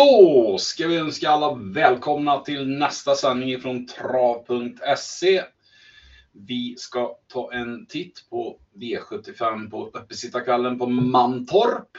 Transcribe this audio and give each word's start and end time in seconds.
Då 0.00 0.58
ska 0.58 0.86
vi 0.86 0.96
önska 0.96 1.30
alla 1.30 1.54
välkomna 1.54 2.38
till 2.38 2.68
nästa 2.68 3.14
sändning 3.14 3.60
från 3.60 3.86
trav.se. 3.86 5.42
Vi 6.32 6.74
ska 6.78 7.16
ta 7.32 7.52
en 7.52 7.86
titt 7.86 8.26
på 8.30 8.58
V75 8.74 9.70
på 9.70 9.86
uppesittarkvällen 9.86 10.78
på 10.78 10.86
Mantorp. 10.86 11.98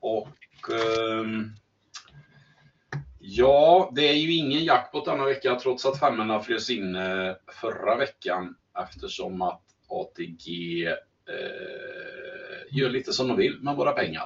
Och 0.00 0.72
eh, 0.72 1.24
ja, 3.18 3.92
det 3.94 4.08
är 4.08 4.14
ju 4.14 4.34
ingen 4.34 4.64
jackpot 4.64 5.04
denna 5.04 5.24
vecka 5.24 5.58
trots 5.62 5.86
att 5.86 6.00
femmorna 6.00 6.40
frös 6.40 6.70
in 6.70 6.96
eh, 6.96 7.32
förra 7.60 7.96
veckan 7.96 8.54
eftersom 8.84 9.42
att 9.42 9.62
ATG 9.88 10.86
eh, 10.86 10.94
gör 12.70 12.90
lite 12.90 13.12
som 13.12 13.28
de 13.28 13.36
vill 13.36 13.58
med 13.60 13.76
våra 13.76 13.92
pengar. 13.92 14.24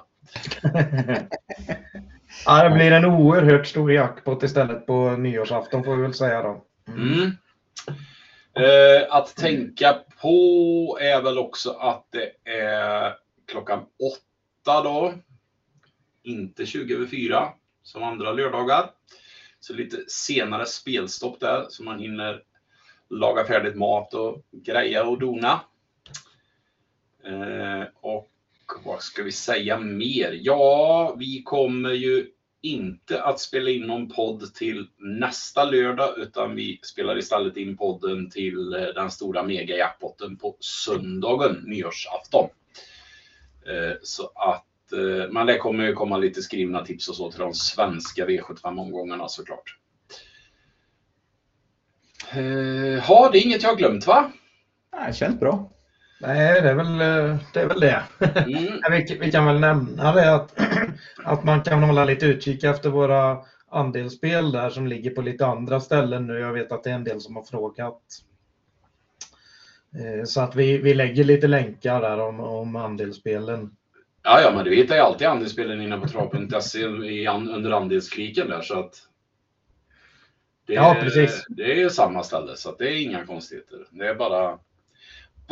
Ja, 2.46 2.64
det 2.64 2.70
blir 2.70 2.92
en 2.92 3.04
oerhört 3.04 3.66
stor 3.66 3.92
jackpot 3.92 4.42
istället 4.42 4.86
på 4.86 5.10
nyårsafton 5.10 5.84
får 5.84 5.96
vi 5.96 6.02
väl 6.02 6.14
säga 6.14 6.42
då. 6.42 6.64
Mm. 6.88 7.12
mm. 7.12 7.32
Eh, 8.54 9.14
att 9.14 9.36
tänka 9.36 9.98
på 10.20 10.98
är 11.00 11.22
väl 11.22 11.38
också 11.38 11.70
att 11.70 12.06
det 12.10 12.50
är 12.50 13.16
klockan 13.46 13.78
åtta 13.78 14.82
då. 14.82 15.14
Inte 16.22 16.66
20 16.66 16.94
över 16.94 17.06
fyra 17.06 17.48
som 17.82 18.02
andra 18.02 18.32
lördagar. 18.32 18.90
Så 19.60 19.72
lite 19.72 19.96
senare 20.08 20.66
spelstopp 20.66 21.40
där 21.40 21.66
så 21.68 21.82
man 21.82 21.98
hinner 21.98 22.42
laga 23.10 23.44
färdigt 23.44 23.76
mat 23.76 24.14
och 24.14 24.42
greja 24.50 25.04
och 25.04 25.18
dona. 25.18 25.60
Eh, 27.24 27.84
och 28.00 28.28
vad 28.84 29.02
ska 29.02 29.22
vi 29.22 29.32
säga 29.32 29.78
mer? 29.78 30.38
Ja, 30.42 31.14
vi 31.18 31.42
kommer 31.42 31.90
ju 31.90 32.26
inte 32.62 33.22
att 33.22 33.40
spela 33.40 33.70
in 33.70 33.82
någon 33.82 34.08
podd 34.08 34.54
till 34.54 34.88
nästa 34.98 35.64
lördag 35.64 36.18
utan 36.18 36.54
vi 36.54 36.80
spelar 36.82 37.18
istället 37.18 37.56
in 37.56 37.76
podden 37.76 38.30
till 38.30 38.74
eh, 38.74 38.80
den 38.80 39.10
stora 39.10 39.42
mega-jackpotten 39.42 40.36
på 40.36 40.56
söndagen, 40.60 41.62
nyårsafton. 41.66 42.48
Eh, 43.66 43.96
så 44.02 44.30
att, 44.34 44.92
eh, 44.92 45.30
men 45.30 45.46
det 45.46 45.58
kommer 45.58 45.86
ju 45.86 45.92
komma 45.92 46.18
lite 46.18 46.42
skrivna 46.42 46.84
tips 46.84 47.08
och 47.08 47.16
så 47.16 47.30
till 47.30 47.40
de 47.40 47.54
svenska 47.54 48.26
V75-omgångarna 48.26 49.28
såklart. 49.28 49.78
Ja, 53.08 53.30
det 53.32 53.38
är 53.38 53.46
inget 53.46 53.62
jag 53.62 53.70
har 53.70 53.76
glömt 53.76 54.06
va? 54.06 54.32
Nej, 54.92 55.04
det 55.06 55.14
känns 55.14 55.40
bra. 55.40 55.70
Nej, 56.22 56.62
det 56.62 56.70
är 56.70 56.74
väl 56.74 56.86
eh, 57.00 57.38
det. 57.52 57.60
Är 57.60 57.68
väl 57.68 57.80
det. 57.80 58.02
Mm. 58.36 58.80
Vi, 58.90 59.18
vi 59.20 59.32
kan 59.32 59.46
väl 59.46 59.60
nämna 59.60 60.12
det 60.12 60.34
att, 60.34 60.54
att 61.24 61.44
man 61.44 61.62
kan 61.62 61.82
hålla 61.82 62.04
lite 62.04 62.26
utkik 62.26 62.64
efter 62.64 62.90
våra 62.90 63.38
andelsspel 63.70 64.52
där 64.52 64.70
som 64.70 64.86
ligger 64.86 65.10
på 65.10 65.22
lite 65.22 65.46
andra 65.46 65.80
ställen 65.80 66.26
nu. 66.26 66.38
Jag 66.38 66.52
vet 66.52 66.72
att 66.72 66.84
det 66.84 66.90
är 66.90 66.94
en 66.94 67.04
del 67.04 67.20
som 67.20 67.36
har 67.36 67.42
frågat. 67.42 68.02
Eh, 69.94 70.24
Så 70.24 70.40
att 70.40 70.56
vi, 70.56 70.78
vi 70.78 70.94
lägger 70.94 71.24
lite 71.24 71.46
länkar 71.46 72.00
där 72.00 72.20
om, 72.20 72.40
om 72.40 72.76
andelsspelen. 72.76 73.76
Ja, 74.22 74.40
ja, 74.40 74.52
men 74.54 74.64
du 74.64 74.74
hittar 74.74 74.94
ju 74.94 75.00
alltid 75.00 75.26
andelsspelen 75.26 75.80
inne 75.80 75.98
på 75.98 76.08
trav.se 76.08 76.84
under 76.84 77.70
andelskriken 77.70 78.48
där 78.48 78.62
så 78.62 78.78
att. 78.78 78.94
Det, 80.66 80.74
Ja, 80.74 80.96
precis. 81.00 81.44
Det 81.48 81.82
är 81.82 81.88
samma 81.88 82.22
ställe 82.22 82.56
så 82.56 82.68
att 82.70 82.78
det 82.78 82.88
är 82.90 83.02
inga 83.02 83.26
konstigheter. 83.26 83.78
Det 83.90 84.08
är 84.08 84.14
bara. 84.14 84.58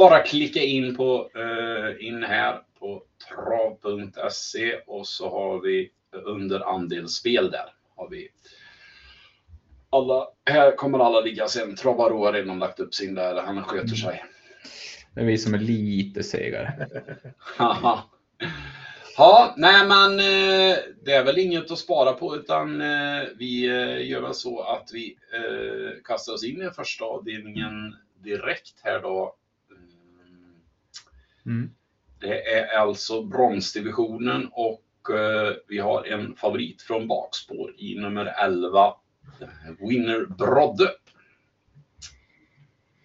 Bara 0.01 0.23
klicka 0.23 0.61
in 0.61 0.97
på 0.97 1.31
eh, 1.35 2.07
in 2.07 2.23
här 2.23 2.63
på 2.79 3.03
trav.se 3.29 4.81
och 4.87 5.07
så 5.07 5.31
har 5.31 5.61
vi 5.61 5.91
under 6.13 6.61
andelsspel 6.75 7.51
där 7.51 7.75
har 7.97 8.09
vi. 8.09 8.29
Alla, 9.91 10.27
här 10.51 10.77
kommer 10.77 10.99
alla 10.99 11.21
ligga 11.21 11.49
sen. 11.49 11.77
Travaro 11.77 12.25
har 12.25 12.33
redan 12.33 12.59
lagt 12.59 12.81
upp 12.81 12.95
sin 12.95 13.15
där. 13.15 13.43
Han 13.43 13.65
sköter 13.65 13.95
sig. 13.95 14.25
Det 15.15 15.21
är 15.21 15.25
vi 15.25 15.39
som 15.39 15.55
är 15.55 15.59
lite 15.59 16.23
segare. 16.23 16.89
Ja, 19.17 19.55
nej 19.57 19.87
men 19.87 20.13
eh, 20.13 20.79
det 21.05 21.13
är 21.13 21.25
väl 21.25 21.39
inget 21.39 21.71
att 21.71 21.79
spara 21.79 22.13
på 22.13 22.37
utan 22.37 22.81
eh, 22.81 23.23
vi 23.39 23.65
eh, 23.65 24.11
gör 24.11 24.21
väl 24.21 24.35
så 24.35 24.63
att 24.63 24.91
vi 24.93 25.17
kastar 26.05 26.33
oss 26.33 26.45
in 26.45 26.63
i 26.63 26.71
första 26.71 27.05
avdelningen 27.05 27.97
direkt 28.23 28.81
här 28.83 29.01
då. 29.01 29.37
Mm. 31.51 31.71
Det 32.21 32.55
är 32.55 32.79
alltså 32.79 33.23
bronsdivisionen 33.23 34.49
och 34.53 35.15
eh, 35.15 35.55
vi 35.69 35.79
har 35.79 36.05
en 36.05 36.37
favorit 36.37 36.83
från 36.83 37.09
bakspår 37.09 37.75
i 37.79 37.99
nummer 38.01 38.27
11. 38.45 38.95
eh, 39.41 39.89
Winner 39.89 40.27
Brodde. 40.27 40.91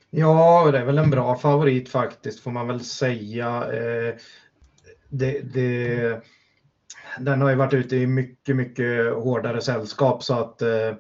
Ja, 0.10 0.72
det 0.72 0.80
är 0.80 0.86
väl 0.86 0.98
en 0.98 1.10
bra 1.10 1.38
favorit 1.38 1.90
faktiskt 1.90 2.40
får 2.40 2.52
man 2.52 2.68
väl 2.68 2.80
säga. 2.84 3.74
Eh, 3.74 4.16
Det, 5.10 5.42
det, 5.54 6.22
den 7.20 7.42
har 7.42 7.50
ju 7.50 7.56
varit 7.56 7.74
ute 7.74 7.96
i 7.96 8.08
mycket, 8.08 8.56
mycket 8.56 9.14
hårdare 9.14 9.62
sällskap 9.62 10.24
så 10.24 10.34
att 10.34 10.62
eh, 10.62 10.96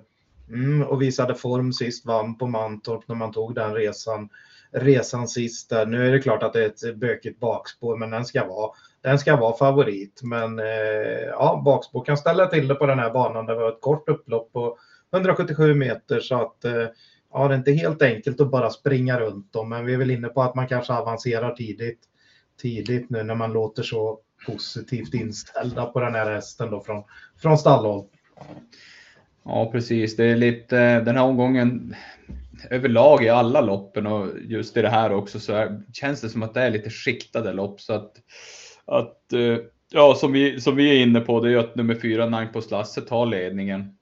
mm, 0.50 0.84
och 0.84 1.02
visade 1.02 1.36
form 1.36 1.74
sist, 1.74 2.06
vann 2.06 2.38
på 2.38 2.48
Mantorp 2.48 3.08
när 3.08 3.16
man 3.16 3.32
tog 3.32 3.56
den 3.56 3.74
resan, 3.74 4.30
resan 4.72 5.28
sist. 5.28 5.70
Där. 5.70 5.86
Nu 5.86 6.08
är 6.08 6.12
det 6.12 6.20
klart 6.20 6.44
att 6.44 6.54
det 6.54 6.64
är 6.64 6.90
ett 6.90 6.98
bökigt 6.98 7.40
bakspår, 7.40 7.98
men 7.98 8.10
den 8.10 8.26
ska 8.26 8.48
vara, 8.48 8.72
den 9.02 9.20
ska 9.20 9.36
vara 9.36 9.58
favorit. 9.58 10.22
Men 10.24 10.60
eh, 10.60 11.26
ja, 11.32 11.62
bakspår 11.66 12.06
kan 12.06 12.18
ställa 12.18 12.48
till 12.48 12.68
det 12.68 12.76
på 12.76 12.86
den 12.86 13.00
här 13.00 13.14
banan. 13.14 13.46
Det 13.46 13.56
var 13.56 13.70
ett 13.70 13.82
kort 13.82 14.10
upplopp 14.10 14.54
på 14.54 14.78
177 15.14 15.74
meter 15.74 16.20
så 16.20 16.42
att 16.42 16.66
eh, 16.66 16.88
ja, 17.34 17.48
det 17.48 17.54
är 17.54 17.58
inte 17.58 17.72
helt 17.72 18.02
enkelt 18.02 18.42
att 18.42 18.52
bara 18.52 18.70
springa 18.70 19.20
runt 19.20 19.54
dem, 19.54 19.70
men 19.70 19.86
vi 19.86 19.94
är 19.94 19.98
väl 19.98 20.12
inne 20.12 20.28
på 20.28 20.42
att 20.42 20.56
man 20.56 20.68
kanske 20.68 20.94
avancerar 20.94 21.54
tidigt, 21.56 22.00
tidigt 22.62 23.10
nu 23.10 23.24
när 23.24 23.36
man 23.36 23.54
låter 23.54 23.84
så 23.84 24.20
positivt 24.48 25.14
inställda 25.14 25.86
på 25.86 26.00
den 26.00 26.16
här 26.16 26.32
hästen 26.32 26.72
då 26.72 26.82
från, 26.82 27.04
från 27.42 27.58
stallhåll. 27.58 28.06
Ja, 29.44 29.72
precis. 29.72 30.16
Det 30.16 30.26
är 30.26 30.36
lite 30.36 31.00
den 31.00 31.16
här 31.16 31.24
omgången 31.24 31.96
överlag 32.70 33.24
i 33.24 33.30
alla 33.30 33.62
loppen 33.62 34.08
och 34.08 34.30
just 34.42 34.78
i 34.78 34.82
det 34.82 34.90
här 34.90 35.14
också 35.14 35.40
så 35.40 35.54
är, 35.54 35.82
känns 35.94 36.22
det 36.22 36.30
som 36.30 36.44
att 36.44 36.54
det 36.54 36.62
är 36.62 36.70
lite 36.70 36.90
skiktade 36.90 37.54
lopp 37.54 37.82
så 37.82 37.94
att, 37.94 38.12
att 38.86 39.34
eh, 39.34 39.58
ja, 39.92 40.16
som 40.16 40.32
vi, 40.32 40.62
som 40.62 40.76
vi 40.76 40.90
är 40.90 41.04
inne 41.04 41.20
på, 41.20 41.40
det 41.40 41.48
är 41.48 41.52
ju 41.52 41.60
att 41.60 41.76
nummer 41.76 41.96
fyra, 41.96 42.26
Nankpos 42.26 42.72
Lasse, 42.72 43.02
tar 43.02 43.26
ledningen. 43.26 43.98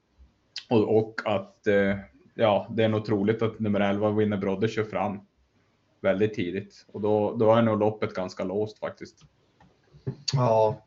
Och, 0.70 0.98
och 0.98 1.22
att 1.26 1.68
eh, 1.68 1.98
ja, 2.36 2.68
det 2.72 2.84
är 2.84 2.90
nog 2.90 3.06
troligt 3.06 3.42
att 3.42 3.60
nummer 3.60 3.80
11, 3.80 4.12
Winner 4.12 4.38
Brodde, 4.38 4.68
kör 4.68 4.84
fram 4.84 5.20
väldigt 6.02 6.34
tidigt. 6.34 6.86
Och 6.88 7.02
då, 7.02 7.36
då 7.36 7.54
är 7.54 7.62
nog 7.62 7.80
loppet 7.80 8.14
ganska 8.14 8.44
låst 8.44 8.80
faktiskt. 8.80 9.22
Ja, 10.34 10.86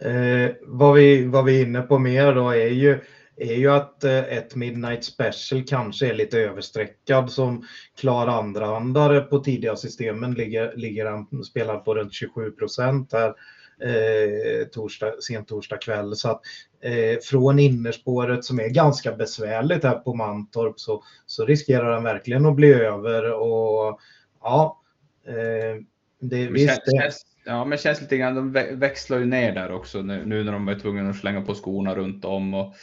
eh, 0.00 0.50
vad, 0.62 0.94
vi, 0.94 1.26
vad 1.26 1.44
vi 1.44 1.60
är 1.60 1.66
inne 1.66 1.82
på 1.82 1.98
mer 1.98 2.34
då 2.34 2.50
är 2.50 2.68
ju, 2.68 3.00
är 3.40 3.54
ju 3.54 3.70
att 3.70 4.04
eh, 4.04 4.18
ett 4.18 4.54
Midnight 4.54 5.04
Special 5.04 5.64
kanske 5.66 6.08
är 6.08 6.14
lite 6.14 6.38
överstreckad 6.38 7.30
som 7.30 7.66
klar 8.00 8.26
andrahandare 8.26 9.20
på 9.20 9.38
tidiga 9.38 9.76
systemen 9.76 10.32
ligger, 10.32 10.76
ligger 10.76 11.06
han 11.06 11.44
spelar 11.44 11.78
på 11.78 11.94
runt 11.94 12.12
27 12.14 12.50
procent 12.50 13.12
här 13.12 13.34
eh, 13.82 14.66
torsdag, 14.66 15.12
sent 15.20 15.48
torsdag 15.48 15.76
kväll. 15.76 16.16
Så 16.16 16.30
att 16.30 16.40
eh, 16.80 17.18
från 17.22 17.58
innerspåret 17.58 18.44
som 18.44 18.60
är 18.60 18.68
ganska 18.68 19.12
besvärligt 19.12 19.84
här 19.84 19.98
på 19.98 20.14
Mantorp 20.14 20.80
så, 20.80 21.02
så 21.26 21.44
riskerar 21.44 21.92
han 21.92 22.04
verkligen 22.04 22.46
att 22.46 22.56
bli 22.56 22.72
över 22.72 23.32
och 23.32 24.00
ja, 24.42 24.82
eh, 25.26 25.82
det, 26.20 26.44
Men 26.44 26.52
visst, 26.52 26.80
känns, 27.00 27.26
ja, 27.44 27.64
men 27.64 27.78
känns 27.78 28.00
lite 28.00 28.16
grann, 28.16 28.34
de 28.34 28.56
vä- 28.56 28.76
växlar 28.76 29.18
ju 29.18 29.24
ner 29.24 29.54
där 29.54 29.72
också 29.72 30.02
nu, 30.02 30.24
nu 30.26 30.44
när 30.44 30.52
de 30.52 30.68
är 30.68 30.78
tvungna 30.78 31.10
att 31.10 31.16
slänga 31.16 31.42
på 31.42 31.54
skorna 31.54 31.94
runt 31.94 32.24
om. 32.24 32.54
Och 32.54 32.74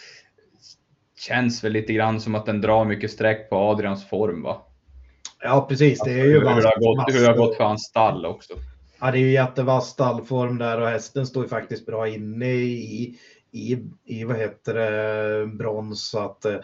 känns 1.17 1.63
väl 1.63 1.71
lite 1.71 1.93
grann 1.93 2.21
som 2.21 2.35
att 2.35 2.45
den 2.45 2.61
drar 2.61 2.85
mycket 2.85 3.11
streck 3.11 3.49
på 3.49 3.55
Adrians 3.55 4.09
form 4.09 4.41
va? 4.41 4.65
ja 5.45 5.65
precis, 5.69 6.01
det 6.03 6.11
är 6.11 6.25
ju 6.25 6.33
hur, 6.33 6.41
det 6.41 6.49
har 6.49 6.79
gått, 6.79 7.15
hur 7.15 7.21
det 7.21 7.27
har 7.27 7.37
gått 7.37 7.57
för 7.57 7.63
hans 7.63 7.83
stall 7.83 8.25
också. 8.25 8.53
Ja, 8.99 9.11
det 9.11 9.17
är 9.17 9.21
ju 9.21 9.31
jättevass 9.31 9.89
stallform 9.89 10.57
där 10.57 10.81
och 10.81 10.87
hästen 10.87 11.27
står 11.27 11.43
ju 11.43 11.49
faktiskt 11.49 11.85
bra 11.85 12.07
inne 12.07 12.51
i, 12.53 13.19
i, 13.51 13.77
i 14.05 14.23
vad 14.23 14.37
heter 14.37 14.73
det, 14.73 15.47
brons. 15.47 16.09
Så 16.09 16.19
att, 16.19 16.45
äh, 16.45 16.61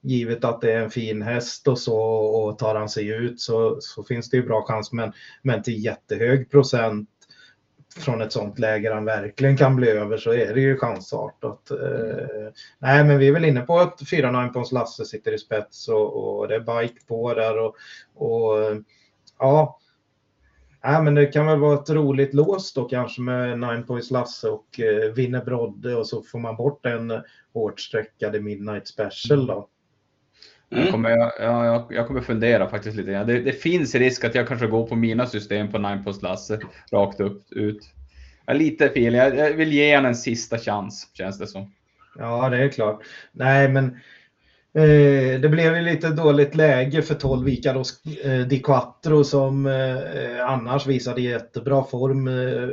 givet 0.00 0.44
att 0.44 0.60
det 0.60 0.72
är 0.72 0.82
en 0.82 0.90
fin 0.90 1.22
häst 1.22 1.68
och 1.68 1.78
så 1.78 1.98
och 1.98 2.58
tar 2.58 2.74
han 2.74 2.88
sig 2.88 3.08
ut 3.08 3.40
så, 3.40 3.78
så 3.80 4.02
finns 4.02 4.30
det 4.30 4.36
ju 4.36 4.46
bra 4.46 4.62
chans. 4.62 4.92
Men, 4.92 5.12
men 5.42 5.62
till 5.62 5.84
jättehög 5.84 6.50
procent 6.50 7.08
från 7.96 8.20
ett 8.20 8.32
sånt 8.32 8.58
läge 8.58 8.94
han 8.94 9.04
verkligen 9.04 9.56
kan 9.56 9.76
bli 9.76 9.90
över 9.90 10.16
så 10.16 10.32
är 10.32 10.54
det 10.54 10.60
ju 10.60 10.76
chansartat. 10.76 11.70
Eh, 11.70 12.52
nej, 12.78 13.04
men 13.04 13.18
vi 13.18 13.28
är 13.28 13.32
väl 13.32 13.44
inne 13.44 13.60
på 13.60 13.78
att 13.78 14.08
4 14.10 14.48
Pons 14.48 14.72
Lasse 14.72 15.04
sitter 15.04 15.32
i 15.32 15.38
spets 15.38 15.88
och, 15.88 16.38
och 16.38 16.48
det 16.48 16.54
är 16.54 16.82
bike 16.82 17.06
på 17.06 17.34
där 17.34 17.58
och, 17.58 17.76
och 18.14 18.56
ja, 19.38 19.80
Nej, 20.84 21.02
men 21.02 21.14
det 21.14 21.26
kan 21.26 21.46
väl 21.46 21.58
vara 21.58 21.74
ett 21.74 21.90
roligt 21.90 22.34
lås 22.34 22.72
då 22.72 22.84
kanske 22.84 23.20
med 23.20 23.58
Nine 23.58 23.84
Points 23.86 24.10
Lasse 24.10 24.48
och 24.48 24.80
eh, 24.80 25.12
vinner 25.12 25.44
Brodde 25.44 25.94
och 25.94 26.06
så 26.06 26.22
får 26.22 26.38
man 26.38 26.56
bort 26.56 26.86
en 26.86 27.22
hårt 27.52 27.80
sträckade 27.80 28.40
Midnight 28.40 28.88
Special 28.88 29.46
då. 29.46 29.68
Mm. 30.72 30.84
Jag, 30.84 30.92
kommer, 30.92 31.10
jag, 31.10 31.32
jag, 31.38 31.86
jag, 31.90 32.06
kommer 32.06 32.20
fundera 32.20 32.68
faktiskt 32.68 32.96
lite 32.96 33.10
grann. 33.10 33.26
Det, 33.26 33.40
det, 33.40 33.52
finns 33.52 33.94
risk 33.94 34.24
att 34.24 34.34
jag 34.34 34.48
kanske 34.48 34.66
går 34.66 34.86
på 34.86 34.96
mina 34.96 35.26
system 35.26 35.72
på 35.72 35.78
Nine 35.78 36.04
Post 36.04 36.22
Lasse 36.22 36.60
rakt 36.92 37.20
upp 37.20 37.52
ut. 37.52 37.90
Jag 38.46 38.54
är 38.54 38.58
lite 38.58 38.88
fel. 38.88 39.14
Jag, 39.14 39.36
jag 39.36 39.52
vill 39.52 39.72
ge 39.72 39.96
honom 39.96 40.08
en 40.08 40.16
sista 40.16 40.58
chans 40.58 41.10
känns 41.14 41.38
det 41.38 41.46
som. 41.46 41.72
Ja, 42.18 42.48
det 42.48 42.56
är 42.56 42.68
klart. 42.68 43.02
Nej, 43.32 43.68
men 43.68 43.84
eh, 44.74 45.40
det 45.40 45.48
blev 45.50 45.76
ju 45.76 45.82
lite 45.82 46.08
dåligt 46.08 46.54
läge 46.54 47.02
för 47.02 47.14
12 47.14 47.48
Icaros 47.48 48.02
eh, 48.24 48.46
Di 48.46 48.58
Quattro 48.58 49.24
som 49.24 49.66
eh, 49.66 50.46
annars 50.46 50.86
visade 50.86 51.20
jättebra 51.20 51.84
form 51.84 52.28
eh, 52.28 52.68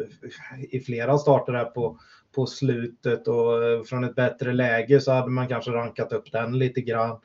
i 0.70 0.80
flera 0.80 1.18
starter 1.18 1.54
här 1.54 1.66
på, 1.66 2.00
på 2.36 2.46
slutet 2.46 3.28
och 3.28 3.64
eh, 3.64 3.84
från 3.84 4.04
ett 4.04 4.16
bättre 4.16 4.54
läge 4.54 5.00
så 5.00 5.12
hade 5.12 5.32
man 5.32 5.48
kanske 5.48 5.72
rankat 5.72 6.14
upp 6.14 6.32
den 6.32 6.60
lite 6.60 6.82
grann. 6.82 7.20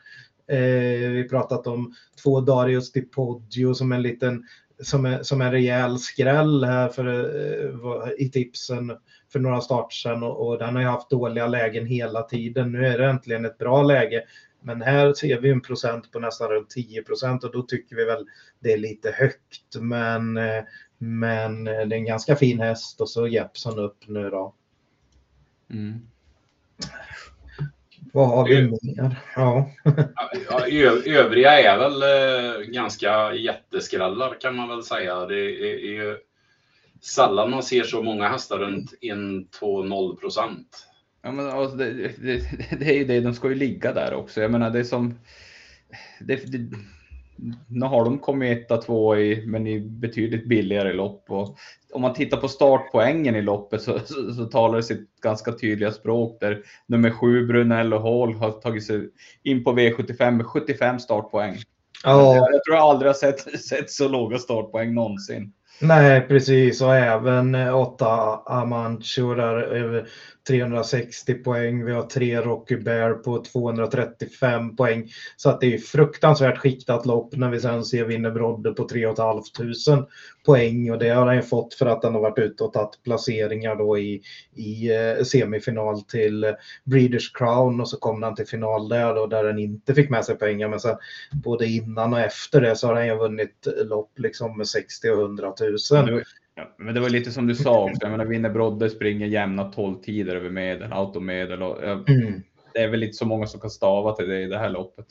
Eh, 0.53 1.11
vi 1.11 1.29
pratat 1.29 1.67
om 1.67 1.95
två 2.23 2.41
Darius 2.41 2.93
Di 2.93 3.03
Poggio 3.03 3.75
som 3.75 3.93
en 3.93 4.03
liten 4.03 4.45
som, 4.83 5.05
är, 5.05 5.23
som 5.23 5.41
en 5.41 5.53
rejäl 5.53 5.99
skräll 5.99 6.65
här 6.65 6.89
för, 6.89 7.07
eh, 7.07 8.13
i 8.19 8.31
tipsen 8.31 8.93
för 9.33 9.39
några 9.39 9.61
starter 9.61 9.95
sedan 9.95 10.23
och, 10.23 10.49
och 10.49 10.59
den 10.59 10.75
har 10.75 10.83
ju 10.83 10.89
haft 10.89 11.11
dåliga 11.11 11.47
lägen 11.47 11.87
hela 11.87 12.23
tiden. 12.23 12.73
Nu 12.73 12.87
är 12.87 12.99
det 12.99 13.07
äntligen 13.07 13.45
ett 13.45 13.59
bra 13.59 13.83
läge. 13.83 14.25
Men 14.61 14.83
här 14.83 15.15
ser 15.15 15.41
vi 15.41 15.51
en 15.51 15.61
procent 15.61 16.13
på 16.13 16.19
nästan 16.19 16.49
runt 16.49 16.71
10 16.71 17.03
procent 17.03 17.45
och 17.45 17.53
då 17.53 17.63
tycker 17.63 17.97
vi 17.97 18.05
väl 18.05 18.27
det 18.61 18.73
är 18.73 18.79
lite 18.79 19.11
högt. 19.11 19.77
Men, 19.81 20.37
eh, 20.37 20.63
men 20.99 21.67
eh, 21.67 21.73
det 21.73 21.95
är 21.95 21.99
en 21.99 22.05
ganska 22.05 22.37
fin 22.37 22.61
häst 22.61 23.01
och 23.01 23.09
så 23.09 23.27
Jeppson 23.27 23.79
upp 23.79 24.09
nu 24.09 24.31
då. 24.31 24.55
Mm. 25.71 26.01
Vad 28.13 28.29
har 28.29 28.49
vi 28.49 28.63
mer? 28.63 29.17
Ja. 29.37 29.71
ja, 30.49 30.67
övriga 31.07 31.61
är 31.61 31.79
väl 31.79 32.03
eh, 32.03 32.67
ganska 32.67 33.35
jätteskrällar 33.35 34.41
kan 34.41 34.57
man 34.57 34.69
väl 34.69 34.83
säga. 34.83 35.27
Det 35.27 35.35
är, 35.35 35.63
är 35.63 35.93
ju 35.93 36.17
sällan 37.01 37.51
man 37.51 37.63
ser 37.63 37.83
så 37.83 38.03
många 38.03 38.29
hästar 38.29 38.59
runt 38.59 38.93
1-2-0 39.03 40.17
procent. 40.17 40.87
Ja, 41.23 41.33
men 41.33 41.51
alltså, 41.51 41.77
det, 41.77 41.93
det, 41.93 42.43
det, 42.79 42.85
är 42.85 42.95
ju 42.95 43.05
det, 43.05 43.21
de 43.21 43.35
ska 43.35 43.49
ju 43.49 43.55
ligga 43.55 43.93
där 43.93 44.15
också. 44.15 44.41
Jag 44.41 44.51
menar 44.51 44.71
det 44.71 44.79
är 44.79 44.85
som... 44.85 45.19
Det, 46.21 46.53
det, 46.53 46.77
nu 47.69 47.87
har 47.87 48.05
de 48.05 48.19
kommit 48.19 48.59
etta, 48.59 48.77
två 48.77 49.17
i, 49.17 49.47
men 49.47 49.67
i 49.67 49.81
betydligt 49.81 50.49
billigare 50.49 50.93
lopp. 50.93 51.25
Och 51.29 51.57
om 51.93 52.03
man 52.03 52.15
tittar 52.15 52.37
på 52.37 52.49
startpoängen 52.49 53.37
i 53.37 53.43
loppet 53.43 53.83
så, 53.83 53.99
så, 53.99 54.35
så 54.35 54.45
talar 54.45 54.77
det 54.77 54.83
sitt 54.83 55.21
ganska 55.23 55.53
tydliga 55.53 55.93
språk 55.93 56.41
där 56.41 56.63
nummer 56.87 57.11
sju 57.11 57.47
Brunello 57.47 57.99
Hall 57.99 58.35
har 58.35 58.51
tagit 58.51 58.87
sig 58.87 59.09
in 59.43 59.65
på 59.65 59.73
V75 59.73 60.31
med 60.31 60.47
75 60.47 60.99
startpoäng. 60.99 61.57
Oh. 62.05 62.37
Jag 62.37 62.65
tror 62.65 62.77
jag 62.77 62.85
aldrig 62.85 63.09
har 63.09 63.15
sett, 63.15 63.61
sett 63.69 63.91
så 63.91 64.09
låga 64.09 64.39
startpoäng 64.39 64.95
någonsin. 64.95 65.53
Nej, 65.81 66.21
precis. 66.21 66.83
Och 66.83 66.95
även 66.95 67.55
åtta 67.55 68.43
Amancho 68.47 69.35
där 69.35 70.09
360 70.49 71.35
poäng. 71.35 71.85
Vi 71.85 71.93
har 71.93 72.03
tre 72.03 72.41
Rocky 72.41 72.77
Bear 72.77 73.15
på 73.15 73.45
235 73.45 74.77
poäng. 74.77 75.09
Så 75.37 75.51
att 75.51 75.61
det 75.61 75.75
är 75.75 75.79
fruktansvärt 75.79 76.59
skiktat 76.59 77.07
lopp 77.07 77.37
när 77.37 77.51
vi 77.51 77.61
sen 77.61 77.85
ser 77.85 78.05
Vinner 78.05 78.31
Brodde 78.31 78.73
på 78.73 78.89
3 78.89 79.15
500 79.17 80.07
poäng 80.47 80.91
och 80.91 80.99
det 80.99 81.09
har 81.09 81.27
han 81.27 81.37
ju 81.37 81.43
fått 81.43 81.75
för 81.75 81.87
att 81.87 82.05
han 82.05 82.15
har 82.15 82.21
varit 82.21 82.39
ute 82.39 82.65
och 82.65 82.73
tagit 82.73 83.03
placeringar 83.05 83.77
då 83.77 83.99
i, 83.99 84.23
i 84.57 84.91
eh, 84.95 85.25
semifinal 85.25 86.03
till 86.03 86.45
eh, 86.45 86.51
Breeders 86.85 87.33
Crown 87.33 87.81
och 87.81 87.89
så 87.89 87.97
kom 87.97 88.23
han 88.23 88.35
till 88.35 88.47
final 88.47 88.89
där 88.89 89.15
då 89.15 89.27
där 89.27 89.45
han 89.45 89.59
inte 89.59 89.95
fick 89.95 90.11
med 90.11 90.25
sig 90.25 90.39
pengar 90.39 90.69
men 90.69 90.81
sen 90.81 90.97
både 91.45 91.67
innan 91.67 92.13
och 92.13 92.21
efter 92.21 92.61
det 92.61 92.77
så 92.77 92.87
har 92.87 92.95
han 92.95 93.07
ju 93.07 93.17
vunnit 93.17 93.67
lopp 93.85 94.19
liksom 94.19 94.59
med 94.59 94.69
60 94.69 95.11
och 95.11 95.21
100 95.21 95.55
000. 95.61 96.23
Ja, 96.55 96.75
men 96.79 96.95
det 96.95 97.01
var 97.01 97.09
lite 97.09 97.31
som 97.31 97.47
du 97.47 97.55
sa 97.55 97.85
också. 97.85 97.99
Jag 98.01 98.11
menar, 98.11 98.25
vinner 98.25 98.51
Brodde 98.51 98.91
springer 98.91 99.27
jämna 99.27 99.65
12 99.65 100.01
tider 100.03 100.37
över 100.37 100.51
medel, 100.51 100.93
automedel. 100.93 101.63
Och, 101.63 101.83
mm. 102.09 102.43
Det 102.75 102.81
är 102.81 102.89
väl 102.89 103.03
inte 103.03 103.17
så 103.17 103.27
många 103.27 103.47
som 103.47 103.61
kan 103.61 103.71
stava 103.71 104.13
till 104.13 104.29
det 104.29 104.41
i 104.41 104.47
det 104.47 104.59
här 104.59 104.71
loppet. 104.71 105.07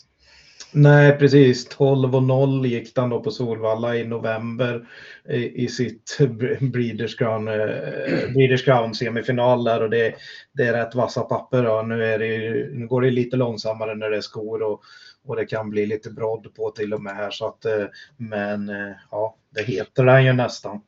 Nej, 0.73 1.17
precis. 1.17 1.67
12 1.67 2.15
och 2.15 2.23
0 2.23 2.65
gick 2.65 2.97
han 2.97 3.09
då 3.09 3.23
på 3.23 3.31
Solvalla 3.31 3.95
i 3.95 4.03
november 4.03 4.88
i, 5.29 5.63
i 5.63 5.67
sitt 5.67 6.17
Breeders 6.59 7.15
Crown, 7.15 7.47
eh, 7.47 8.33
Breeders 8.33 8.65
Crown 8.65 8.95
semifinal 8.95 9.63
där 9.63 9.83
och 9.83 9.89
det, 9.89 10.15
det 10.53 10.63
är 10.63 10.73
rätt 10.73 10.95
vassa 10.95 11.21
papper. 11.21 11.63
Då. 11.63 11.81
Nu, 11.81 12.05
är 12.05 12.19
det, 12.19 12.67
nu 12.71 12.88
går 12.88 13.01
det 13.01 13.11
lite 13.11 13.38
långsammare 13.38 13.95
när 13.95 14.09
det 14.09 14.17
är 14.17 14.21
skor 14.21 14.63
och, 14.63 14.81
och 15.25 15.35
det 15.35 15.45
kan 15.45 15.69
bli 15.69 15.85
lite 15.85 16.09
brodd 16.09 16.55
på 16.55 16.69
till 16.69 16.93
och 16.93 17.01
med 17.01 17.15
här 17.15 17.31
så 17.31 17.47
att 17.47 17.65
eh, 17.65 17.85
men 18.17 18.69
eh, 18.69 18.91
ja, 19.11 19.35
det 19.55 19.63
heter 19.63 20.05
den 20.05 20.25
ju 20.25 20.33
nästan. 20.33 20.81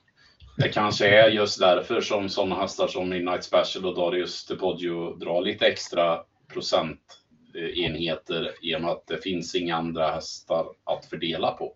Det 0.57 0.69
kanske 0.69 1.07
är 1.07 1.29
just 1.29 1.59
därför 1.59 2.01
som 2.01 2.29
sådana 2.29 2.55
hästar 2.55 2.88
som 2.88 3.09
Midnight 3.09 3.44
Special 3.44 3.85
och 3.85 3.95
Darius 3.95 4.45
DePoggio 4.45 5.15
drar 5.15 5.41
lite 5.41 5.67
extra 5.67 6.19
procentenheter 6.53 8.51
i 8.61 8.75
och 8.75 8.81
med 8.81 8.91
att 8.91 9.07
det 9.07 9.17
finns 9.17 9.55
inga 9.55 9.75
andra 9.75 10.11
hästar 10.11 10.65
att 10.83 11.05
fördela 11.05 11.51
på. 11.51 11.73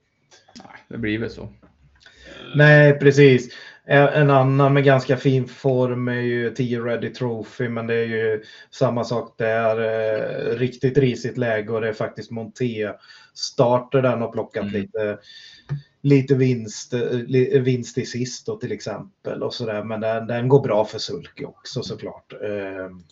Nej, 0.56 0.76
det 0.88 0.98
blir 0.98 1.20
väl 1.20 1.30
så. 1.30 1.50
Nej, 2.56 3.00
precis. 3.00 3.56
En 3.86 4.30
annan 4.30 4.74
med 4.74 4.84
ganska 4.84 5.18
fin 5.18 5.48
form 5.48 6.08
är 6.08 6.22
ju 6.22 6.52
10 6.52 6.80
Ready 6.80 7.10
Trophy, 7.10 7.70
men 7.70 7.88
det 7.88 7.96
är 7.96 8.06
ju 8.06 8.44
samma 8.72 9.04
sak 9.04 9.36
där. 9.38 9.80
Eh, 9.80 10.58
riktigt 10.58 10.98
risigt 10.98 11.38
läge 11.38 11.72
och 11.72 11.82
det 11.82 11.88
är 11.88 11.94
faktiskt 11.94 12.32
Monté 12.32 12.92
starter 13.34 14.02
den 14.02 14.22
har 14.22 14.32
plockat 14.32 14.64
mm. 14.64 14.74
lite 14.74 15.18
lite 16.08 16.36
vinst, 16.36 16.94
eh, 16.94 17.62
vinst 17.62 17.98
i 17.98 18.06
sist 18.06 18.46
då 18.46 18.56
till 18.56 18.72
exempel 18.72 19.44
och 19.44 19.54
sådär. 19.54 19.84
Men 19.84 20.02
den, 20.02 20.28
den 20.28 20.48
går 20.48 20.62
bra 20.62 20.86
för 20.86 21.00
Sulky 21.00 21.46
också 21.46 21.84
såklart. 21.84 22.34
Ehm, 22.34 23.04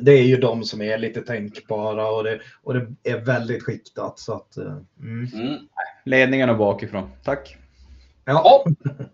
det 0.00 0.12
är 0.12 0.22
ju 0.22 0.36
de 0.36 0.64
som 0.64 0.82
är 0.82 0.98
lite 0.98 1.22
tänkbara 1.22 2.10
och 2.10 2.24
det, 2.24 2.40
och 2.62 2.74
det 2.74 2.86
är 3.02 3.18
väldigt 3.18 3.62
skiktat. 3.62 4.18
Så 4.18 4.34
att, 4.34 4.56
eh, 4.56 4.76
mm. 5.00 5.28
Mm. 5.34 5.56
Ledningen 6.04 6.50
och 6.50 6.58
bakifrån. 6.58 7.10
Tack. 7.24 7.56
Ja, 8.24 8.64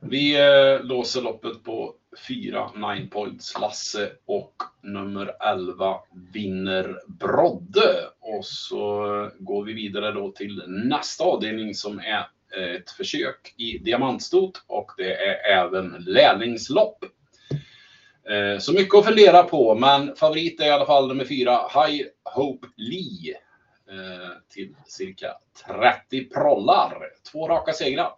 vi 0.01 0.41
eh, 0.41 0.85
låser 0.85 1.23
loppet 1.23 1.65
på 1.65 1.95
4 2.29 2.71
9 2.95 3.07
points 3.07 3.59
Lasse 3.61 4.11
och 4.27 4.55
nummer 4.83 5.31
11 5.41 5.97
vinner 6.33 6.99
Brodde. 7.07 7.95
Och 8.21 8.45
så 8.45 9.31
går 9.39 9.65
vi 9.65 9.73
vidare 9.73 10.13
då 10.13 10.33
till 10.33 10.63
nästa 10.67 11.25
avdelning 11.25 11.75
som 11.75 11.99
är 11.99 12.27
ett 12.57 12.91
försök 12.91 13.55
i 13.57 13.79
diamantstot 13.79 14.65
och 14.67 14.91
det 14.97 15.15
är 15.15 15.59
även 15.59 16.05
lärlingslopp. 16.07 17.05
Eh, 18.31 18.59
så 18.59 18.73
mycket 18.73 18.95
att 18.95 19.05
fundera 19.05 19.43
på, 19.43 19.75
men 19.75 20.17
favorit 20.17 20.61
är 20.61 20.67
i 20.67 20.71
alla 20.71 20.87
fall 20.87 21.09
nummer 21.09 21.25
fyra, 21.25 21.53
High 21.53 22.05
Hope 22.35 22.67
Lee. 22.77 23.37
Eh, 23.91 24.55
till 24.55 24.77
cirka 24.87 25.27
30 25.67 26.25
prollar. 26.25 26.97
Två 27.33 27.49
raka 27.49 27.73
segrar. 27.73 28.11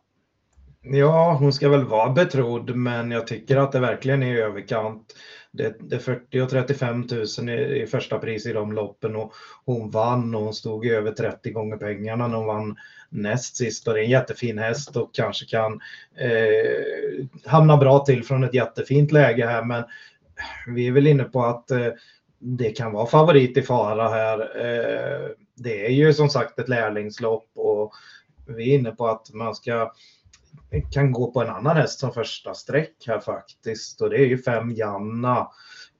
Ja, 0.83 1.37
hon 1.41 1.53
ska 1.53 1.69
väl 1.69 1.85
vara 1.85 2.11
betrodd, 2.11 2.77
men 2.77 3.11
jag 3.11 3.27
tycker 3.27 3.57
att 3.57 3.73
det 3.73 3.81
verkligen 3.81 4.23
är 4.23 4.35
i 4.35 4.41
överkant 4.41 5.15
det, 5.57 5.77
det 5.81 5.99
40 5.99 6.41
och 6.41 6.51
35 6.51 7.07
000 7.39 7.49
i, 7.49 7.83
i 7.83 7.87
första 7.87 8.19
pris 8.19 8.47
i 8.47 8.53
de 8.53 8.73
loppen 8.73 9.17
och 9.17 9.33
hon 9.65 9.91
vann 9.91 10.35
och 10.35 10.43
hon 10.43 10.55
stod 10.55 10.87
över 10.87 11.13
30 11.13 11.51
gånger 11.51 11.77
pengarna 11.77 12.29
när 12.29 12.37
hon 12.37 12.47
vann 12.47 12.77
näst 13.09 13.57
sist 13.57 13.89
och 13.89 13.95
det 13.95 14.01
är 14.01 14.05
en 14.05 14.11
jättefin 14.11 14.59
häst 14.59 14.97
och 14.97 15.15
kanske 15.15 15.47
kan 15.47 15.81
eh, 16.17 17.27
hamna 17.45 17.77
bra 17.77 17.99
till 17.99 18.25
från 18.25 18.45
ett 18.45 18.55
jättefint 18.55 19.13
läge 19.13 19.47
här 19.47 19.65
men 19.65 19.85
vi 20.67 20.89
är 20.89 20.93
väl 20.93 21.07
inne 21.07 21.25
på 21.25 21.45
att 21.45 21.71
eh, 21.71 21.89
det 22.39 22.71
kan 22.71 22.93
vara 22.93 23.07
favorit 23.07 23.57
i 23.57 23.63
fara 23.63 24.09
här. 24.09 24.41
Eh, 24.41 25.31
det 25.55 25.87
är 25.87 25.91
ju 25.91 26.13
som 26.13 26.29
sagt 26.29 26.59
ett 26.59 26.69
lärlingslopp 26.69 27.51
och 27.55 27.93
vi 28.47 28.71
är 28.71 28.79
inne 28.79 28.91
på 28.91 29.07
att 29.07 29.33
man 29.33 29.55
ska 29.55 29.93
kan 30.91 31.13
gå 31.13 31.31
på 31.31 31.43
en 31.43 31.51
annan 31.51 31.77
häst 31.77 31.99
som 31.99 32.13
första 32.13 32.55
streck 32.55 33.05
här 33.07 33.21
faktiskt 33.21 34.01
och 34.01 34.11
det 34.11 34.17
är 34.17 34.27
ju 34.27 34.39
fem 34.39 34.71
Janna. 34.71 35.49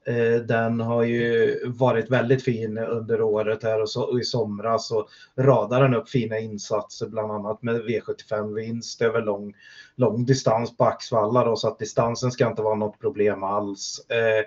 Eh, 0.07 0.41
den 0.41 0.81
har 0.81 1.03
ju 1.03 1.59
varit 1.69 2.11
väldigt 2.11 2.45
fin 2.45 2.79
under 2.79 3.23
året 3.23 3.63
här 3.63 3.83
och, 3.83 3.91
så, 3.91 4.21
i 4.21 4.25
somras 4.25 4.91
och 4.91 5.09
radar 5.39 5.83
den 5.83 5.95
upp 5.95 6.09
fina 6.09 6.39
insatser 6.39 7.07
bland 7.07 7.33
annat 7.33 7.63
med 7.63 7.83
V75 7.83 8.55
vinst 8.55 9.03
över 9.03 9.23
lång, 9.23 9.55
lång 9.97 10.25
distans 10.25 10.77
på 10.77 10.85
Axvalla 10.85 11.45
då, 11.45 11.57
så 11.57 11.69
att 11.69 11.79
distansen 11.79 12.31
ska 12.31 12.47
inte 12.47 12.63
vara 12.63 12.75
något 12.75 13.01
problem 13.01 13.43
alls. 13.43 14.07
Eh, 14.11 14.45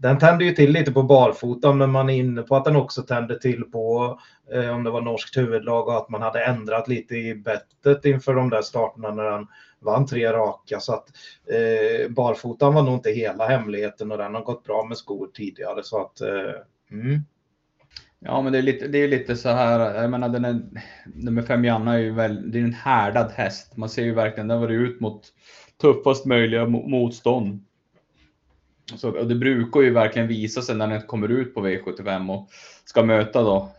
den 0.00 0.18
tände 0.18 0.44
ju 0.44 0.52
till 0.52 0.72
lite 0.72 0.92
på 0.92 1.02
barfota, 1.02 1.72
men 1.72 1.90
man 1.90 2.10
är 2.10 2.14
inne 2.14 2.42
på 2.42 2.56
att 2.56 2.64
den 2.64 2.76
också 2.76 3.02
tände 3.02 3.40
till 3.40 3.64
på 3.64 4.18
eh, 4.52 4.70
om 4.70 4.84
det 4.84 4.90
var 4.90 5.00
norskt 5.00 5.36
huvudlag 5.36 5.88
och 5.88 5.96
att 5.96 6.08
man 6.08 6.22
hade 6.22 6.44
ändrat 6.44 6.88
lite 6.88 7.16
i 7.16 7.34
bettet 7.34 8.04
inför 8.04 8.34
de 8.34 8.50
där 8.50 8.62
starterna 8.62 9.10
när 9.10 9.24
han 9.24 9.46
vann 9.80 10.06
tre 10.06 10.32
raka. 10.32 10.80
Så 10.80 10.92
att 10.92 11.08
eh, 11.46 12.10
barfotan 12.10 12.74
var 12.74 12.82
nog 12.82 12.94
inte 12.94 13.10
hela 13.10 13.48
hemligheten 13.48 14.12
och 14.12 14.18
den 14.18 14.34
har 14.34 14.42
gått 14.42 14.64
bra 14.64 14.84
med 14.84 14.96
skor 14.96 15.28
tidigare. 15.34 15.82
Så 15.82 16.00
att, 16.00 16.20
eh, 16.20 16.98
mm. 17.00 17.20
Ja, 18.18 18.42
men 18.42 18.52
det 18.52 18.58
är 18.58 18.62
lite, 18.62 18.88
det 18.88 18.98
är 18.98 19.08
lite 19.08 19.36
så 19.36 19.48
här. 19.48 20.02
Jag 20.02 20.10
menar, 20.10 20.28
den 20.28 20.44
är, 20.44 20.60
nummer 21.14 21.42
fem 21.42 21.64
Janna 21.64 21.94
är 21.94 21.98
ju 21.98 22.12
väl, 22.12 22.50
det 22.50 22.58
är 22.58 22.62
en 22.62 22.72
härdad 22.72 23.30
häst. 23.34 23.76
Man 23.76 23.88
ser 23.88 24.02
ju 24.02 24.14
verkligen, 24.14 24.48
den 24.48 24.60
var 24.60 24.68
ut 24.68 25.00
mot 25.00 25.22
tuffast 25.80 26.26
möjliga 26.26 26.66
motstånd. 26.66 27.64
Så, 28.98 29.18
och 29.18 29.26
det 29.26 29.34
brukar 29.34 29.80
ju 29.80 29.90
verkligen 29.90 30.28
visa 30.28 30.62
sig 30.62 30.76
när 30.76 30.88
den 30.88 31.02
kommer 31.02 31.28
ut 31.28 31.54
på 31.54 31.66
V75 31.66 32.30
och 32.30 32.48
ska 32.84 33.02
möta 33.02 33.42
då 33.42 33.70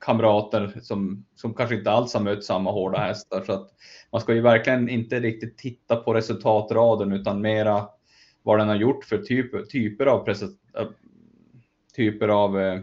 kamrater 0.00 0.80
som, 0.82 1.24
som 1.34 1.54
kanske 1.54 1.74
inte 1.74 1.90
alls 1.90 2.14
har 2.14 2.20
mött 2.20 2.44
samma 2.44 2.72
hårda 2.72 2.98
hästar. 2.98 3.42
Så 3.46 3.52
att 3.52 3.68
man 4.12 4.20
ska 4.20 4.34
ju 4.34 4.40
verkligen 4.40 4.88
inte 4.88 5.20
riktigt 5.20 5.58
titta 5.58 5.96
på 5.96 6.14
resultatraden 6.14 7.12
utan 7.12 7.40
mera 7.40 7.88
vad 8.42 8.58
den 8.58 8.68
har 8.68 8.76
gjort 8.76 9.04
för 9.04 9.18
typ, 9.18 9.70
typer 9.70 10.06
av 10.06 10.28
typer 11.96 12.28
av 12.28 12.60
eh, 12.60 12.80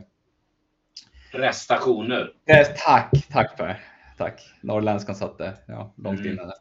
prestationer. 1.31 2.31
Eh, 2.45 2.67
tack, 2.85 3.11
tack 3.31 3.57
Per. 3.57 3.79
Tack. 4.17 4.41
Norrländskan 4.61 5.15
satte 5.15 5.53
ja, 5.67 5.93
långt 5.97 6.19
mm. 6.19 6.31
inne. 6.31 6.53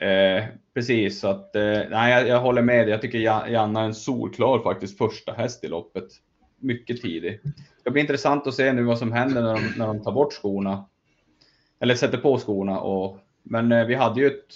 Eh, 0.00 0.44
precis, 0.74 1.20
så 1.20 1.28
att 1.28 1.56
eh, 1.56 1.82
nej, 1.90 2.12
jag, 2.12 2.28
jag, 2.28 2.40
håller 2.40 2.62
med 2.62 2.86
dig. 2.86 2.90
Jag 2.90 3.02
tycker 3.02 3.18
Janna 3.18 3.80
är 3.80 3.84
en 3.84 3.94
solklar 3.94 4.58
faktiskt 4.58 4.98
första 4.98 5.32
häst 5.32 5.64
i 5.64 5.68
loppet. 5.68 6.08
Mycket 6.58 7.02
tidig. 7.02 7.40
Det 7.84 7.90
blir 7.90 8.02
intressant 8.02 8.46
att 8.46 8.54
se 8.54 8.72
nu 8.72 8.82
vad 8.82 8.98
som 8.98 9.12
händer 9.12 9.42
när 9.42 9.54
de, 9.54 9.78
när 9.78 9.86
de 9.86 10.02
tar 10.02 10.12
bort 10.12 10.32
skorna. 10.32 10.84
Eller 11.80 11.94
sätter 11.94 12.18
på 12.18 12.38
skorna. 12.38 12.80
Och, 12.80 13.18
men 13.42 13.72
eh, 13.72 13.86
vi 13.86 13.94
hade 13.94 14.20
ju 14.20 14.26
ett, 14.26 14.54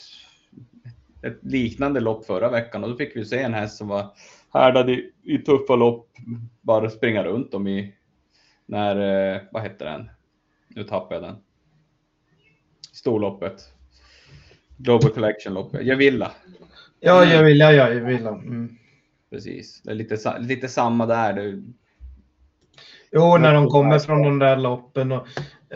ett, 1.23 1.39
liknande 1.43 2.01
lopp 2.01 2.27
förra 2.27 2.51
veckan 2.51 2.85
och 2.85 2.91
då 2.91 2.97
fick 2.97 3.17
vi 3.17 3.25
se 3.25 3.39
en 3.39 3.55
häst 3.55 3.77
som 3.77 3.89
var 3.89 4.07
härdad 4.53 4.91
i, 4.91 5.13
i 5.23 5.39
tuffa 5.39 5.77
lopp. 5.77 6.09
Bara 6.61 6.91
springa 6.91 7.25
runt 7.25 7.53
dem 7.53 7.67
i, 7.67 7.95
när, 8.67 8.97
eh, 9.35 9.41
vad 9.53 9.63
hette 9.63 9.85
den? 9.85 10.11
Nu 10.69 10.85
tappade 10.85 11.15
jag 11.15 11.23
den. 11.23 11.37
Storloppet. 12.93 13.74
Global 14.77 15.11
Collection-loppet. 15.11 15.87
Javilla. 15.87 16.33
Ja, 17.01 17.25
Javilla, 17.25 17.73
ja, 17.73 17.89
Javilla. 17.89 18.31
Mm. 18.31 18.77
Precis, 19.31 19.83
det 19.83 19.91
är 19.91 19.95
lite, 19.95 20.39
lite 20.39 20.69
samma 20.69 21.07
där. 21.07 21.33
Det... 21.33 21.63
Jo, 23.13 23.39
när 23.39 23.55
de 23.55 23.69
kommer 23.69 23.99
från 23.99 24.23
de 24.23 24.39
där 24.39 24.57
loppen 24.57 25.13
och 25.13 25.27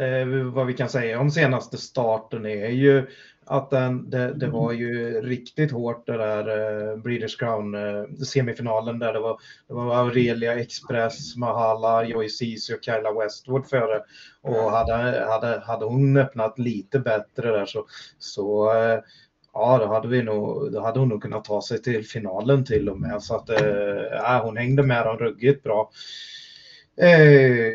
eh, 0.01 0.27
vad 0.27 0.67
vi 0.67 0.73
kan 0.73 0.89
säga 0.89 1.21
om 1.21 1.31
senaste 1.31 1.77
starten 1.77 2.47
är 2.47 2.69
ju 2.69 3.07
att 3.49 3.71
den, 3.71 4.11
det, 4.11 4.35
det, 4.35 4.47
var 4.47 4.73
ju 4.73 5.21
riktigt 5.21 5.73
hårt 5.73 6.07
det 6.07 6.17
där 6.17 6.49
eh, 6.49 6.97
Breeders 6.97 7.37
Crown 7.37 7.75
eh, 7.75 8.05
semifinalen 8.25 8.99
där 8.99 9.13
det 9.13 9.21
var, 9.21 9.39
det 9.69 9.75
var 9.75 9.97
Aurelia 9.97 10.55
Express, 10.55 11.37
Mahala, 11.37 12.05
Joy 12.05 12.29
Ceesay 12.29 12.77
och 12.77 12.85
Kyla 12.85 13.13
Westwood 13.13 13.67
före. 13.67 14.03
Och 14.43 14.71
hade, 14.71 15.27
hade, 15.29 15.63
hade 15.67 15.85
hon 15.85 16.17
öppnat 16.17 16.59
lite 16.59 16.99
bättre 16.99 17.51
där 17.51 17.67
så, 17.67 17.87
så 18.19 18.73
eh, 18.73 19.01
ja, 19.53 19.79
då 19.79 19.87
hade, 19.87 20.09
vi 20.09 20.23
nog, 20.23 20.73
då 20.73 20.81
hade 20.81 20.99
hon 20.99 21.09
nog 21.09 21.23
kunnat 21.23 21.45
ta 21.45 21.63
sig 21.63 21.83
till 21.83 22.07
finalen 22.07 22.65
till 22.65 22.89
och 22.89 23.01
med. 23.01 23.23
Så 23.23 23.37
att 23.37 23.51
eh, 23.51 24.43
hon 24.43 24.57
hängde 24.57 24.83
med 24.83 25.07
dem 25.07 25.19
ruggigt 25.19 25.63
bra. 25.63 25.91
Eh, 27.01 27.73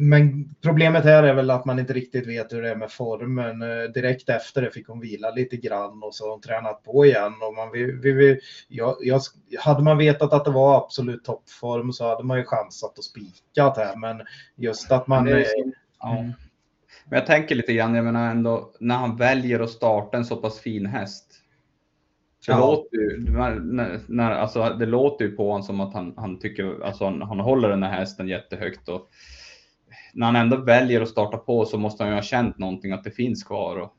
men 0.00 0.54
problemet 0.62 1.04
här 1.04 1.22
är 1.22 1.34
väl 1.34 1.50
att 1.50 1.64
man 1.64 1.78
inte 1.78 1.92
riktigt 1.92 2.26
vet 2.26 2.52
hur 2.52 2.62
det 2.62 2.70
är 2.70 2.76
med 2.76 2.90
formen. 2.90 3.62
Eh, 3.62 3.92
direkt 3.94 4.28
efter 4.28 4.62
det 4.62 4.70
fick 4.70 4.88
hon 4.88 5.00
vila 5.00 5.30
lite 5.30 5.56
grann 5.56 6.02
och 6.02 6.14
så 6.14 6.24
har 6.24 6.30
hon 6.30 6.40
tränat 6.40 6.82
på 6.82 7.06
igen. 7.06 7.32
Och 7.42 7.54
man, 7.54 7.70
vi, 7.72 7.84
vi, 7.84 8.12
vi, 8.12 8.40
jag, 8.68 8.96
jag, 9.00 9.20
hade 9.58 9.82
man 9.82 9.98
vetat 9.98 10.32
att 10.32 10.44
det 10.44 10.50
var 10.50 10.76
absolut 10.76 11.24
toppform 11.24 11.92
så 11.92 12.08
hade 12.08 12.24
man 12.24 12.38
ju 12.38 12.44
chansat 12.44 12.98
och 12.98 13.04
spikat 13.04 13.76
här. 13.76 13.96
Men 13.96 14.22
just 14.56 14.92
att 14.92 15.06
man... 15.06 15.28
är, 15.28 15.46
ja. 16.00 16.18
Mm. 16.18 16.32
Men 17.04 17.18
jag 17.18 17.26
tänker 17.26 17.54
lite 17.54 17.72
grann, 17.72 17.94
jag 17.94 18.04
menar 18.04 18.30
ändå 18.30 18.70
när 18.80 18.96
han 18.96 19.16
väljer 19.16 19.60
att 19.60 19.70
starta 19.70 20.16
en 20.16 20.24
så 20.24 20.36
pass 20.36 20.60
fin 20.60 20.86
häst 20.86 21.26
det, 22.46 22.52
ja. 22.52 22.58
låter 22.58 22.96
ju, 22.96 23.30
när, 23.30 24.00
när, 24.06 24.30
alltså, 24.30 24.76
det 24.78 24.86
låter 24.86 25.24
ju 25.24 25.30
på 25.36 25.50
honom 25.50 25.62
som 25.62 25.80
att 25.80 25.94
han, 25.94 26.14
han 26.16 26.38
tycker, 26.38 26.84
alltså 26.84 27.04
han, 27.04 27.22
han 27.22 27.40
håller 27.40 27.68
den 27.68 27.82
här 27.82 27.98
hästen 27.98 28.28
jättehögt 28.28 28.88
och 28.88 29.10
när 30.14 30.26
han 30.26 30.36
ändå 30.36 30.56
väljer 30.56 31.00
att 31.00 31.08
starta 31.08 31.36
på 31.36 31.64
så 31.64 31.78
måste 31.78 32.02
han 32.02 32.10
ju 32.12 32.16
ha 32.16 32.22
känt 32.22 32.58
någonting 32.58 32.92
att 32.92 33.04
det 33.04 33.10
finns 33.10 33.44
kvar. 33.44 33.76
Och, 33.76 33.96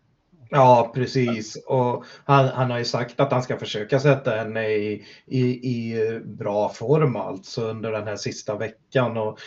Ja, 0.54 0.92
precis. 0.96 1.56
Och 1.68 2.06
han, 2.26 2.48
han 2.48 2.72
har 2.72 2.78
ju 2.78 2.86
sagt 2.86 3.20
att 3.20 3.32
han 3.32 3.44
ska 3.44 3.58
försöka 3.58 4.00
sätta 4.00 4.32
henne 4.32 4.70
i, 4.70 5.06
i, 5.26 5.42
i 5.48 6.20
bra 6.26 6.70
form 6.70 7.16
alltså 7.16 7.62
under 7.62 7.92
den 7.92 8.08
här 8.08 8.16
sista 8.16 8.56
veckan. 8.56 9.18
Och 9.18 9.40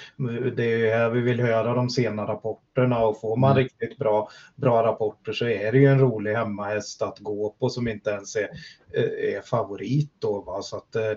det 0.56 0.90
är 0.90 0.98
här 0.98 1.10
vi 1.10 1.20
vill 1.20 1.40
höra 1.40 1.74
de 1.74 1.90
sena 1.90 2.26
rapporterna 2.26 2.98
och 2.98 3.20
får 3.20 3.36
man 3.36 3.50
mm. 3.50 3.62
riktigt 3.62 3.98
bra, 3.98 4.28
bra 4.56 4.82
rapporter 4.82 5.32
så 5.32 5.46
är 5.46 5.72
det 5.72 5.78
ju 5.78 5.86
en 5.86 6.00
rolig 6.00 6.34
hemmahäst 6.34 7.02
att 7.02 7.18
gå 7.18 7.50
på 7.58 7.68
som 7.68 7.88
inte 7.88 8.10
ens 8.10 8.36
är, 8.36 8.48
är 9.36 9.40
favorit. 9.40 10.12
Då, 10.18 10.40
va? 10.40 10.62
Så 10.62 10.76
att, 10.76 10.96
eh, 10.96 11.12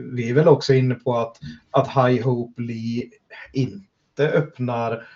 vi 0.00 0.30
är 0.30 0.34
väl 0.34 0.48
också 0.48 0.74
inne 0.74 0.94
på 0.94 1.16
att, 1.16 1.36
att 1.70 1.88
High 1.88 2.24
Hope 2.24 2.62
Lee 2.62 3.10
inte 3.52 4.28
öppnar 4.28 5.06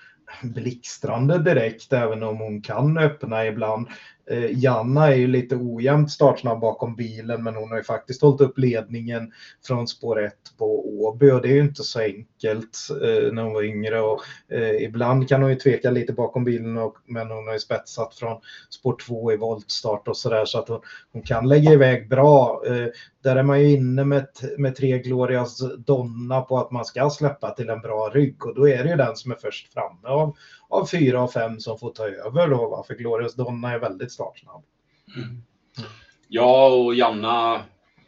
blixtrande 0.42 1.38
direkt, 1.38 1.92
även 1.92 2.22
om 2.22 2.38
hon 2.38 2.62
kan 2.62 2.98
öppna 2.98 3.46
ibland. 3.46 3.88
Eh, 4.32 4.58
Janna 4.58 5.08
är 5.08 5.14
ju 5.14 5.26
lite 5.26 5.56
ojämnt 5.56 6.10
startsnabb 6.10 6.60
bakom 6.60 6.96
bilen, 6.96 7.44
men 7.44 7.54
hon 7.54 7.70
har 7.70 7.76
ju 7.76 7.84
faktiskt 7.84 8.22
hållit 8.22 8.40
upp 8.40 8.58
ledningen 8.58 9.32
från 9.66 9.88
spår 9.88 10.24
1 10.24 10.34
på 10.58 10.88
Åby 10.88 11.30
och 11.30 11.42
det 11.42 11.48
är 11.48 11.54
ju 11.54 11.60
inte 11.60 11.82
så 11.82 12.00
enkelt 12.00 12.78
eh, 12.90 13.32
när 13.32 13.42
hon 13.42 13.52
var 13.52 13.62
yngre. 13.62 14.00
Och, 14.00 14.20
eh, 14.48 14.82
ibland 14.82 15.28
kan 15.28 15.42
hon 15.42 15.50
ju 15.50 15.56
tveka 15.56 15.90
lite 15.90 16.12
bakom 16.12 16.44
bilen, 16.44 16.78
och, 16.78 16.96
men 17.06 17.30
hon 17.30 17.46
har 17.46 17.52
ju 17.52 17.58
spetsat 17.58 18.14
från 18.14 18.40
spår 18.70 18.96
2 19.06 19.32
i 19.32 19.36
voltstart 19.36 20.08
och 20.08 20.16
sådär 20.16 20.44
så 20.44 20.58
att 20.58 20.68
hon, 20.68 20.80
hon, 21.12 21.22
kan 21.22 21.48
lägga 21.48 21.72
iväg 21.72 22.08
bra. 22.08 22.62
Eh, 22.66 22.86
där 23.22 23.36
är 23.36 23.42
man 23.42 23.60
ju 23.60 23.70
inne 23.70 24.04
med, 24.04 24.26
med 24.58 24.76
tre 24.76 24.98
Glorias 24.98 25.58
Donna 25.78 26.40
på 26.40 26.58
att 26.58 26.70
man 26.70 26.84
ska 26.84 27.10
släppa 27.10 27.50
till 27.50 27.70
en 27.70 27.80
bra 27.80 28.10
rygg 28.14 28.46
och 28.46 28.54
då 28.54 28.68
är 28.68 28.84
det 28.84 28.90
ju 28.90 28.96
den 28.96 29.16
som 29.16 29.32
är 29.32 29.36
först 29.36 29.72
framme 29.72 30.08
av, 30.08 30.36
av 30.72 30.86
fyra 30.86 31.22
och 31.22 31.32
fem 31.32 31.60
som 31.60 31.78
får 31.78 31.92
ta 31.92 32.08
över 32.08 32.48
då, 32.48 32.68
va? 32.68 32.84
för 32.86 32.94
Glorias 32.94 33.34
Donna 33.34 33.72
är 33.72 33.78
väldigt 33.78 34.12
startsnabb. 34.12 34.64
Mm. 35.16 35.42
Ja, 36.28 36.68
och 36.68 36.94
Janna 36.94 37.62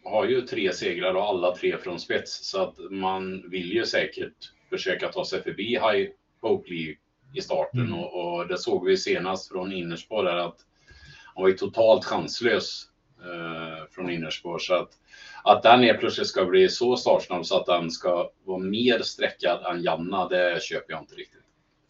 har 0.04 0.24
ju 0.24 0.40
tre 0.40 0.72
segrar 0.72 1.14
och 1.14 1.24
alla 1.24 1.56
tre 1.56 1.76
från 1.78 2.00
spets 2.00 2.50
så 2.50 2.62
att 2.62 2.74
man 2.90 3.50
vill 3.50 3.72
ju 3.72 3.86
säkert 3.86 4.34
försöka 4.70 5.08
ta 5.08 5.24
sig 5.24 5.42
förbi 5.42 5.68
High 5.68 6.10
Oakley 6.40 6.96
i 7.34 7.40
starten 7.40 7.80
mm. 7.80 7.94
och, 7.94 8.34
och, 8.34 8.48
det 8.48 8.58
såg 8.58 8.86
vi 8.86 8.96
senast 8.96 9.48
från 9.48 9.72
innerspår 9.72 10.24
där 10.24 10.36
att 10.36 10.56
han 11.34 11.42
var 11.42 11.48
ju 11.48 11.56
totalt 11.56 12.04
chanslös 12.04 12.88
eh, 13.20 13.90
från 13.90 14.10
innerspår 14.10 14.58
så 14.58 14.74
att 14.74 14.90
att 15.44 15.62
den 15.62 15.82
helt 15.82 16.00
plötsligt 16.00 16.26
ska 16.26 16.44
bli 16.44 16.68
så 16.68 16.96
startsnabb 16.96 17.46
så 17.46 17.60
att 17.60 17.66
den 17.66 17.90
ska 17.90 18.30
vara 18.44 18.58
mer 18.58 18.98
sträckad 18.98 19.66
än 19.66 19.82
Janna, 19.82 20.28
det 20.28 20.62
köper 20.62 20.92
jag 20.92 21.02
inte 21.02 21.14
riktigt. 21.14 21.43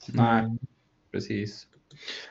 Nej, 0.09 0.59
precis. 1.13 1.67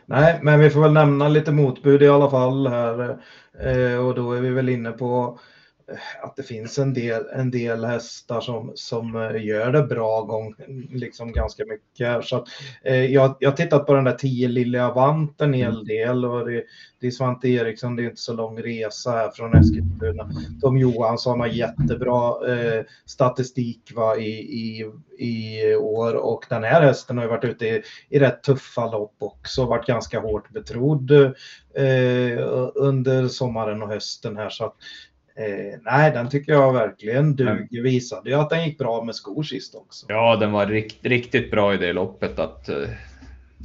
Nej, 0.06 0.40
men 0.44 0.60
vi 0.60 0.70
får 0.70 0.82
väl 0.82 0.94
nämna 0.94 1.28
lite 1.28 1.52
motbud 1.52 2.04
i 2.04 2.08
alla 2.08 2.30
fall 2.30 2.68
här. 2.68 3.24
Eh, 3.60 4.06
och 4.06 4.16
då 4.16 4.34
är 4.34 4.42
vi 4.42 4.50
väl 4.50 4.70
inne 4.70 4.92
på 4.92 5.40
att 6.22 6.36
det 6.36 6.44
finns 6.44 6.80
en 6.80 6.94
del, 6.94 7.24
en 7.34 7.52
del 7.52 7.86
hästar 7.86 8.42
som, 8.42 8.72
som 8.76 9.16
eh, 9.16 9.46
gör 9.46 9.72
det 9.72 9.84
bra 9.84 10.22
gång, 10.22 10.56
liksom 10.92 11.32
ganska 11.32 11.64
mycket. 11.66 12.26
Så 12.26 12.36
att, 12.36 12.48
eh, 12.84 13.06
jag, 13.06 13.36
jag 13.40 13.50
har 13.50 13.58
tittat 13.58 13.86
på 13.86 13.94
den 13.94 14.04
där 14.04 14.14
10 14.14 14.48
Lilja 14.48 14.86
Avant 14.86 15.42
en 15.42 15.54
hel 15.54 15.74
mm. 15.74 15.86
del 15.86 16.26
och 16.26 16.50
det, 16.50 16.64
det 17.00 17.08
är 17.08 17.12
Svante 17.12 17.50
Eriksson, 17.50 17.96
det 17.96 18.04
är 18.04 18.10
inte 18.10 18.22
så 18.22 18.34
lång 18.34 18.60
resa 18.62 19.12
här 19.12 19.30
från 19.30 19.54
Eskilstuna. 19.54 20.30
Tom 20.62 20.78
Johansson 20.78 21.40
har 21.40 21.48
jättebra 21.48 22.54
eh, 22.54 22.84
statistik 23.06 23.92
va, 23.96 24.18
i, 24.18 24.30
i, 24.30 24.92
i 25.18 25.76
år 25.76 26.16
och 26.16 26.46
den 26.50 26.64
här 26.64 26.82
hästen 26.82 27.18
har 27.18 27.28
varit 27.28 27.44
ute 27.44 27.68
i, 27.68 27.84
i 28.10 28.20
rätt 28.20 28.44
tuffa 28.44 28.92
lopp 28.92 29.16
också, 29.20 29.66
varit 29.66 29.88
ganska 29.88 30.20
hårt 30.20 30.50
betrodd 30.50 31.12
eh, 31.12 32.40
under 32.76 33.28
sommaren 33.28 33.82
och 33.82 33.90
hösten 33.90 34.38
här. 34.38 34.50
Så 34.50 34.66
att, 34.66 34.76
Eh, 35.36 35.80
nej, 35.82 36.12
den 36.12 36.30
tycker 36.30 36.52
jag 36.52 36.74
verkligen 36.74 37.36
duger. 37.36 37.82
Visade 37.82 38.30
ju 38.30 38.36
att 38.36 38.50
den 38.50 38.66
gick 38.66 38.78
bra 38.78 39.04
med 39.04 39.16
skor 39.16 39.44
sist 39.44 39.76
också. 39.76 40.06
Ja, 40.10 40.36
den 40.36 40.52
var 40.52 40.66
rikt, 40.66 41.06
riktigt 41.06 41.52
bra 41.52 41.74
i 41.74 41.78
det 41.78 41.94
loppet. 41.94 42.40
Att, 42.40 42.70
eh, 42.70 42.90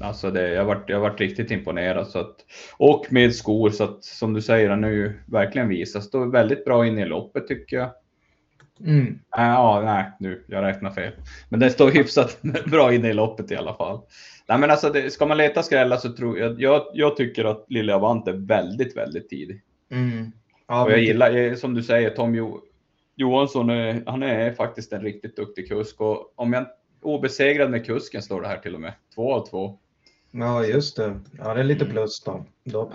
alltså 0.02 0.30
det, 0.30 0.48
jag 0.48 0.64
varit, 0.64 0.88
jag 0.88 1.00
varit 1.00 1.20
riktigt 1.20 1.50
imponerad. 1.50 2.06
Så 2.06 2.18
att, 2.18 2.37
och 2.76 3.06
med 3.10 3.34
skor, 3.34 3.70
så 3.70 3.84
att 3.84 4.04
som 4.04 4.34
du 4.34 4.42
säger, 4.42 4.70
han 4.70 4.82
har 4.82 4.90
ju 4.90 5.12
verkligen 5.26 5.68
visat. 5.68 6.04
Står 6.04 6.26
väldigt 6.26 6.64
bra 6.64 6.87
in 6.87 6.98
i 6.98 7.04
loppet 7.04 7.48
tycker 7.48 7.76
jag. 7.76 7.90
Mm. 8.80 9.18
Äh, 9.38 9.44
ja, 9.44 9.82
nej, 9.84 10.12
nu, 10.20 10.44
jag 10.46 10.62
räknar 10.62 10.90
fel. 10.90 11.12
Men 11.48 11.60
den 11.60 11.70
står 11.70 11.90
hyfsat 11.94 12.42
bra 12.66 12.94
inne 12.94 13.08
i 13.08 13.14
loppet 13.14 13.50
i 13.50 13.56
alla 13.56 13.75
fall. 13.75 14.00
Nej, 14.48 14.58
men 14.58 14.70
alltså, 14.70 14.90
det, 14.90 15.10
ska 15.10 15.26
man 15.26 15.37
leta 15.37 15.62
skrällar 15.62 15.96
så 15.96 16.12
tror 16.12 16.38
jag, 16.38 16.60
jag, 16.60 16.82
jag 16.92 17.16
tycker 17.16 17.44
att 17.44 17.64
Lille 17.68 17.94
Avant 17.94 18.28
är 18.28 18.32
väldigt, 18.32 18.96
väldigt 18.96 19.30
tidig. 19.30 19.62
Mm. 19.90 20.32
Ja, 20.68 20.84
Och 20.84 20.92
jag 20.92 20.98
gillar, 21.00 21.54
som 21.54 21.75
du 21.75 21.82
säger, 21.82 22.10
Tom 22.10 22.34
jo, 22.34 22.60
Johansson, 23.16 23.70
är, 23.70 24.02
han 24.06 24.22
är 24.22 24.52
faktiskt 24.52 24.92
en 24.92 25.02
riktigt 25.02 25.37
duktig 25.37 25.68
kusk. 25.68 26.00
Och 26.00 26.32
om 26.37 26.52
jag 26.52 26.66
obesegrad 27.02 27.70
med 27.70 27.87
kusken 27.87 28.22
står 28.22 28.40
det 28.40 28.48
här 28.48 28.58
till 28.58 28.75
och 28.75 28.80
med. 28.80 28.92
Två 29.14 29.34
av 29.34 29.46
två. 29.46 29.78
Ja, 30.30 30.64
just 30.64 30.96
det. 30.96 31.20
Ja, 31.38 31.54
det 31.54 31.60
är 31.60 31.64
lite 31.64 31.84
Mm. 31.84 31.94
plus 31.94 32.20
då. 32.25 32.44
De, 32.64 32.90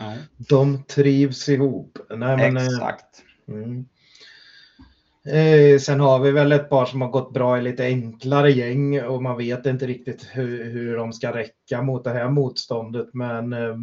de 0.49 0.83
trivs 0.83 1.49
ihop. 1.49 1.97
Nej, 2.09 2.37
men, 2.37 2.57
eh, 2.57 2.65
exakt. 2.65 3.23
Mm. 3.47 3.85
Eh, 5.27 5.79
sen 5.79 5.99
har 5.99 6.19
vi 6.19 6.31
väl 6.31 6.51
ett 6.51 6.69
par 6.69 6.85
som 6.85 7.01
har 7.01 7.09
gått 7.09 7.33
bra 7.33 7.57
i 7.57 7.61
lite 7.61 7.83
enklare 7.85 8.51
gäng 8.51 9.01
och 9.01 9.23
man 9.23 9.37
vet 9.37 9.65
inte 9.65 9.87
riktigt 9.87 10.27
hur, 10.31 10.63
hur 10.63 10.97
de 10.97 11.13
ska 11.13 11.35
räcka 11.35 11.81
mot 11.81 12.03
det 12.03 12.09
här 12.09 12.29
motståndet. 12.29 13.13
Men 13.13 13.53
eh, 13.53 13.75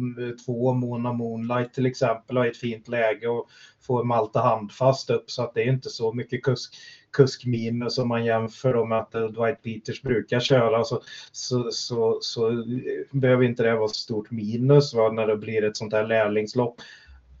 två 0.45 0.73
Mona 0.73 1.13
Moonlight 1.13 1.73
till 1.73 1.85
exempel 1.85 2.37
har 2.37 2.45
ett 2.45 2.57
fint 2.57 2.87
läge 2.87 3.27
och 3.27 3.49
får 3.81 4.03
Malta 4.03 4.39
handfast 4.39 5.09
upp 5.09 5.31
så 5.31 5.43
att 5.43 5.53
det 5.53 5.61
är 5.61 5.71
inte 5.71 5.89
så 5.89 6.13
mycket 6.13 6.43
kusk, 6.43 6.73
kuskminus 7.11 7.97
om 7.97 8.07
man 8.07 8.25
jämför 8.25 8.73
då 8.73 8.85
med 8.85 8.99
att 8.99 9.15
eh, 9.15 9.27
Dwight 9.27 9.61
Peters 9.63 10.01
brukar 10.01 10.39
köra 10.39 10.83
så, 10.83 11.01
så, 11.31 11.71
så, 11.71 12.17
så 12.21 12.65
behöver 13.11 13.43
inte 13.43 13.63
det 13.63 13.75
vara 13.75 13.87
så 13.87 13.93
stort 13.93 14.31
minus 14.31 14.93
va, 14.93 15.11
när 15.11 15.27
det 15.27 15.37
blir 15.37 15.63
ett 15.63 15.77
sånt 15.77 15.93
här 15.93 16.07
lärlingslopp 16.07 16.75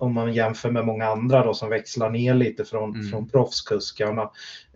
om 0.01 0.13
man 0.13 0.33
jämför 0.33 0.71
med 0.71 0.85
många 0.85 1.05
andra 1.07 1.45
då 1.45 1.53
som 1.53 1.69
växlar 1.69 2.09
ner 2.09 2.33
lite 2.33 2.65
från, 2.65 2.95
Mm. 2.95 3.07
från 3.09 3.29
proffskuskarna. 3.29 4.21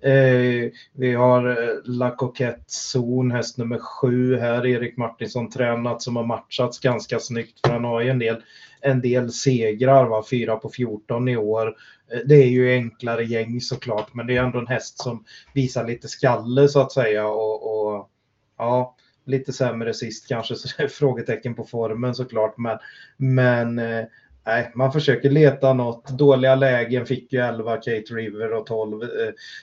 Eh, 0.01 0.71
vi 0.93 1.13
har 1.13 1.49
eh, 1.49 1.75
La 1.85 2.15
Coquette 2.15 2.63
Zon, 2.67 3.31
häst 3.31 3.57
nummer 3.57 3.77
sju 3.79 4.37
här, 4.37 4.65
Erik 4.65 4.97
Martinsson 4.97 5.49
tränat 5.49 6.01
som 6.01 6.15
har 6.15 6.23
matchats 6.23 6.79
ganska 6.79 7.19
snyggt 7.19 7.59
för 7.65 7.73
han 7.73 7.83
har 7.83 8.01
ju 8.01 8.09
en 8.09 8.19
del, 8.19 8.43
en 8.81 9.01
del 9.01 9.31
segrar, 9.31 10.05
va? 10.05 10.23
fyra 10.29 10.55
på 10.55 10.69
14 10.69 11.27
i 11.27 11.37
år. 11.37 11.75
Eh, 12.13 12.19
Det 12.25 12.35
är 12.35 12.47
ju 12.47 12.71
enklare 12.73 13.23
gäng 13.25 13.61
såklart, 13.61 14.13
men 14.13 14.27
det 14.27 14.37
är 14.37 14.43
ändå 14.43 14.59
en 14.59 14.67
häst 14.67 15.03
som 15.03 15.23
visar 15.53 15.87
lite 15.87 16.07
skalle 16.07 16.67
så 16.67 16.81
att 16.81 16.91
säga 16.91 17.27
och, 17.27 17.87
och 17.87 18.09
ja, 18.57 18.95
lite 19.25 19.53
sämre 19.53 19.93
sist 19.93 20.27
kanske, 20.27 20.55
så 20.55 20.67
det 20.77 20.83
är 20.83 20.87
frågetecken 20.87 21.55
på 21.55 21.63
formen 21.63 22.15
såklart, 22.15 22.57
men, 22.57 22.77
men 23.17 23.79
eh, 23.79 24.05
Nej, 24.45 24.71
man 24.75 24.91
försöker 24.91 25.29
leta 25.29 25.73
något. 25.73 26.09
Dåliga 26.09 26.55
lägen 26.55 27.05
fick 27.05 27.33
ju 27.33 27.39
11 27.39 27.75
Kate 27.75 28.13
River 28.13 28.53
och 28.53 28.65
12 28.65 29.03
eh, 29.03 29.07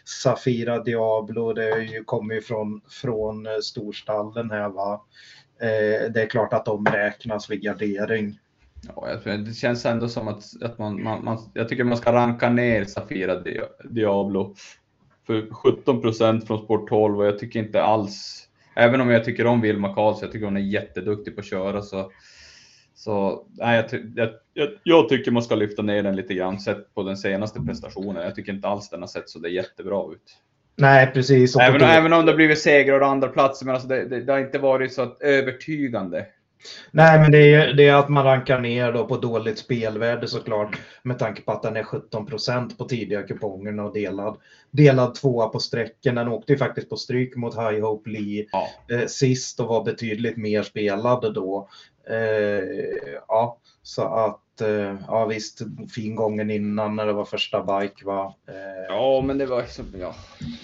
Safira 0.05 0.83
Diablo. 0.83 1.53
Det 1.53 1.69
är 1.69 1.81
ju, 1.81 2.05
kommer 2.05 2.35
ju 2.35 2.41
från, 2.41 2.81
från 2.89 3.47
eh, 3.47 3.59
storstallen 3.63 4.51
här 4.51 4.69
va. 4.69 5.05
Eh, 5.61 6.11
det 6.13 6.23
är 6.23 6.27
klart 6.27 6.53
att 6.53 6.65
de 6.65 6.87
räknas 6.87 7.51
vid 7.51 7.63
gardering. 7.63 8.39
Ja, 8.97 9.17
det 9.25 9.55
känns 9.55 9.87
ändå 9.87 10.09
som 10.09 10.29
att, 10.29 10.63
att 10.63 10.79
man, 10.79 11.03
man, 11.03 11.25
man, 11.25 11.39
jag 11.55 11.69
tycker 11.69 11.85
man 11.85 11.97
ska 11.97 12.13
ranka 12.13 12.51
ner 12.51 12.85
Safira 12.85 13.41
Di- 13.41 13.61
Diablo 13.91 14.55
för 15.27 15.55
17 15.55 16.01
procent 16.01 16.47
från 16.47 16.65
Sport 16.65 16.89
12 16.89 17.19
och 17.19 17.27
jag 17.27 17.39
tycker 17.39 17.61
inte 17.61 17.83
alls, 17.83 18.49
även 18.77 19.01
om 19.01 19.11
jag 19.11 19.25
tycker 19.25 19.47
om 19.47 19.61
Vilma 19.61 19.95
Karlsson, 19.95 20.23
jag 20.23 20.33
tycker 20.33 20.47
hon 20.47 20.57
är 20.57 20.61
jätteduktig 20.61 21.35
på 21.35 21.41
att 21.41 21.47
köra 21.47 21.83
så, 21.83 22.11
så 23.05 23.47
nej, 23.59 23.85
jag, 24.17 24.31
jag, 24.55 24.69
jag, 24.83 25.09
tycker 25.09 25.31
man 25.31 25.43
ska 25.43 25.55
lyfta 25.55 25.83
ner 25.83 26.03
den 26.03 26.17
lite 26.17 26.35
grann 26.35 26.61
sett 26.61 26.95
på 26.95 27.03
den 27.03 27.17
senaste 27.17 27.61
prestationen. 27.61 28.23
Jag 28.23 28.35
tycker 28.35 28.53
inte 28.53 28.69
alls 28.69 28.91
den 28.91 29.01
har 29.01 29.07
sett 29.09 29.29
så 29.29 29.39
det 29.39 29.49
är 29.49 29.53
jättebra 29.53 30.13
ut. 30.13 30.39
Nej, 30.77 31.11
precis. 31.15 31.57
Även, 31.57 31.81
då- 31.81 31.87
även 31.87 32.13
om 32.13 32.27
det 32.27 32.33
har 32.33 32.37
blivit 32.37 32.59
segrar 32.59 33.01
och 33.01 33.07
andra 33.07 33.29
platser 33.29 33.67
men 33.67 33.75
alltså 33.75 33.89
det, 33.89 34.05
det, 34.05 34.21
det 34.21 34.33
har 34.33 34.41
inte 34.41 34.59
varit 34.59 34.93
så 34.93 35.03
att 35.03 35.23
övertygande. 35.23 36.27
Nej, 36.91 37.21
men 37.21 37.33
det 37.33 37.55
är, 37.55 37.73
det 37.73 37.89
är 37.89 37.95
att 37.95 38.09
man 38.09 38.25
rankar 38.25 38.61
ner 38.61 38.93
då 38.93 39.07
på 39.07 39.17
dåligt 39.17 39.59
spelvärde 39.59 40.29
såklart. 40.29 40.79
Med 41.03 41.19
tanke 41.19 41.43
på 41.43 41.53
att 41.53 41.63
den 41.63 41.77
är 41.77 41.83
17 41.83 42.27
procent 42.27 42.79
på 42.79 42.85
tidiga 42.85 43.23
kupongerna 43.23 43.85
och 43.85 43.95
delad, 43.95 44.37
delad 44.71 45.15
tvåa 45.15 45.49
på 45.49 45.59
sträcken. 45.59 46.15
Den 46.15 46.29
åkte 46.29 46.53
ju 46.53 46.59
faktiskt 46.59 46.91
på 46.91 46.97
stryk 46.97 47.37
mot 47.37 47.55
High 47.55 47.81
Hope 47.81 48.11
Lee 48.11 48.47
Ja. 48.53 48.69
eh, 48.97 49.07
sist 49.07 49.61
och 49.61 49.67
var 49.67 49.85
betydligt 49.85 50.37
mer 50.37 50.63
spelad 50.63 51.35
då. 51.35 51.69
Eh, 52.07 53.19
ja, 53.29 53.59
så 53.83 54.03
att 54.03 54.42
ja 55.07 55.27
visst, 55.27 55.61
fin 55.95 56.15
gången 56.15 56.51
innan 56.51 56.97
när 56.97 57.07
det 57.07 57.13
var 57.13 57.25
första 57.25 57.81
bike 57.81 58.05
va. 58.05 58.35
Eh, 58.49 58.73
Ja, 58.89 59.23
men 59.27 59.39
det 59.39 59.47
var 59.47 59.63
så, 59.63 59.83
ja, 60.01 60.15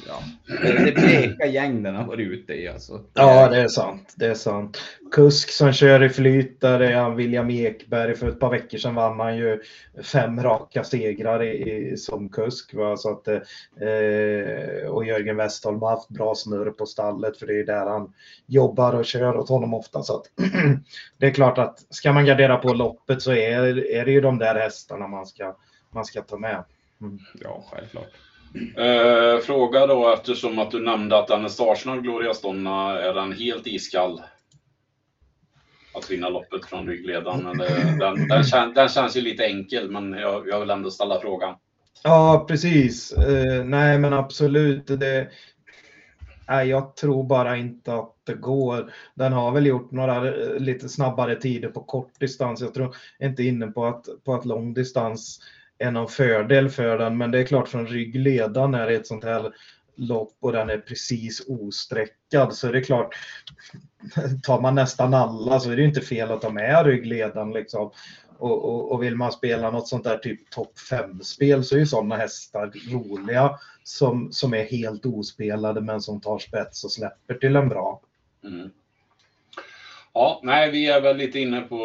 ja. 0.06 0.22
Det, 0.62 0.84
det 0.84 0.92
bleka 0.92 1.46
gäng 1.46 1.82
den 1.82 1.94
har 1.94 2.04
varit 2.04 2.28
ute 2.28 2.52
i 2.52 2.68
alltså. 2.68 3.00
Ja, 3.14 3.48
det 3.48 3.60
är 3.60 3.68
sant. 3.68 4.14
Det 4.16 4.26
är 4.26 4.34
sant. 4.34 4.78
Kusk 5.12 5.50
som 5.50 5.72
kör 5.72 6.02
i 6.02 6.08
flyt, 6.08 6.60
där 6.60 6.80
är 6.80 6.96
han 6.96 7.16
William 7.16 7.50
Ekberg. 7.50 8.14
För 8.14 8.28
ett 8.28 8.40
par 8.40 8.50
veckor 8.50 8.78
sedan 8.78 8.94
vann 8.94 9.20
han 9.20 9.36
ju 9.36 9.60
fem 10.02 10.42
raka 10.42 10.84
segrar 10.84 11.42
i, 11.42 11.72
i, 11.72 11.96
som 11.96 12.28
kusk. 12.28 12.74
Va? 12.74 12.96
Så 12.96 13.10
att, 13.10 13.28
eh, 13.28 14.90
och 14.90 15.06
Jörgen 15.06 15.36
Westholm 15.36 15.82
har 15.82 15.90
haft 15.90 16.08
bra 16.08 16.34
snurr 16.34 16.70
på 16.70 16.86
stallet 16.86 17.38
för 17.38 17.46
det 17.46 17.60
är 17.60 17.66
där 17.66 17.86
han 17.86 18.12
jobbar 18.46 18.92
och 18.92 19.04
kör 19.04 19.36
åt 19.36 19.48
honom 19.48 19.74
ofta. 19.74 20.02
Så 20.02 20.16
att, 20.16 20.22
det 21.18 21.26
är 21.26 21.30
klart 21.30 21.58
att 21.58 21.86
ska 21.90 22.12
man 22.12 22.26
gardera 22.26 22.56
på 22.56 22.72
loppet 22.72 23.22
så 23.22 23.32
är, 23.32 23.77
är 23.78 24.04
det 24.04 24.10
ju 24.10 24.20
de 24.20 24.38
där 24.38 24.54
hästarna 24.54 25.06
man 25.06 25.26
ska, 25.26 25.56
man 25.90 26.04
ska 26.04 26.22
ta 26.22 26.38
med. 26.38 26.64
Mm. 27.00 27.18
Ja, 27.40 27.64
självklart. 27.70 28.08
Eh, 28.76 29.38
fråga 29.38 29.86
då 29.86 30.12
eftersom 30.12 30.58
att 30.58 30.70
du 30.70 30.80
nämnde 30.80 31.18
att 31.18 31.30
Anastasia 31.30 31.92
och 31.92 32.02
Gloria 32.02 32.34
Stonna 32.34 33.00
är 33.00 33.14
den 33.14 33.32
helt 33.32 33.66
iskall. 33.66 34.22
Att 35.94 36.10
vinna 36.10 36.28
loppet 36.28 36.64
från 36.64 36.86
ryggledaren. 36.86 37.46
Eller, 37.46 37.98
den, 37.98 38.28
den, 38.28 38.44
kän, 38.44 38.74
den 38.74 38.88
känns 38.88 39.16
ju 39.16 39.20
lite 39.20 39.46
enkel 39.46 39.90
men 39.90 40.12
jag, 40.12 40.48
jag 40.48 40.60
vill 40.60 40.70
ändå 40.70 40.90
ställa 40.90 41.20
frågan. 41.20 41.54
Ja, 42.02 42.44
precis. 42.48 43.12
Eh, 43.12 43.64
nej, 43.64 43.98
men 43.98 44.12
absolut. 44.12 44.86
Det, 44.86 45.28
nej, 46.48 46.68
jag 46.68 46.96
tror 46.96 47.24
bara 47.24 47.56
inte 47.56 47.94
att 47.94 48.14
det 48.24 48.34
går. 48.34 48.92
Den 49.14 49.32
har 49.32 49.52
väl 49.52 49.66
gjort 49.66 49.90
några 49.90 50.28
eh, 50.28 50.58
lite 50.58 50.88
snabbare 50.88 51.36
tider 51.36 51.68
på 51.68 51.80
kort 51.80 52.20
distans. 52.20 52.60
Jag 52.60 52.74
tror 52.74 52.96
inte 53.18 53.42
inne 53.42 53.66
på 53.66 53.86
att, 53.86 54.06
på 54.24 54.34
att 54.34 54.44
lång 54.44 54.74
distans 54.74 55.40
är 55.78 55.90
någon 55.90 56.08
fördel 56.08 56.68
för 56.68 56.98
den. 56.98 57.16
Men 57.16 57.30
det 57.30 57.38
är 57.38 57.44
klart 57.44 57.68
från 57.68 57.86
ryggledan 57.86 58.74
är 58.74 58.86
det 58.86 58.94
ett 58.94 59.06
sånt 59.06 59.24
här 59.24 59.52
lopp 59.96 60.36
och 60.40 60.52
den 60.52 60.70
är 60.70 60.78
precis 60.78 61.44
osträckad 61.48 62.54
så 62.54 62.68
är 62.68 62.72
det 62.72 62.80
klart 62.80 63.14
tar 64.42 64.60
man 64.60 64.74
nästan 64.74 65.14
alla 65.14 65.60
så 65.60 65.70
är 65.70 65.76
det 65.76 65.84
inte 65.84 66.00
fel 66.00 66.30
att 66.30 66.40
ta 66.40 66.50
med 66.50 66.86
ryggledan 66.86 67.52
liksom. 67.52 67.90
Och, 68.38 68.64
och, 68.64 68.92
och 68.92 69.02
vill 69.02 69.16
man 69.16 69.32
spela 69.32 69.70
något 69.70 69.88
sånt 69.88 70.04
där 70.04 70.18
typ 70.18 70.50
topp 70.50 70.72
5-spel 70.90 71.64
så 71.64 71.74
är 71.74 71.78
ju 71.78 71.86
sådana 71.86 72.16
hästar 72.16 72.72
roliga 72.90 73.58
som, 73.88 74.32
som 74.32 74.54
är 74.54 74.64
helt 74.64 75.06
ospelade 75.06 75.80
men 75.80 76.00
som 76.00 76.20
tar 76.20 76.38
spets 76.38 76.84
och 76.84 76.92
släpper 76.92 77.34
till 77.34 77.56
en 77.56 77.68
bra. 77.68 78.00
Mm. 78.44 78.70
Ja, 80.12 80.40
nej, 80.42 80.70
vi 80.70 80.86
är 80.86 81.00
väl 81.00 81.16
lite 81.16 81.40
inne 81.40 81.60
på 81.60 81.76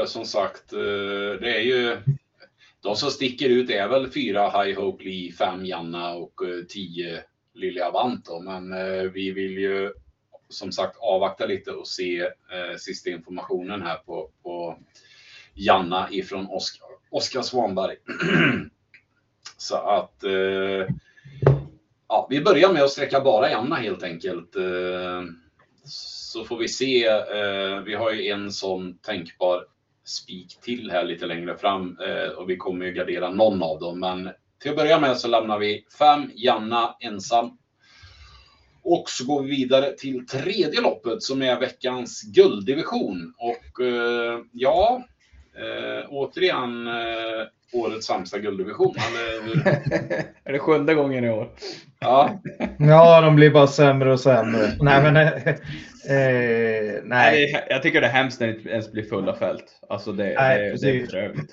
eh, 0.00 0.06
som 0.06 0.24
sagt, 0.24 0.72
eh, 0.72 1.40
det 1.40 1.56
är 1.56 1.60
ju 1.60 1.98
de 2.80 2.96
som 2.96 3.10
sticker 3.10 3.48
ut 3.48 3.70
är 3.70 3.88
väl 3.88 4.10
fyra 4.10 4.62
High 4.62 4.80
Hope 4.80 5.04
Lee, 5.04 5.32
fem 5.32 5.66
Janna 5.66 6.14
och 6.14 6.44
eh, 6.44 6.64
tio 6.68 7.22
Lilja 7.54 7.86
Avant 7.86 8.24
då. 8.24 8.40
Men 8.40 8.72
vi 9.12 9.30
vill 9.30 9.58
ju 9.58 9.92
som 10.48 10.72
sagt 10.72 10.96
avvakta 11.00 11.46
lite 11.46 11.70
och 11.70 11.88
se 11.88 12.20
eh, 12.20 12.76
sista 12.78 13.10
informationen 13.10 13.82
här 13.82 13.96
på, 13.96 14.30
på 14.42 14.78
Janna 15.54 16.08
ifrån 16.10 16.46
Oskar, 16.46 16.88
Oskar 17.10 17.42
Svanberg. 17.42 17.96
Så 19.56 19.76
att 19.76 20.24
eh, 20.24 20.94
ja, 22.14 22.26
vi 22.30 22.40
börjar 22.40 22.72
med 22.72 22.82
att 22.82 22.90
sträcka 22.90 23.20
bara 23.20 23.50
Janna 23.50 23.76
helt 23.76 24.02
enkelt. 24.02 24.56
Eh, 24.56 25.22
så 25.84 26.44
får 26.44 26.58
vi 26.58 26.68
se. 26.68 27.06
Eh, 27.06 27.80
vi 27.84 27.94
har 27.94 28.10
ju 28.10 28.28
en 28.28 28.52
sån 28.52 28.98
tänkbar 28.98 29.64
spik 30.04 30.60
till 30.60 30.90
här 30.90 31.04
lite 31.04 31.26
längre 31.26 31.56
fram 31.56 31.98
eh, 32.06 32.28
och 32.28 32.50
vi 32.50 32.56
kommer 32.56 32.86
ju 32.86 32.92
gardera 32.92 33.30
någon 33.30 33.62
av 33.62 33.80
dem. 33.80 34.00
Men 34.00 34.30
till 34.58 34.70
att 34.70 34.76
börja 34.76 35.00
med 35.00 35.16
så 35.16 35.28
lämnar 35.28 35.58
vi 35.58 35.84
fem 35.98 36.30
Janna 36.34 36.96
ensam. 37.00 37.58
Och 38.82 39.10
så 39.10 39.24
går 39.24 39.42
vi 39.42 39.50
vidare 39.50 39.92
till 39.92 40.26
tredje 40.26 40.80
loppet 40.80 41.22
som 41.22 41.42
är 41.42 41.60
veckans 41.60 42.22
gulddivision. 42.22 43.34
Och 43.38 43.80
ja, 44.52 45.04
återigen 46.08 46.88
årets 47.74 48.06
sämsta 48.06 48.38
gulddivision. 48.38 48.94
Eller, 48.96 49.42
hur? 49.54 49.66
är 50.44 50.52
det 50.52 50.58
sjunde 50.58 50.94
gången 50.94 51.24
i 51.24 51.30
år? 51.30 51.50
ja, 52.00 52.40
Ja, 52.78 53.20
de 53.20 53.36
blir 53.36 53.50
bara 53.50 53.66
sämre 53.66 54.12
och 54.12 54.20
sämre. 54.20 54.72
Nej, 54.80 55.02
men 55.12 55.16
eh, 55.16 55.28
eh, 55.28 55.54
nej. 56.08 57.00
Nej, 57.04 57.46
det 57.46 57.52
är- 57.58 57.66
jag 57.70 57.82
tycker 57.82 58.00
det 58.00 58.06
är 58.06 58.10
hemskt 58.10 58.40
när 58.40 58.46
det 58.46 58.54
inte 58.56 58.68
ens 58.70 58.92
blir 58.92 59.02
fulla 59.04 59.36
fält. 59.36 59.64
Alltså 59.88 60.12
det, 60.12 60.34
Nej, 60.34 60.70
det, 60.70 60.76
det 60.86 60.90
är 60.96 61.00
bedrövligt. 61.00 61.50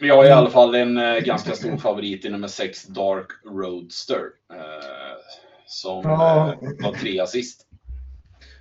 Men 0.00 0.08
jag 0.08 0.24
är 0.24 0.28
i 0.28 0.32
alla 0.32 0.50
fall 0.50 0.74
en 0.74 0.96
eh, 0.98 1.18
ganska 1.18 1.52
stor 1.52 1.76
favorit 1.76 2.24
i 2.24 2.30
nummer 2.30 2.48
6 2.48 2.86
Dark 2.86 3.26
Roadster. 3.44 4.20
Eh, 4.52 5.16
som 5.66 6.00
Ja. 6.04 6.52
eh, 6.52 6.84
var 6.86 6.92
trea 6.92 7.26
sist. 7.26 7.62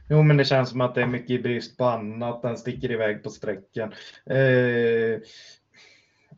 Jo, 0.10 0.22
men 0.24 0.38
det 0.38 0.46
känns 0.46 0.70
som 0.70 0.82
att 0.82 0.96
det 0.96 1.02
är 1.02 1.06
mycket 1.08 1.30
i 1.32 1.40
brist 1.40 1.78
på 1.78 1.86
annat. 1.86 2.42
Den 2.42 2.58
sticker 2.58 2.92
iväg 2.92 3.24
på 3.24 3.30
sträckan. 3.30 3.92
Eh, 4.30 5.20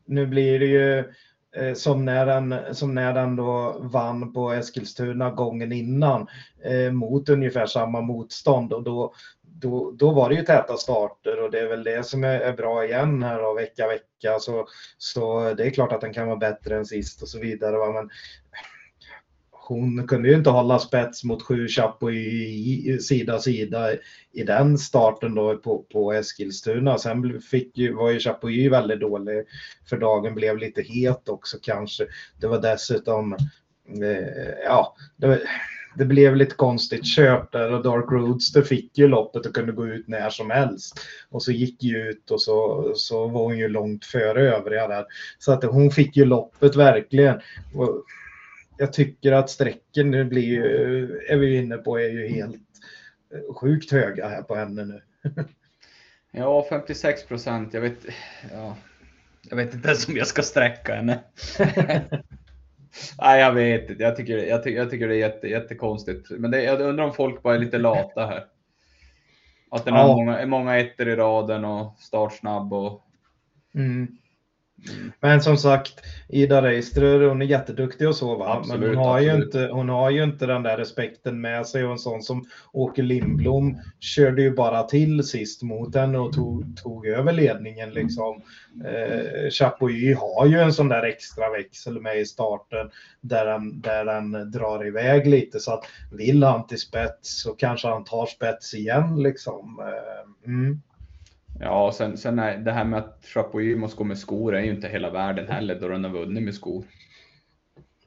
nu 0.08 0.26
blir 0.26 0.58
det 0.58 0.66
ju 0.66 0.98
eh, 1.56 1.74
som, 1.74 2.04
när 2.04 2.26
den, 2.26 2.74
som 2.74 2.94
när 2.94 3.14
den 3.14 3.36
då 3.36 3.78
vann 3.80 4.32
på 4.32 4.52
Eskilstuna 4.52 5.30
gången 5.30 5.72
innan 5.72 6.26
eh, 6.64 6.92
mot 6.92 7.28
ungefär 7.28 7.66
samma 7.66 8.00
motstånd 8.00 8.72
och 8.72 8.82
då, 8.82 9.14
då, 9.42 9.90
då 9.90 10.12
var 10.12 10.28
det 10.28 10.34
ju 10.34 10.42
täta 10.42 10.76
starter 10.76 11.42
och 11.42 11.50
det 11.50 11.60
är 11.60 11.68
väl 11.68 11.84
det 11.84 12.06
som 12.06 12.24
är, 12.24 12.40
är 12.40 12.52
bra 12.52 12.84
igen 12.84 13.22
här 13.22 13.42
då, 13.42 13.54
vecka 13.54 13.88
vecka. 13.88 14.38
Så, 14.40 14.66
så 14.98 15.54
det 15.54 15.66
är 15.66 15.70
klart 15.70 15.92
att 15.92 16.00
den 16.00 16.12
kan 16.12 16.26
vara 16.26 16.36
bättre 16.36 16.76
än 16.76 16.86
sist 16.86 17.22
och 17.22 17.28
så 17.28 17.38
vidare. 17.38 17.76
Va? 17.76 17.92
Men 17.92 18.08
hon 19.68 20.06
kunde 20.06 20.28
ju 20.28 20.34
inte 20.34 20.50
hålla 20.50 20.78
spets 20.78 21.24
mot 21.24 21.42
sju 21.42 21.68
Chapuis 21.68 23.06
sida 23.06 23.38
sida 23.38 23.90
i 24.32 24.42
den 24.42 24.78
starten 24.78 25.34
då 25.34 25.56
på, 25.56 25.84
på 25.92 26.12
Eskilstuna. 26.12 26.98
Sen 26.98 27.40
fick 27.40 27.78
ju, 27.78 27.92
var 27.92 28.10
ju 28.10 28.18
Chapuis 28.18 28.72
väldigt 28.72 29.00
dålig 29.00 29.44
för 29.88 29.96
dagen, 29.96 30.34
blev 30.34 30.58
lite 30.58 30.82
het 30.82 31.28
också 31.28 31.56
kanske. 31.62 32.06
Det 32.40 32.46
var 32.46 32.58
dessutom, 32.58 33.32
eh, 34.02 34.48
ja, 34.64 34.96
det, 35.16 35.40
det 35.96 36.04
blev 36.04 36.36
lite 36.36 36.54
konstigt 36.54 37.04
kört 37.04 37.52
där 37.52 37.72
och 37.72 37.82
Dark 37.82 38.12
Roadster 38.12 38.62
fick 38.62 38.98
ju 38.98 39.08
loppet 39.08 39.46
och 39.46 39.54
kunde 39.54 39.72
gå 39.72 39.86
ut 39.86 40.08
när 40.08 40.30
som 40.30 40.50
helst. 40.50 41.00
Och 41.30 41.42
så 41.42 41.52
gick 41.52 41.82
ju 41.82 42.08
ut 42.10 42.30
och 42.30 42.42
så, 42.42 42.92
så 42.94 43.28
var 43.28 43.42
hon 43.42 43.58
ju 43.58 43.68
långt 43.68 44.04
före 44.04 44.56
övriga 44.56 44.88
där. 44.88 45.04
Så 45.38 45.52
att 45.52 45.64
hon 45.64 45.90
fick 45.90 46.16
ju 46.16 46.24
loppet 46.24 46.76
verkligen. 46.76 47.40
Och, 47.74 48.04
jag 48.78 48.92
tycker 48.92 49.32
att 49.32 49.50
strecken 49.50 50.10
nu 50.10 50.24
blir 50.24 50.42
ju, 50.42 50.62
är 51.28 51.36
vi 51.36 51.56
inne 51.56 51.76
på, 51.76 51.98
är 51.98 52.08
ju 52.08 52.28
helt 52.28 52.54
eh, 53.34 53.54
sjukt 53.54 53.92
höga 53.92 54.28
här 54.28 54.42
på 54.42 54.54
henne 54.54 54.84
nu. 54.84 55.02
Ja, 56.30 56.66
56 56.68 57.26
procent. 57.26 57.74
Jag 57.74 57.80
vet, 57.80 58.06
ja, 58.52 58.76
jag 59.50 59.56
vet 59.56 59.74
inte 59.74 59.88
ens 59.88 60.08
om 60.08 60.16
jag 60.16 60.26
ska 60.26 60.42
sträcka 60.42 60.94
henne. 60.94 61.20
Nej, 63.18 63.40
jag 63.40 63.52
vet 63.52 63.90
inte. 63.90 64.02
Jag 64.02 64.16
tycker, 64.16 64.38
jag 64.38 64.62
tycker, 64.62 64.78
jag 64.78 64.90
tycker 64.90 65.08
det 65.08 65.14
är 65.14 65.18
jätte, 65.18 65.48
jättekonstigt. 65.48 66.30
Men 66.30 66.50
det, 66.50 66.62
jag 66.62 66.80
undrar 66.80 67.04
om 67.04 67.12
folk 67.14 67.42
bara 67.42 67.54
är 67.54 67.58
lite 67.58 67.78
lata 67.78 68.26
här. 68.26 68.44
Att 69.70 69.84
den 69.84 69.94
har 69.94 70.00
Ja. 70.00 70.06
många, 70.06 70.38
är 70.38 70.46
många 70.46 70.78
ettor 70.78 71.08
i 71.08 71.16
raden 71.16 71.64
och 71.64 71.96
startsnabb 71.98 72.72
och 72.72 73.04
Mm. 73.74 74.08
Men 75.20 75.40
som 75.40 75.56
sagt, 75.56 76.00
Ida 76.28 76.62
Reister, 76.62 77.20
hon 77.20 77.42
är 77.42 77.46
jätteduktig 77.46 78.08
och 78.08 78.16
så 78.16 78.36
va. 78.36 78.54
Absolut, 78.58 78.80
Men 78.80 78.96
hon 78.96 79.06
har, 79.06 79.20
ju 79.20 79.34
inte, 79.34 79.68
hon 79.72 79.88
har 79.88 80.10
ju 80.10 80.24
inte 80.24 80.46
den 80.46 80.62
där 80.62 80.76
respekten 80.76 81.40
med 81.40 81.66
sig 81.66 81.84
och 81.84 81.92
en 81.92 81.98
sån 81.98 82.22
som 82.22 82.46
Åke 82.72 83.02
Lindblom 83.02 83.78
körde 84.00 84.42
ju 84.42 84.54
bara 84.54 84.82
till 84.82 85.24
sist 85.24 85.62
mot 85.62 85.94
henne 85.94 86.18
och 86.18 86.32
tog, 86.32 86.76
tog 86.82 87.06
över 87.06 87.32
ledningen 87.32 87.90
liksom. 87.90 88.42
Eh, 88.84 89.50
Chapuis 89.50 90.18
har 90.18 90.46
ju 90.46 90.58
en 90.58 90.72
sån 90.72 90.88
där 90.88 91.02
extra 91.02 91.50
växel 91.50 92.00
med 92.00 92.20
i 92.20 92.24
starten 92.24 92.90
där 93.20 93.46
han, 93.46 93.80
där 93.80 94.06
han 94.06 94.50
drar 94.50 94.86
iväg 94.86 95.26
lite 95.26 95.60
så 95.60 95.72
att 95.72 95.84
vill 96.12 96.42
han 96.42 96.66
till 96.66 96.80
spets 96.80 97.42
så 97.42 97.52
kanske 97.52 97.88
han 97.88 98.04
tar 98.04 98.26
spets 98.26 98.74
igen 98.74 99.22
liksom. 99.22 99.80
Eh, 99.80 100.50
mm. 100.52 100.80
Ja, 101.60 101.92
sen, 101.94 102.16
sen 102.16 102.38
är 102.38 102.56
det 102.58 102.72
här 102.72 102.84
med 102.84 102.98
att 102.98 103.24
Chapuis 103.34 103.76
måste 103.76 103.96
gå 103.98 104.04
med 104.04 104.18
skor 104.18 104.54
är 104.56 104.60
ju 104.60 104.70
inte 104.70 104.88
hela 104.88 105.10
världen 105.10 105.48
heller 105.48 105.80
då 105.80 105.88
den 105.88 106.04
har 106.04 106.10
vunnit 106.10 106.42
med 106.42 106.54
skor. 106.54 106.84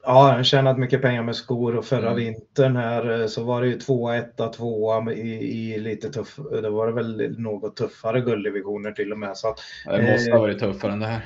Ja, 0.04 0.30
han 0.34 0.44
tjänat 0.44 0.78
mycket 0.78 1.02
pengar 1.02 1.22
med 1.22 1.36
skor 1.36 1.76
och 1.76 1.84
förra 1.84 2.10
Mm. 2.10 2.16
vintern 2.16 2.76
här 2.76 3.20
eh, 3.20 3.26
så 3.26 3.44
var 3.44 3.62
det 3.62 3.68
ju 3.68 3.78
tvåa, 3.78 4.16
etta, 4.16 4.48
tvåa 4.48 5.12
i, 5.12 5.30
i 5.74 5.78
lite 5.78 6.10
tuff, 6.10 6.36
det 6.62 6.70
var 6.70 6.86
det 6.86 6.92
väl 6.92 7.34
något 7.38 7.76
tuffare 7.76 8.20
gulddivisioner 8.20 8.92
till 8.92 9.12
och 9.12 9.18
med. 9.18 9.36
Så 9.36 9.48
att, 9.48 9.58
Ja, 9.86 9.92
Det 9.92 10.12
måste 10.12 10.30
ha 10.30 10.36
Eh. 10.36 10.40
varit 10.42 10.58
tuffare 10.58 10.92
än 10.92 11.00
det 11.00 11.06
här. 11.06 11.20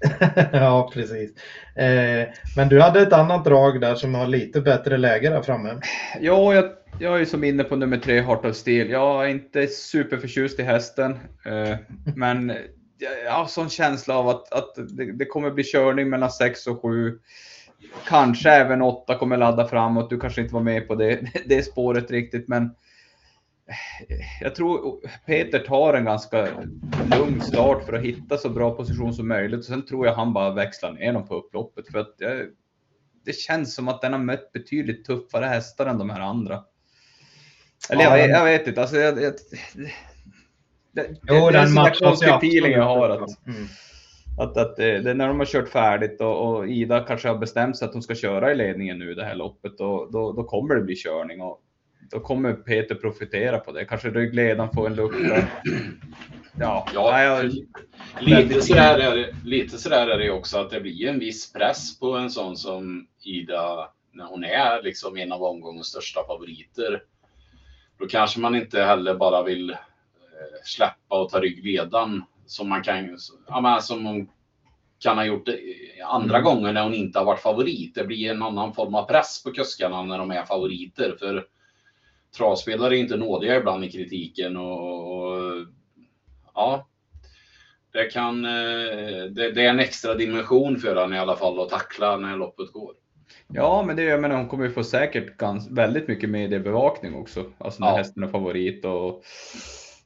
ja, 0.52 0.90
precis. 0.94 1.30
Eh, 1.76 2.28
men 2.56 2.68
du 2.68 2.80
hade 2.80 3.00
ett 3.00 3.12
annat 3.12 3.44
drag 3.44 3.80
där 3.80 3.94
som 3.94 4.14
har 4.14 4.26
lite 4.26 4.60
bättre 4.60 4.96
läge 4.96 5.30
där 5.30 5.42
framme. 5.42 5.80
Ja, 6.20 6.54
jag, 6.54 6.64
jag 6.98 7.20
är 7.20 7.24
som 7.24 7.44
inne 7.44 7.64
på 7.64 7.76
nummer 7.76 7.98
tre, 7.98 8.20
Heart 8.20 8.44
of 8.44 8.56
Steel. 8.56 8.90
Jag 8.90 9.24
är 9.24 9.28
inte 9.28 9.66
superförtjust 9.66 10.60
i 10.60 10.62
hästen, 10.62 11.18
eh, 11.46 11.76
men 12.16 12.48
jag 12.98 13.10
jag 13.24 13.32
har 13.32 13.46
sån 13.46 13.70
känsla 13.70 14.18
av 14.18 14.28
att, 14.28 14.52
att 14.52 14.74
det, 14.74 15.12
det 15.12 15.24
kommer 15.24 15.50
bli 15.50 15.64
körning 15.64 16.08
mellan 16.10 16.30
6 16.30 16.66
och 16.66 16.82
7. 16.82 17.18
Kanske 18.08 18.50
även 18.50 18.82
8 18.82 19.18
kommer 19.18 19.36
ladda 19.36 19.68
framåt. 19.68 20.10
Du 20.10 20.20
kanske 20.20 20.40
inte 20.40 20.54
var 20.54 20.62
med 20.62 20.88
på 20.88 20.94
det, 20.94 21.20
det 21.46 21.62
spåret 21.62 22.10
riktigt, 22.10 22.48
men 22.48 22.70
jag 24.40 24.54
tror 24.54 25.00
Peter 25.26 25.58
tar 25.58 25.94
en 25.94 26.04
ganska 26.04 26.48
lugn 27.18 27.40
start 27.40 27.84
för 27.84 27.92
att 27.92 28.04
hitta 28.04 28.36
så 28.36 28.48
bra 28.48 28.76
position 28.76 29.14
som 29.14 29.28
möjligt. 29.28 29.64
Sen 29.64 29.86
tror 29.86 30.06
jag 30.06 30.14
han 30.14 30.32
bara 30.32 30.50
växlar 30.54 30.92
ner 30.92 31.12
dem 31.12 31.26
på 31.26 31.34
upploppet. 31.34 31.88
För 31.88 31.98
att 31.98 32.14
jag, 32.18 32.46
det 33.24 33.32
känns 33.32 33.74
som 33.74 33.88
att 33.88 34.00
den 34.00 34.12
har 34.12 34.20
mött 34.20 34.52
betydligt 34.52 35.04
tuffare 35.04 35.44
hästar 35.44 35.86
än 35.86 35.98
de 35.98 36.10
här 36.10 36.20
andra. 36.20 36.64
Eller 37.90 38.04
Ja, 38.04 38.18
jag, 38.18 38.30
jag 38.30 38.44
vet 38.44 38.66
inte. 38.66 38.80
Alltså, 38.80 38.96
jag, 38.96 39.22
jag, 39.22 39.32
det, 39.74 39.90
det, 40.92 41.16
Jo, 41.22 41.34
det 41.34 41.34
är 41.34 41.46
en 41.46 41.52
den 41.52 41.68
sån 41.68 42.08
konstig 42.08 42.28
feeling 42.28 42.72
jag 42.72 42.84
har. 42.84 43.10
Att, 43.10 43.46
Mm. 43.46 43.66
att, 44.38 44.56
att 44.56 44.76
det, 44.76 44.98
det 44.98 45.10
är 45.10 45.14
när 45.14 45.28
de 45.28 45.38
har 45.38 45.46
kört 45.46 45.68
färdigt 45.68 46.20
och, 46.20 46.48
och 46.48 46.68
Ida 46.68 47.00
kanske 47.00 47.28
har 47.28 47.38
bestämt 47.38 47.76
sig 47.76 47.88
att 47.88 47.92
hon 47.92 48.02
ska 48.02 48.14
köra 48.14 48.52
i 48.52 48.54
ledningen 48.54 48.98
nu 48.98 49.14
det 49.14 49.24
här 49.24 49.34
loppet. 49.34 49.80
Och, 49.80 50.12
då, 50.12 50.32
då 50.32 50.44
kommer 50.44 50.74
det 50.74 50.82
bli 50.82 50.96
körning. 50.96 51.40
Och, 51.40 51.60
då 52.10 52.20
kommer 52.20 52.52
Peter 52.52 52.94
profitera 52.94 53.58
på 53.58 53.72
det. 53.72 53.84
Kanske 53.84 54.10
ryggledaren 54.10 54.70
får 54.74 54.86
en 54.86 54.94
lucka. 54.94 55.48
Ja, 56.58 56.86
Ja, 56.94 57.10
nej, 57.12 57.26
jag, 57.26 57.52
Lite 58.20 58.62
sådär, 58.62 58.98
är 58.98 59.16
det, 59.16 59.34
lite 59.44 59.78
sådär 59.78 60.06
är 60.06 60.18
det 60.18 60.30
också 60.30 60.58
att 60.58 60.70
det 60.70 60.80
blir 60.80 61.08
en 61.08 61.18
viss 61.18 61.52
press 61.52 61.98
på 61.98 62.12
en 62.16 62.30
sån 62.30 62.56
som 62.56 63.06
Ida 63.24 63.90
när 64.12 64.24
hon 64.24 64.44
är 64.44 64.82
liksom 64.82 65.16
en 65.16 65.32
av 65.32 65.42
omgångens 65.42 65.86
största 65.86 66.24
favoriter. 66.26 67.02
Då 67.98 68.06
kanske 68.06 68.40
man 68.40 68.54
inte 68.54 68.82
heller 68.82 69.14
bara 69.14 69.42
vill 69.42 69.70
eh, 69.70 69.76
släppa 70.64 71.20
och 71.22 71.30
ta 71.30 71.40
ryggledaren 71.40 72.22
som 72.46 72.68
man 72.68 72.82
kan, 72.82 73.18
ja, 73.48 73.60
men 73.60 73.82
som 73.82 74.06
hon 74.06 74.28
kan 74.98 75.16
ha 75.16 75.24
gjort 75.24 75.48
andra 76.06 76.38
Mm. 76.38 76.44
gånger 76.44 76.72
när 76.72 76.82
hon 76.82 76.94
inte 76.94 77.18
har 77.18 77.26
varit 77.26 77.40
favorit. 77.40 77.94
Det 77.94 78.04
blir 78.04 78.30
en 78.30 78.42
annan 78.42 78.74
form 78.74 78.94
av 78.94 79.04
press 79.06 79.42
på 79.42 79.52
kuskarna 79.52 80.02
när 80.02 80.18
de 80.18 80.30
är 80.30 80.44
favoriter. 80.44 81.16
För 81.18 81.46
travspelare 82.36 82.96
är 82.96 83.00
inte 83.00 83.16
nådiga 83.16 83.56
ibland 83.56 83.84
i 83.84 83.90
kritiken 83.90 84.56
och, 84.56 85.16
och 85.16 85.66
ja, 86.54 86.88
det 87.92 88.04
kan, 88.04 88.44
eh, 88.44 89.24
det, 89.30 89.52
det 89.54 89.64
är 89.64 89.70
en 89.70 89.80
extra 89.80 90.14
dimension 90.14 90.78
för 90.78 90.96
henne 90.96 91.16
i 91.16 91.18
alla 91.18 91.36
fall 91.36 91.60
att 91.60 91.68
tackla 91.68 92.16
när 92.16 92.36
loppet 92.36 92.72
går. 92.72 92.92
Ja, 93.48 93.82
men 93.86 93.96
det, 93.96 94.02
jag 94.02 94.20
menar, 94.20 94.36
hon 94.36 94.48
kommer 94.48 94.64
ju 94.64 94.70
få 94.70 94.84
säkert 94.84 95.36
gans, 95.36 95.70
väldigt 95.70 96.08
mycket 96.08 96.30
mediebevakning 96.30 97.14
också. 97.14 97.44
Alltså 97.58 97.84
när 97.84 97.90
Ja. 97.90 97.96
hästen 97.96 98.22
är 98.22 98.28
favorit 98.28 98.84
och, 98.84 99.22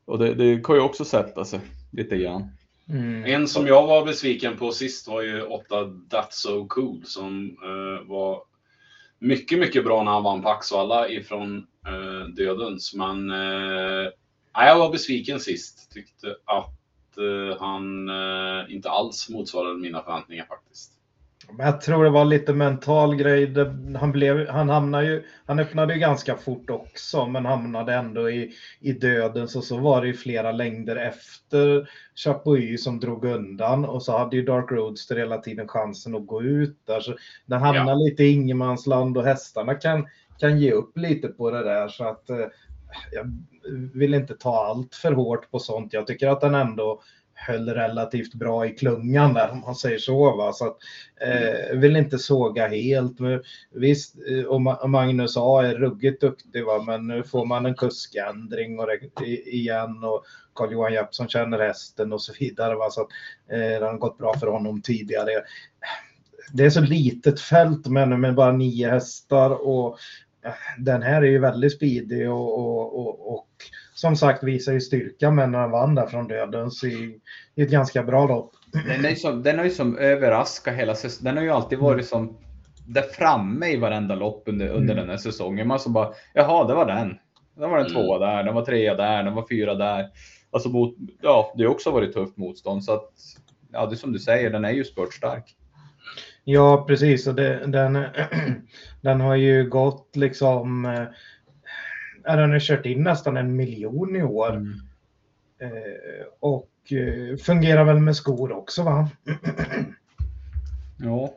och 0.04 0.18
det, 0.18 0.34
det 0.34 0.64
kan 0.64 0.76
ju 0.76 0.82
också 0.82 1.04
sätta 1.04 1.44
sig 1.44 1.60
lite 1.92 2.16
grann. 2.16 2.48
Mm. 2.88 3.24
En 3.24 3.48
som 3.48 3.66
jag 3.66 3.86
var 3.86 4.06
besviken 4.06 4.56
på 4.56 4.70
sist 4.72 5.08
var 5.08 5.22
ju 5.22 5.42
8 5.42 5.64
That's 6.10 6.30
So 6.30 6.66
Cool 6.66 7.04
som 7.04 7.56
eh, 7.62 8.08
var 8.08 8.42
mycket, 9.24 9.58
mycket 9.58 9.84
bra 9.84 10.02
när 10.02 10.12
han 10.12 10.22
vann 10.22 10.42
på 10.42 10.48
Axvalla 10.48 11.08
ifrån 11.08 11.66
eh, 11.86 12.28
Dödens. 12.28 12.94
Men 12.94 13.30
eh, 13.30 14.10
jag 14.52 14.78
var 14.78 14.90
besviken 14.92 15.40
sist. 15.40 15.90
Tyckte 15.92 16.36
att 16.44 17.18
eh, 17.18 17.60
han 17.60 18.08
eh, 18.08 18.74
inte 18.74 18.90
alls 18.90 19.28
motsvarade 19.28 19.78
mina 19.78 20.02
förväntningar 20.02 20.44
faktiskt. 20.44 20.92
Men 21.52 21.66
jag 21.66 21.80
tror 21.80 22.04
det 22.04 22.10
var 22.10 22.24
lite 22.24 22.52
mental 22.52 23.16
grej. 23.16 23.54
Han, 24.00 24.12
blev, 24.12 24.48
han, 24.48 24.68
hamnade 24.68 25.06
ju, 25.06 25.24
han 25.46 25.58
öppnade 25.58 25.94
ju 25.94 26.00
ganska 26.00 26.36
fort 26.36 26.70
också, 26.70 27.26
men 27.26 27.46
hamnade 27.46 27.94
ändå 27.94 28.30
i, 28.30 28.52
i 28.80 28.92
döden. 28.92 29.48
Så, 29.48 29.62
så 29.62 29.78
var 29.78 30.00
det 30.00 30.06
ju 30.06 30.14
flera 30.14 30.52
längder 30.52 30.96
efter 30.96 31.88
Chapuis 32.14 32.84
som 32.84 33.00
drog 33.00 33.24
undan 33.24 33.84
och 33.84 34.02
så 34.02 34.18
hade 34.18 34.36
ju 34.36 34.44
Dark 34.44 34.72
Roadster 34.72 35.16
hela 35.16 35.38
tiden 35.38 35.68
chansen 35.68 36.14
att 36.14 36.26
gå 36.26 36.42
ut 36.42 36.78
där. 36.86 37.00
Så 37.00 37.16
den 37.46 37.60
hamnar 37.60 37.96
lite 37.96 38.24
i 38.24 38.32
ingenmansland 38.32 39.18
och 39.18 39.24
hästarna 39.24 39.74
kan, 39.74 40.06
kan 40.38 40.58
ge 40.58 40.72
upp 40.72 40.98
lite 40.98 41.28
på 41.28 41.50
det 41.50 41.64
där. 41.64 41.88
Så 41.88 42.04
att 42.04 42.30
eh, 42.30 42.46
jag 43.12 43.40
vill 43.94 44.14
inte 44.14 44.34
ta 44.34 44.66
allt 44.66 44.94
för 44.94 45.12
hårt 45.12 45.50
på 45.50 45.58
sånt. 45.58 45.92
Jag 45.92 46.06
tycker 46.06 46.28
att 46.28 46.40
den 46.40 46.54
ändå 46.54 47.02
höll 47.34 47.68
relativt 47.68 48.34
bra 48.34 48.66
i 48.66 48.70
klungan 48.70 49.34
där 49.34 49.50
om 49.50 49.60
man 49.60 49.74
säger 49.74 49.98
så. 49.98 50.36
Va? 50.36 50.52
Så 50.52 50.66
att, 50.66 50.76
eh, 51.20 51.78
vill 51.78 51.96
inte 51.96 52.18
såga 52.18 52.68
helt. 52.68 53.16
Visst, 53.70 54.14
eh, 54.28 54.44
och 54.44 54.90
Magnus 54.90 55.36
A 55.36 55.62
är 55.66 55.74
ruggigt 55.74 56.20
duktig 56.20 56.64
va? 56.64 56.82
men 56.86 57.06
nu 57.06 57.22
får 57.22 57.46
man 57.46 57.66
en 57.66 57.74
kuskändring 57.74 58.78
och 58.78 58.86
det, 58.86 59.24
igen 59.34 60.04
och 60.04 60.24
Carl-Johan 60.54 60.92
Jeppsson 60.92 61.28
känner 61.28 61.58
hästen 61.58 62.12
och 62.12 62.22
så 62.22 62.32
vidare. 62.40 62.74
Va? 62.74 62.90
Så 62.90 63.00
att, 63.00 63.08
eh, 63.50 63.80
det 63.80 63.86
har 63.86 63.98
gått 63.98 64.18
bra 64.18 64.34
för 64.38 64.46
honom 64.46 64.82
tidigare. 64.82 65.30
Det 66.52 66.64
är 66.64 66.70
så 66.70 66.80
litet 66.80 67.40
fält 67.40 67.86
men 67.86 68.20
med 68.20 68.34
bara 68.34 68.52
nio 68.52 68.90
hästar 68.90 69.50
och 69.50 69.98
eh, 70.44 70.52
den 70.78 71.02
här 71.02 71.22
är 71.22 71.26
ju 71.26 71.38
väldigt 71.38 71.72
speedig 71.72 72.30
och, 72.30 72.58
och, 72.58 72.98
och, 72.98 73.34
och 73.34 73.48
som 73.94 74.16
sagt 74.16 74.42
visar 74.42 74.72
ju 74.72 74.80
styrka 74.80 75.30
men 75.30 75.52
när 75.52 75.58
han 75.58 75.70
vann 75.70 75.94
där 75.94 76.06
från 76.06 76.28
Dödens 76.28 76.84
i, 76.84 77.18
i 77.54 77.62
ett 77.62 77.70
ganska 77.70 78.02
bra 78.02 78.26
lopp. 78.26 78.52
Den, 78.86 79.04
är 79.04 79.14
som, 79.14 79.42
den 79.42 79.58
har 79.58 79.64
ju 79.64 79.70
som 79.70 79.98
överraskat 79.98 80.74
hela 80.74 80.94
säsongen. 80.94 81.24
Den 81.24 81.36
har 81.36 81.44
ju 81.44 81.50
alltid 81.50 81.78
varit 81.78 81.92
mm. 81.92 82.04
som 82.04 82.38
där 82.86 83.02
framme 83.02 83.66
i 83.66 83.76
varenda 83.76 84.14
lopp 84.14 84.42
under, 84.46 84.68
under 84.68 84.94
mm. 84.94 84.96
den 84.96 85.08
här 85.08 85.16
säsongen. 85.16 85.68
Man 85.68 85.80
så 85.80 85.90
bara, 85.90 86.12
jaha, 86.32 86.66
det 86.66 86.74
var 86.74 86.86
den. 86.86 87.18
Det 87.56 87.66
var 87.66 87.78
en 87.78 87.86
mm. 87.86 87.92
tvåa 87.92 88.18
där, 88.18 88.44
den 88.44 88.54
var 88.54 88.64
trea 88.64 88.94
där, 88.94 89.22
den 89.22 89.34
var 89.34 89.46
fyra 89.50 89.74
där. 89.74 90.10
Alltså 90.50 90.68
mot, 90.68 90.96
ja, 91.20 91.54
det 91.56 91.64
har 91.64 91.70
också 91.70 91.90
varit 91.90 92.12
tufft 92.12 92.36
motstånd 92.36 92.84
så 92.84 92.92
att, 92.92 93.10
ja, 93.72 93.86
det 93.86 93.94
är 93.94 93.96
som 93.96 94.12
du 94.12 94.18
säger, 94.18 94.50
den 94.50 94.64
är 94.64 94.70
ju 94.70 94.84
spurtstark. 94.84 95.54
Ja, 96.44 96.84
precis. 96.88 97.26
Och 97.26 97.34
det, 97.34 97.66
den, 97.66 98.04
den 99.00 99.20
har 99.20 99.34
ju 99.34 99.68
gått 99.68 100.16
liksom 100.16 100.84
den 102.24 102.50
har 102.50 102.60
kört 102.60 102.86
in 102.86 103.02
nästan 103.02 103.36
en 103.36 103.56
miljon 103.56 104.16
i 104.16 104.22
år. 104.22 104.50
Mm. 104.50 104.72
Eh, 105.58 106.26
och 106.40 106.70
eh, 106.92 107.36
fungerar 107.36 107.84
väl 107.84 108.00
med 108.00 108.16
skor 108.16 108.52
också 108.52 108.82
va? 108.82 109.10
ja. 110.98 111.34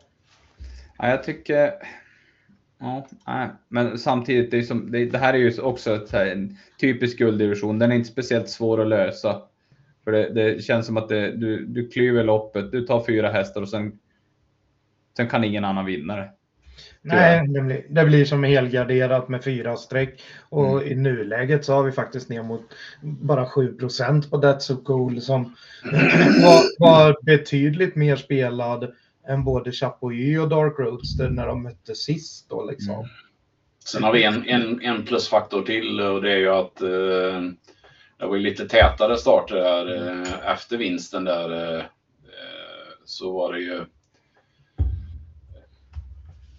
ja, 0.98 1.10
jag 1.10 1.24
tycker... 1.24 1.74
Ja, 2.80 3.08
nej. 3.28 3.50
men 3.68 3.98
samtidigt, 3.98 4.52
det, 4.52 4.58
är 4.58 4.62
som, 4.62 4.92
det, 4.92 5.06
det 5.06 5.18
här 5.18 5.34
är 5.34 5.38
ju 5.38 5.62
också 5.62 5.96
ett, 5.96 6.14
en 6.14 6.58
typisk 6.80 7.18
gulddivision. 7.18 7.80
Den 7.80 7.92
är 7.92 7.96
inte 7.96 8.10
speciellt 8.10 8.50
svår 8.50 8.82
att 8.82 8.88
lösa. 8.88 9.42
För 10.04 10.12
det, 10.12 10.34
det 10.34 10.64
känns 10.64 10.86
som 10.86 10.98
att 10.98 11.10
det, 11.10 11.32
du, 11.32 11.66
du 11.66 11.90
klyver 11.90 12.24
loppet, 12.24 12.72
du 12.72 12.86
tar 12.86 13.04
fyra 13.06 13.32
hästar 13.32 13.62
och 13.62 13.70
sen, 13.70 14.00
sen 15.18 15.28
kan 15.28 15.44
ingen 15.44 15.66
annan 15.66 15.86
vinna 15.86 16.16
det. 16.16 16.32
Nej, 17.16 17.48
det 17.48 17.62
blir, 17.62 17.86
det 17.90 18.06
blir 18.06 18.26
som 18.26 18.44
helgarderat 18.44 19.30
med 19.30 19.44
fyra 19.44 19.76
streck. 19.76 20.24
Och 20.50 20.82
mm. 20.82 20.92
i 20.92 20.96
nuläget 20.96 21.66
så 21.66 21.74
har 21.74 21.84
vi 21.84 21.92
faktiskt 21.92 22.30
ner 22.30 22.44
mot 22.44 22.62
bara 23.02 23.46
7% 23.46 24.30
på 24.30 24.38
That's 24.38 24.60
So 24.60 24.76
Cool 24.76 25.22
som 25.22 25.44
var, 26.44 26.80
var, 26.80 27.16
betydligt 27.22 27.96
mer 27.96 28.16
spelad 28.16 28.94
än 29.28 29.44
både 29.44 29.72
Chapuis 29.72 30.40
och 30.40 30.50
Dark 30.50 30.80
Roadster 30.80 31.30
när 31.30 31.48
de 31.48 31.64
mötte 31.64 31.96
sist. 31.96 32.50
Då, 32.50 32.66
liksom. 32.66 32.96
Mm. 32.96 33.08
Sen 33.86 34.04
har 34.04 34.14
vi 34.14 34.24
en, 34.24 34.48
en, 34.48 34.82
en 34.82 35.06
plusfaktor 35.06 35.62
till 35.62 36.02
och 36.02 36.22
det 36.22 36.32
är 36.32 36.38
ju 36.38 36.50
att 36.50 36.82
eh, 36.82 37.42
det 38.20 38.26
var 38.26 38.38
lite 38.38 38.68
tätare 38.68 39.18
starter 39.18 39.56
här 39.56 39.96
eh, 39.96 40.52
efter 40.52 40.78
vinsten 40.78 41.24
där. 41.24 41.78
Eh, 41.78 41.84
så 43.06 43.32
var 43.32 43.54
det 43.54 43.60
ju 43.60 43.86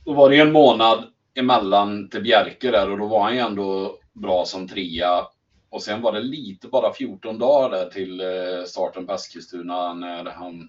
då 0.09 0.15
var 0.15 0.29
det 0.29 0.37
ju 0.37 0.43
en 0.43 0.53
månad 0.53 1.05
emellan 1.35 2.09
till 2.09 2.23
Bjerke 2.23 2.71
där 2.71 2.91
och 2.91 2.99
då 2.99 3.07
var 3.07 3.23
han 3.23 3.35
ju 3.35 3.41
ändå 3.41 3.99
bra 4.13 4.45
som 4.45 4.69
trea. 4.69 5.27
Och 5.71 5.83
sen 5.83 6.03
var 6.03 6.13
det 6.13 6.21
lite, 6.21 6.69
bara 6.69 6.93
14 6.93 7.39
dagar 7.39 7.71
där 7.71 7.91
till 7.91 8.21
eh, 8.21 8.65
starten 8.67 9.07
på 9.07 9.13
Eskilstuna 9.13 9.95
när 9.95 10.25
han 10.25 10.69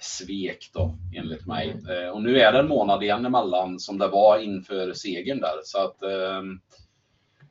svek 0.00 0.70
då, 0.74 0.98
enligt 1.16 1.46
mig. 1.46 1.70
Mm. 1.70 2.12
Och 2.12 2.22
nu 2.22 2.40
är 2.40 2.52
det 2.52 2.58
en 2.58 2.68
månad 2.68 3.02
igen 3.02 3.26
emellan 3.26 3.78
som 3.78 3.98
det 3.98 4.08
var 4.08 4.38
inför 4.38 4.92
segern 4.92 5.40
där. 5.40 5.60
Så 5.64 5.78
att 5.78 6.02
eh, 6.02 6.42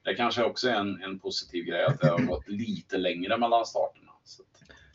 det 0.03 0.13
kanske 0.13 0.43
också 0.43 0.69
är 0.69 0.75
en, 0.75 1.03
en 1.03 1.19
positiv 1.19 1.65
grej 1.65 1.85
att 1.85 1.99
det 1.99 2.07
har 2.07 2.19
gått 2.19 2.47
lite 2.47 2.97
längre 2.97 3.37
mellan 3.37 3.65
starterna. 3.65 4.10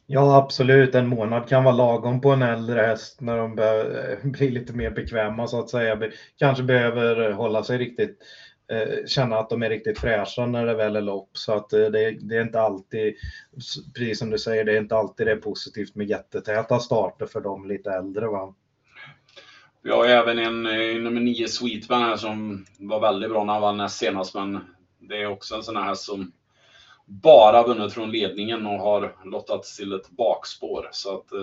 Ja, 0.07 0.37
absolut. 0.37 0.95
En 0.95 1.07
månad 1.07 1.49
kan 1.49 1.65
vara 1.65 1.75
lagom 1.75 2.21
på 2.21 2.31
en 2.31 2.43
äldre 2.43 2.81
häst 2.81 3.21
när 3.21 3.37
de 3.37 3.59
eh, 3.59 4.31
blir 4.31 4.51
lite 4.51 4.73
mer 4.73 4.91
bekväma 4.91 5.47
så 5.47 5.61
att 5.61 5.71
säga. 5.71 6.01
Kanske 6.39 6.63
behöver 6.63 7.33
hålla 7.33 7.65
sig 7.65 7.79
riktigt, 7.79 8.19
eh, 8.73 9.07
känna 9.07 9.39
att 9.39 9.51
de 9.51 9.63
är 9.63 9.71
riktigt 9.71 9.99
fräscha 9.99 10.47
när 10.47 10.67
det 10.67 10.75
väl 10.75 10.97
är 10.97 11.01
lopp. 11.01 11.31
Så 11.33 11.53
att 11.53 11.73
eh, 11.73 11.81
det, 11.81 12.11
det, 12.11 12.37
är 12.37 12.43
inte 12.43 12.61
alltid, 12.61 13.15
precis 13.95 14.19
som 14.19 14.31
du 14.31 14.39
säger, 14.39 14.65
det 14.65 14.73
är 14.73 14.81
inte 14.81 14.97
alltid 14.97 15.27
det 15.27 15.33
är 15.33 15.37
positivt 15.37 15.95
med 15.95 16.11
jättetäta 16.11 16.79
starter 16.79 17.27
för 17.27 17.41
de 17.41 17.69
lite 17.69 17.91
äldre. 17.91 18.27
Va? 18.27 18.55
Vi 19.83 19.91
har 19.91 20.07
även 20.07 20.39
en, 20.39 20.67
eh, 20.67 21.03
nummer 21.03 21.21
9 21.21 21.49
Sweetman 21.49 22.03
här 22.03 22.17
som 22.17 22.67
var 22.79 23.01
väldigt 23.01 23.31
bra 23.31 23.45
när 23.45 23.53
han 23.53 23.63
vann 23.63 23.77
näst 23.77 23.99
senast, 23.99 24.35
men 24.35 24.61
det 24.99 25.23
är 25.23 25.27
också 25.27 25.55
en 25.55 25.63
sån 25.63 25.77
här 25.77 25.95
som 25.95 26.33
bara 27.07 27.63
vunnit 27.63 27.93
från 27.93 28.11
ledningen 28.11 28.67
och 28.67 28.79
har 28.79 29.15
lottats 29.25 29.77
till 29.77 29.93
ett 29.93 30.11
bakspår. 30.11 30.89
Så 30.93 31.15
att 31.15 31.33
eh, 31.33 31.39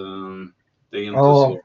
det 0.91 0.97
är 0.97 1.03
inte 1.03 1.17
ja, 1.17 1.35
så. 1.35 1.59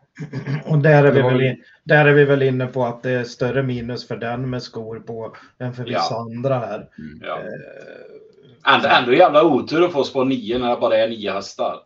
Och 0.71 0.79
där 0.79 1.05
är, 1.05 1.13
vi 1.13 1.23
väl 1.23 1.41
in, 1.41 1.63
där 1.85 2.07
är 2.07 2.13
vi 2.13 2.25
väl 2.25 2.43
inne 2.43 2.67
på 2.67 2.85
att 2.85 3.03
det 3.03 3.11
är 3.11 3.25
större 3.25 3.63
minus 3.63 4.09
för 4.09 4.17
den 4.17 4.51
med 4.51 4.63
skor 4.63 5.01
på 5.01 5.37
än 5.59 5.75
för 5.75 5.85
vissa 5.85 6.07
ja. 6.11 6.21
andra 6.21 6.59
här. 6.59 6.89
Mm, 6.99 7.23
ja. 7.23 7.39
Eh, 7.39 8.75
ändå, 8.75 8.89
ändå 8.89 9.13
jävla 9.13 9.45
otur 9.45 9.85
att 9.85 9.93
få 9.93 10.05
spår 10.05 10.25
9 10.25 10.59
när 10.59 10.71
det 10.71 10.81
bara 10.81 10.97
är 10.97 11.09
nio 11.09 11.33
hästar. 11.33 11.83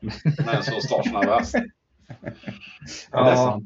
Med 0.46 0.54
en 0.54 0.62
så 0.62 0.80
startsnabb 0.80 1.24
häst. 1.24 1.56
Ja. 3.12 3.60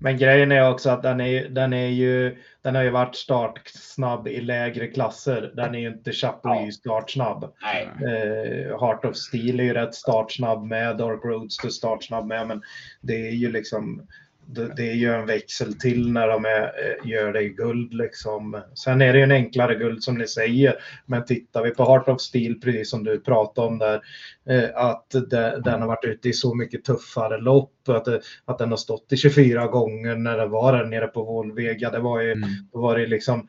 Men 0.00 0.18
grejen 0.18 0.52
är 0.52 0.70
också 0.70 0.90
att 0.90 1.02
den, 1.02 1.20
är, 1.20 1.48
den, 1.48 1.72
är 1.72 1.86
ju, 1.86 2.38
den 2.62 2.74
har 2.74 2.82
ju 2.82 2.90
varit 2.90 3.16
startsnabb 3.16 4.28
i 4.28 4.40
lägre 4.40 4.86
klasser. 4.86 5.52
Den 5.56 5.74
är 5.74 5.78
ju 5.78 5.88
inte 5.88 6.12
Chapuis 6.12 6.66
ja. 6.66 6.72
startsnabb. 6.72 7.44
Eh, 7.44 8.80
Heart 8.80 9.04
of 9.04 9.16
Steel 9.16 9.60
är 9.60 9.64
ju 9.64 9.74
rätt 9.74 9.94
startsnabb 9.94 10.66
med, 10.66 10.96
Dark 10.96 11.24
Roadster 11.24 11.68
startsnabb 11.68 12.26
med, 12.26 12.46
men 12.46 12.62
det 13.00 13.28
är 13.28 13.32
ju 13.32 13.52
liksom 13.52 14.06
det, 14.46 14.74
det 14.76 14.90
är 14.90 14.94
ju 14.94 15.14
en 15.14 15.26
växel 15.26 15.74
till 15.74 16.12
när 16.12 16.28
de 16.28 16.44
är, 16.44 16.62
eh, 16.62 17.10
gör 17.10 17.32
det 17.32 17.42
i 17.42 17.48
guld. 17.48 17.94
Liksom. 17.94 18.62
Sen 18.74 19.02
är 19.02 19.12
det 19.12 19.18
ju 19.18 19.24
en 19.24 19.30
enklare 19.30 19.74
guld 19.74 20.02
som 20.02 20.18
ni 20.18 20.26
säger. 20.26 20.74
Men 21.06 21.24
tittar 21.24 21.62
vi 21.62 21.70
på 21.70 21.84
Heart 21.84 22.08
of 22.08 22.20
Steel, 22.20 22.60
precis 22.60 22.90
som 22.90 23.04
du 23.04 23.20
pratade 23.20 23.66
om 23.66 23.78
där, 23.78 24.00
eh, 24.48 24.70
att 24.74 25.10
det, 25.30 25.60
den 25.64 25.80
har 25.80 25.88
varit 25.88 26.04
ute 26.04 26.28
i 26.28 26.32
så 26.32 26.54
mycket 26.54 26.84
tuffare 26.84 27.40
lopp. 27.40 27.88
Att, 27.88 28.08
att 28.44 28.58
den 28.58 28.70
har 28.70 28.76
stått 28.76 29.12
i 29.12 29.16
24 29.16 29.66
gånger 29.66 30.16
när 30.16 30.36
det 30.36 30.46
var 30.46 30.72
där 30.72 30.84
nere 30.84 31.06
på 31.06 31.24
Volvega. 31.24 31.90
Det 31.90 31.98
var 32.00 32.20
ju, 32.20 32.32
mm. 32.32 32.48
då 32.72 32.80
var 32.80 32.98
det 32.98 33.06
liksom 33.06 33.48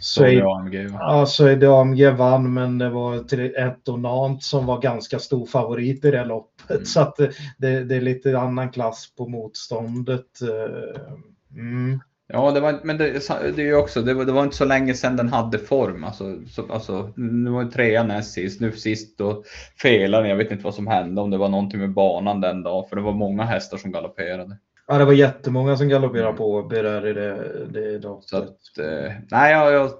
Suede 0.00 0.44
AMG, 0.44 0.74
ja, 0.74 1.26
Suede 1.26 1.80
AMG 1.80 2.10
vann, 2.10 2.54
men 2.54 2.78
det 2.78 2.90
var 2.90 3.16
ett 3.16 3.84
Donant 3.84 4.42
som 4.42 4.66
var 4.66 4.80
ganska 4.80 5.18
stor 5.18 5.46
favorit 5.46 6.04
i 6.04 6.10
det 6.10 6.24
loppet. 6.24 6.70
Mm. 6.70 6.84
Så 6.84 7.00
att 7.00 7.16
det, 7.58 7.84
det, 7.84 7.96
är 7.96 8.00
lite 8.00 8.38
annan 8.38 8.70
klass 8.70 9.14
på 9.16 9.28
motståndet. 9.28 10.42
Eh, 10.42 11.60
mm. 11.60 12.00
Ja, 12.32 12.50
det 12.50 12.60
var, 12.60 12.80
men 12.82 12.98
det, 12.98 13.12
det 13.56 13.68
är 13.68 13.74
också, 13.74 14.02
det 14.02 14.14
var, 14.14 14.24
det 14.24 14.32
var, 14.32 14.44
inte 14.44 14.56
så 14.56 14.64
länge 14.64 14.94
sedan 14.94 15.16
den 15.16 15.28
hade 15.28 15.58
form. 15.58 16.04
Alltså, 16.04 16.38
så, 16.48 16.72
alltså, 16.72 17.12
nu 17.16 17.50
var 17.50 17.64
trean 17.64 18.08
näst 18.08 18.32
sist, 18.32 18.60
nu 18.60 18.72
sist 18.72 19.18
då 19.18 19.42
felade 19.82 20.28
Jag 20.28 20.36
vet 20.36 20.50
inte 20.50 20.64
vad 20.64 20.74
som 20.74 20.86
hände, 20.86 21.20
om 21.20 21.30
det 21.30 21.38
var 21.38 21.48
någonting 21.48 21.80
med 21.80 21.92
banan 21.92 22.40
den 22.40 22.62
dagen, 22.62 22.88
för 22.88 22.96
det 22.96 23.02
var 23.02 23.12
många 23.12 23.44
hästar 23.44 23.78
som 23.78 23.92
galopperade. 23.92 24.58
Ja, 24.90 24.98
det 24.98 25.04
var 25.04 25.12
jättemånga 25.12 25.76
som 25.76 25.88
galopperade 25.88 26.28
mm. 26.28 26.36
på 26.36 26.62
Berär 26.62 27.06
i 27.06 27.12
det, 27.12 27.66
det 27.70 27.98
datumet. 27.98 28.56
Eh, 28.78 29.12
nej, 29.30 29.52
jag, 29.52 29.72
jag, 29.72 29.90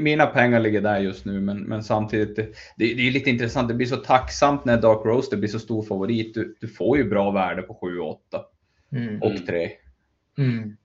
mina 0.00 0.26
pengar 0.26 0.60
ligger 0.60 0.80
där 0.80 1.00
just 1.00 1.24
nu, 1.24 1.40
men, 1.40 1.62
men 1.62 1.84
samtidigt, 1.84 2.36
det, 2.36 2.48
det, 2.76 3.08
är 3.08 3.10
lite 3.10 3.30
intressant. 3.30 3.68
Det 3.68 3.74
blir 3.74 3.86
så 3.86 3.96
tacksamt 3.96 4.64
när 4.64 4.80
Dark 4.80 5.06
Roaster 5.06 5.36
blir 5.36 5.48
så 5.48 5.58
stor 5.58 5.82
favorit. 5.82 6.34
Du, 6.34 6.56
du 6.60 6.68
får 6.68 6.98
ju 6.98 7.08
bra 7.08 7.30
värde 7.30 7.62
på 7.62 7.74
7 7.74 7.98
och 7.98 8.10
8 8.10 8.40
mm. 8.92 9.22
och 9.22 9.46
3. 9.46 9.70
Mm. 10.38 10.76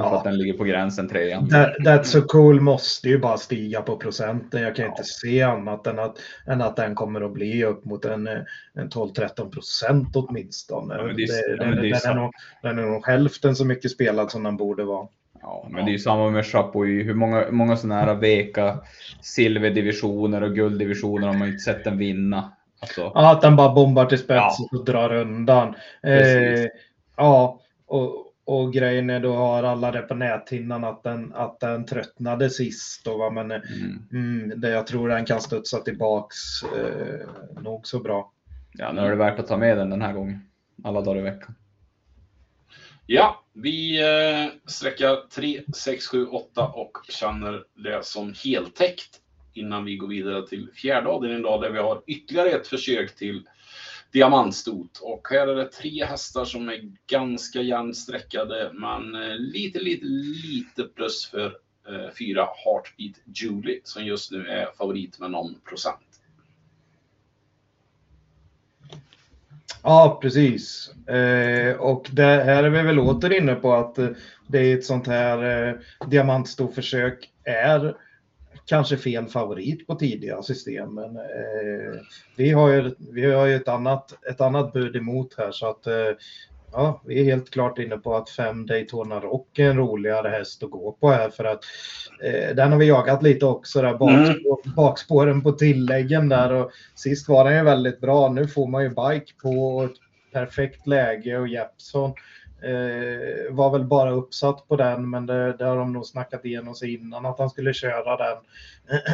Ja. 0.00 0.10
För 0.10 0.16
att 0.16 0.24
den 0.24 0.38
ligger 0.38 0.52
på 0.52 0.64
gränsen 0.64 1.08
trean. 1.08 1.48
That, 1.48 1.76
that's 1.78 2.02
so 2.02 2.22
cool 2.22 2.60
måste 2.60 3.08
ju 3.08 3.18
bara 3.18 3.36
stiga 3.36 3.82
på 3.82 3.96
procenten. 3.96 4.62
Jag 4.62 4.76
kan 4.76 4.84
ja. 4.84 4.90
inte 4.90 5.04
se 5.04 5.42
annat 5.42 5.86
än 5.86 5.98
att, 5.98 6.16
än 6.46 6.62
att 6.62 6.76
den 6.76 6.94
kommer 6.94 7.20
att 7.20 7.32
bli 7.32 7.64
upp 7.64 7.84
mot 7.84 8.04
en, 8.04 8.26
en 8.74 8.90
12-13 8.90 9.50
procent 9.50 10.16
åtminstone. 10.16 10.94
Ja, 10.94 11.02
det 11.02 11.22
är, 11.22 11.56
det, 11.56 11.64
den, 11.64 11.76
den, 11.76 12.10
är 12.10 12.14
nog, 12.14 12.32
den 12.62 12.78
är 12.78 12.82
nog 12.82 13.06
hälften 13.06 13.56
så 13.56 13.64
mycket 13.64 13.90
spelad 13.90 14.30
som 14.30 14.42
den 14.42 14.56
borde 14.56 14.84
vara. 14.84 15.08
Ja, 15.42 15.68
men 15.70 15.84
det 15.84 15.90
är 15.90 15.92
ju 15.92 15.98
samma 15.98 16.30
med 16.30 16.46
Chapuis. 16.46 17.06
Hur 17.06 17.14
många, 17.14 17.46
många 17.50 17.76
sådana 17.76 18.00
här 18.00 18.14
veka 18.14 18.78
silverdivisioner 19.22 20.42
och 20.42 20.54
gulddivisioner 20.54 21.26
har 21.26 21.34
man 21.34 21.48
inte 21.48 21.58
sett 21.58 21.84
den 21.84 21.98
vinna. 21.98 22.52
Alltså. 22.80 23.12
Ja, 23.14 23.32
att 23.32 23.40
den 23.40 23.56
bara 23.56 23.74
bombar 23.74 24.06
till 24.06 24.18
spets 24.18 24.56
och 24.72 24.84
drar 24.84 25.14
undan. 25.14 25.74
Eh, 26.02 26.66
ja, 27.16 27.60
och, 27.86 28.29
och 28.50 28.72
grejen 28.72 29.10
är 29.10 29.20
då 29.20 29.32
har 29.32 29.62
alla 29.62 29.90
det 29.90 30.02
på 30.02 30.14
näthinnan 30.14 30.84
att 30.84 31.02
den, 31.02 31.32
att 31.34 31.60
den 31.60 31.86
tröttnade 31.86 32.50
sist. 32.50 33.06
Och 33.06 33.18
vad, 33.18 33.32
men 33.32 33.50
mm. 33.50 34.08
Mm, 34.12 34.60
det, 34.60 34.70
jag 34.70 34.86
tror 34.86 35.08
den 35.08 35.24
kan 35.24 35.40
studsa 35.40 35.78
tillbaks 35.78 36.36
eh, 36.62 37.28
nog 37.62 37.86
så 37.86 38.00
bra. 38.00 38.32
Ja, 38.72 38.92
nu 38.92 39.00
är 39.00 39.10
det 39.10 39.16
värt 39.16 39.38
att 39.38 39.46
ta 39.46 39.56
med 39.56 39.76
den 39.76 39.90
den 39.90 40.02
här 40.02 40.12
gången. 40.12 40.40
Alla 40.84 41.00
dagar 41.00 41.18
i 41.18 41.22
veckan. 41.22 41.54
Ja, 43.06 43.44
vi 43.52 44.00
eh, 44.00 44.52
sträckar 44.66 45.16
3, 45.34 45.62
6, 45.74 46.06
7, 46.06 46.26
8 46.26 46.66
och 46.66 46.92
känner 47.08 47.64
det 47.74 48.04
som 48.04 48.34
heltäckt 48.44 49.20
innan 49.52 49.84
vi 49.84 49.96
går 49.96 50.08
vidare 50.08 50.46
till 50.46 50.68
fjärde 50.74 51.08
avdelningen 51.08 51.40
idag 51.40 51.62
där 51.62 51.70
vi 51.70 51.78
har 51.78 52.02
ytterligare 52.06 52.50
ett 52.50 52.66
försök 52.66 53.16
till 53.16 53.48
diamantstot. 54.12 54.98
Och 55.02 55.28
här 55.30 55.46
är 55.46 55.54
det 55.54 55.72
tre 55.72 56.04
hästar 56.04 56.44
som 56.44 56.68
är 56.68 56.80
ganska 57.06 57.60
jämnt 57.62 57.96
sträckade 57.96 58.70
men 58.74 59.14
eh, 59.14 59.36
lite, 59.36 59.78
lite, 59.78 60.04
lite 60.46 60.82
plus 60.82 61.26
för 61.26 61.46
eh, 61.88 62.14
fyra 62.18 62.48
Heartbeat 62.64 63.16
Julie 63.34 63.80
som 63.84 64.04
just 64.04 64.32
nu 64.32 64.46
är 64.46 64.66
favorit 64.78 65.18
med 65.18 65.30
någon 65.30 65.54
procent. 65.68 66.10
Ja, 69.82 70.18
precis. 70.22 70.90
Eh, 71.06 71.76
och 71.76 72.08
det 72.12 72.22
här 72.22 72.64
är 72.64 72.70
vi 72.70 72.82
väl 72.82 72.98
åter 72.98 73.32
inne 73.32 73.54
på 73.54 73.74
att 73.74 73.98
eh, 73.98 74.08
det 74.46 74.58
är 74.58 74.78
ett 74.78 74.84
sånt 74.84 75.06
här 75.06 75.68
eh, 75.68 75.74
diamantstoförsök 76.08 77.30
är 77.44 77.96
kanske 78.70 78.96
fel 78.96 79.26
favorit 79.26 79.86
på 79.86 79.94
tidiga 79.94 80.42
system. 80.42 80.94
Men 80.94 81.16
eh, 81.16 82.00
vi 82.36 82.50
har 82.50 82.68
ju, 82.68 82.94
vi 83.12 83.32
har 83.32 83.46
ju 83.46 83.56
ett, 83.56 83.68
annat, 83.68 84.14
ett 84.30 84.40
annat 84.40 84.72
bud 84.72 84.96
emot 84.96 85.34
här 85.38 85.50
så 85.52 85.66
att 85.66 85.86
eh, 85.86 86.10
ja, 86.72 87.02
vi 87.06 87.20
är 87.20 87.24
helt 87.24 87.50
klart 87.50 87.78
inne 87.78 87.96
på 87.96 88.16
att 88.16 88.30
fem 88.30 88.66
Daytona 88.66 89.20
Rock 89.20 89.58
är 89.58 89.70
en 89.70 89.76
roligare 89.76 90.28
häst 90.28 90.62
att 90.62 90.70
gå 90.70 90.92
på 90.92 91.10
här 91.10 91.30
för 91.30 91.44
att 91.44 91.60
eh, 92.22 92.54
den 92.56 92.72
har 92.72 92.78
vi 92.78 92.86
jagat 92.86 93.22
lite 93.22 93.46
också 93.46 93.82
där 93.82 93.94
bakspår, 93.94 94.60
mm. 94.64 94.74
bakspåren 94.76 95.42
på 95.42 95.52
tilläggen 95.52 96.28
där 96.28 96.52
och 96.52 96.70
sist 96.94 97.28
var 97.28 97.44
den 97.44 97.56
ju 97.56 97.64
väldigt 97.64 98.00
bra. 98.00 98.28
Nu 98.28 98.48
får 98.48 98.66
man 98.66 98.82
ju 98.82 98.88
bike 98.88 99.32
på 99.42 99.82
ett 99.90 100.32
perfekt 100.32 100.86
läge 100.86 101.38
och 101.38 101.48
Jeppson 101.48 102.12
Eh, 102.62 103.54
var 103.54 103.70
väl 103.70 103.84
bara 103.84 104.10
uppsatt 104.10 104.68
på 104.68 104.76
den, 104.76 105.10
men 105.10 105.26
det, 105.26 105.52
det 105.52 105.64
har 105.64 105.76
de 105.76 105.92
nog 105.92 106.06
snackat 106.06 106.44
igenom 106.44 106.74
sig 106.74 106.94
innan 106.94 107.26
att 107.26 107.38
han 107.38 107.50
skulle 107.50 107.74
köra 107.74 108.16
den. 108.16 108.36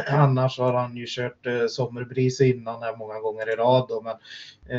Annars 0.19 0.59
har 0.59 0.73
han 0.73 0.97
ju 0.97 1.05
kört 1.07 1.45
eh, 1.45 1.67
Sommerbris 1.67 2.41
innan 2.41 2.83
här 2.83 2.95
många 2.95 3.19
gånger 3.19 3.53
i 3.53 3.55
rad 3.55 3.85
då, 3.89 4.01
men, 4.01 4.15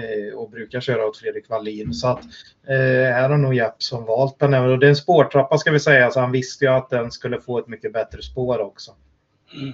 eh, 0.00 0.34
och 0.34 0.50
brukar 0.50 0.80
köra 0.80 1.06
åt 1.06 1.16
Fredrik 1.16 1.48
Wallin. 1.48 1.94
Så 1.94 2.08
att 2.08 2.24
eh, 2.68 3.12
här 3.12 3.30
har 3.30 3.36
nog 3.36 3.54
Jeppsson 3.54 4.04
valt 4.04 4.38
den. 4.38 4.54
Och 4.54 4.78
det 4.78 4.86
är 4.86 4.90
en 4.90 4.96
spårtrappa 4.96 5.58
ska 5.58 5.70
vi 5.70 5.80
säga, 5.80 6.10
så 6.10 6.20
han 6.20 6.32
visste 6.32 6.64
ju 6.64 6.70
att 6.70 6.90
den 6.90 7.10
skulle 7.10 7.40
få 7.40 7.58
ett 7.58 7.68
mycket 7.68 7.92
bättre 7.92 8.22
spår 8.22 8.60
också. 8.60 8.92
Mm. 9.54 9.72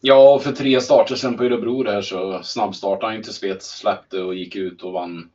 Ja, 0.00 0.34
och 0.34 0.42
för 0.42 0.52
tre 0.52 0.80
starter 0.80 1.14
sen 1.14 1.36
på 1.36 1.44
Örebro 1.44 1.82
där 1.82 2.02
så 2.02 2.42
snabbstartade 2.42 3.06
han 3.06 3.16
inte 3.16 3.32
spets, 3.32 3.78
släppte 3.78 4.22
och 4.22 4.34
gick 4.34 4.56
ut 4.56 4.82
och 4.82 4.92
vann 4.92 5.30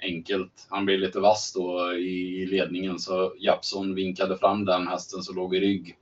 enkelt. 0.00 0.66
Han 0.70 0.84
blev 0.84 0.98
lite 0.98 1.20
vass 1.20 1.52
då 1.52 1.92
i 1.92 2.46
ledningen 2.46 2.98
så 2.98 3.32
Japson 3.38 3.94
vinkade 3.94 4.36
fram 4.36 4.64
den 4.64 4.88
hästen 4.88 5.22
som 5.22 5.36
låg 5.36 5.56
i 5.56 5.60
rygg. 5.60 5.96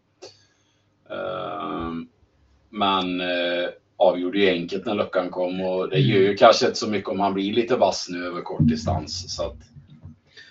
Ehm, 1.11 2.09
men 2.71 3.21
eh, 3.21 3.69
avgjorde 3.97 4.39
ju 4.39 4.49
enkelt 4.49 4.87
när 4.87 4.95
luckan 4.95 5.31
kom 5.31 5.61
och 5.61 5.89
det 5.89 5.99
gör 5.99 6.19
ju 6.19 6.25
mm. 6.25 6.37
kanske 6.37 6.67
inte 6.67 6.79
så 6.79 6.91
mycket 6.91 7.11
om 7.11 7.21
han 7.21 7.35
blir 7.35 7.53
lite 7.53 7.77
vass 7.77 8.07
nu 8.11 8.27
över 8.27 8.41
kort 8.41 8.69
distans. 8.69 9.37
Så 9.37 9.47
att... 9.47 9.57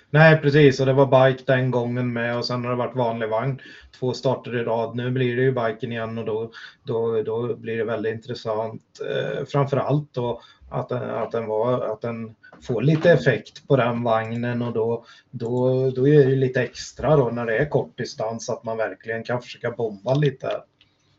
Nej 0.10 0.38
precis 0.42 0.80
och 0.80 0.86
det 0.86 0.94
var 0.94 1.30
bike 1.30 1.44
den 1.46 1.72
gången 1.72 2.14
med 2.14 2.38
och 2.38 2.46
sen 2.46 2.64
har 2.64 2.72
det 2.72 2.78
varit 2.78 2.96
vanlig 2.96 3.30
vagn 3.30 3.62
två 4.00 4.14
starter 4.14 4.56
i 4.56 4.64
rad. 4.64 4.96
Nu 4.96 5.12
blir 5.12 5.36
det 5.36 5.42
ju 5.42 5.52
biken 5.52 5.92
igen 5.92 6.18
och 6.18 6.26
då, 6.26 6.52
då, 6.84 7.22
då 7.22 7.56
blir 7.56 7.78
det 7.78 7.84
väldigt 7.84 8.14
intressant. 8.14 8.82
Eh, 9.10 9.46
framförallt 9.46 10.14
då 10.14 10.42
att, 10.70 10.92
att, 10.92 11.32
den 11.32 11.46
var, 11.46 11.82
att 11.82 12.02
den 12.02 12.36
får 12.64 12.82
lite 12.82 13.12
effekt 13.12 13.68
på 13.68 13.76
den 13.76 14.04
vagnen 14.04 14.62
och 14.62 14.74
då, 14.74 15.06
då, 15.32 15.90
då 15.92 16.08
är 16.08 16.26
det 16.26 16.36
lite 16.36 16.62
extra 16.62 17.16
då 17.16 17.30
när 17.30 17.46
det 17.46 17.58
är 17.58 17.70
kort 17.70 17.98
distans 17.98 18.50
att 18.50 18.64
man 18.64 18.78
verkligen 18.78 19.24
kan 19.24 19.42
försöka 19.42 19.72
bomba 19.72 20.14
lite. 20.14 20.50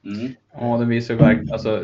Mm. 0.04 0.34
Ja, 0.52 0.76
det 0.78 0.86
visar 0.86 1.14
verkligen, 1.14 1.52
alltså 1.52 1.82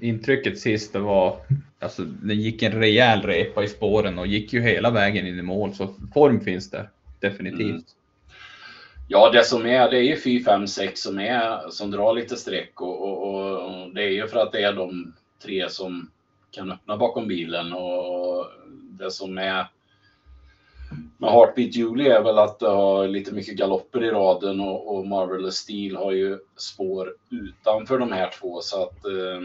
intrycket 0.00 0.58
sist 0.58 0.92
det 0.92 0.98
var, 0.98 1.36
alltså 1.78 2.02
det 2.02 2.34
gick 2.34 2.62
en 2.62 2.72
rejäl 2.72 3.22
repa 3.22 3.64
i 3.64 3.68
spåren 3.68 4.18
och 4.18 4.26
gick 4.26 4.52
ju 4.52 4.60
hela 4.60 4.90
vägen 4.90 5.26
in 5.26 5.38
i 5.38 5.42
mål 5.42 5.74
så 5.74 5.94
form 6.14 6.40
finns 6.40 6.70
där 6.70 6.90
definitivt. 7.20 7.70
Mm. 7.70 7.82
Ja, 9.08 9.30
det 9.30 9.44
som 9.44 9.66
är, 9.66 9.90
det 9.90 9.98
är 9.98 10.02
ju 10.02 10.16
4, 10.16 10.44
5, 10.44 10.66
6 10.66 11.00
som 11.00 11.18
är, 11.18 11.70
som 11.70 11.90
drar 11.90 12.14
lite 12.14 12.36
streck 12.36 12.80
och, 12.80 13.02
och, 13.02 13.52
och, 13.52 13.94
det 13.94 14.02
är 14.02 14.10
ju 14.10 14.26
för 14.26 14.38
att 14.38 14.52
det 14.52 14.62
är 14.62 14.72
de 14.72 15.14
tre 15.42 15.68
som 15.70 16.10
kan 16.50 16.72
öppna 16.72 16.96
bakom 16.96 17.28
bilen 17.28 17.72
och 17.72 18.46
det 18.98 19.10
som 19.10 19.38
är 19.38 19.66
med 21.18 21.30
Heartbeat 21.30 21.76
Julie 21.76 22.16
är 22.16 22.22
väl 22.22 22.38
att 22.38 22.58
det 22.58 22.68
har 22.68 23.08
lite 23.08 23.32
mycket 23.32 23.56
galopper 23.56 24.04
i 24.04 24.10
raden 24.10 24.60
och, 24.60 24.94
och 24.94 25.06
Marvelous 25.06 25.56
Steel 25.56 25.96
har 25.96 26.12
ju 26.12 26.38
spår 26.56 27.14
utanför 27.30 27.98
de 27.98 28.12
här 28.12 28.30
två 28.40 28.60
så 28.60 28.82
att 28.82 29.04
eh, 29.04 29.40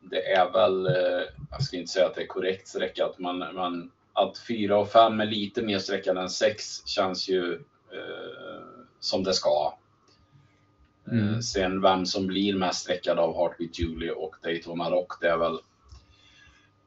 det 0.00 0.32
är 0.32 0.52
väl, 0.52 0.86
eh, 0.86 1.22
jag 1.50 1.62
ska 1.62 1.76
inte 1.76 1.92
säga 1.92 2.06
att 2.06 2.14
det 2.14 2.22
är 2.22 2.26
korrekt 2.26 2.68
sträckat, 2.68 3.18
men, 3.18 3.38
men 3.38 3.90
att 4.12 4.38
4 4.38 4.78
och 4.78 4.88
5 4.88 5.20
är 5.20 5.26
lite 5.26 5.62
mer 5.62 5.78
sträckade 5.78 6.20
än 6.20 6.30
6 6.30 6.86
känns 6.86 7.28
ju 7.28 7.54
eh, 7.92 8.62
som 9.00 9.24
det 9.24 9.34
ska. 9.34 9.74
Mm. 11.10 11.34
Eh, 11.34 11.38
sen 11.38 11.82
vem 11.82 12.06
som 12.06 12.26
blir 12.26 12.54
mest 12.54 12.80
sträckad 12.80 13.18
av 13.18 13.36
Heartbeat 13.36 13.78
Julie 13.78 14.10
och 14.10 14.36
Daytona 14.42 14.90
Rock, 14.90 15.20
det 15.20 15.28
är 15.28 15.36
väl 15.36 15.58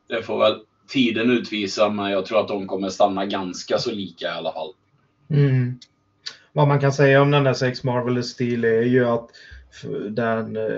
det 0.08 0.24
får 0.24 0.40
väl 0.40 0.66
tiden 0.88 1.30
utvisa, 1.30 1.90
men 1.90 2.12
jag 2.12 2.26
tror 2.26 2.40
att 2.40 2.48
de 2.48 2.68
kommer 2.68 2.90
stanna 2.90 3.26
ganska 3.26 3.78
så 3.78 3.92
lika 3.92 4.26
i 4.26 4.30
alla 4.30 4.54
fall. 4.54 4.74
Mm. 5.30 5.80
Vad 6.54 6.68
man 6.68 6.80
kan 6.80 6.94
säga 6.94 7.22
om 7.22 7.32
den 7.32 7.44
där 7.44 7.54
Sex 7.54 7.84
Marvelous 7.84 8.30
Steel 8.30 8.64
är 8.64 8.82
ju 8.82 9.06
att 9.06 9.30
den, 10.10 10.56
eh, 10.56 10.74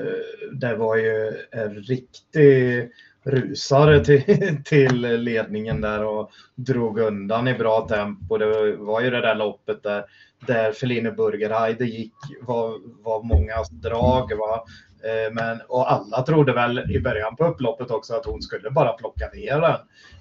det 0.51 0.75
var 0.75 0.95
ju 0.95 1.33
en 1.51 1.75
riktig 1.75 2.89
rusare 3.23 4.05
till, 4.05 4.57
till 4.65 5.01
ledningen 5.23 5.81
där 5.81 6.05
och 6.05 6.31
drog 6.55 6.99
undan 6.99 7.47
i 7.47 7.53
bra 7.53 7.87
tempo. 7.87 8.37
Det 8.37 8.75
var 8.75 9.01
ju 9.01 9.09
det 9.09 9.21
där 9.21 9.35
loppet 9.35 9.83
där, 9.83 10.05
där 10.47 10.71
Feline 10.71 11.15
Burgerheide 11.15 11.85
gick, 11.85 12.13
var, 12.41 12.73
var 13.03 13.23
många 13.23 13.55
drag. 13.71 14.37
Va? 14.37 14.63
Eh, 15.05 15.33
men, 15.33 15.61
och 15.67 15.91
alla 15.91 16.21
trodde 16.21 16.53
väl 16.53 16.91
i 16.91 16.99
början 16.99 17.35
på 17.35 17.45
upploppet 17.45 17.91
också 17.91 18.13
att 18.13 18.25
hon 18.25 18.41
skulle 18.41 18.71
bara 18.71 18.93
plocka 18.93 19.29
ner 19.33 19.61
den. 19.61 19.79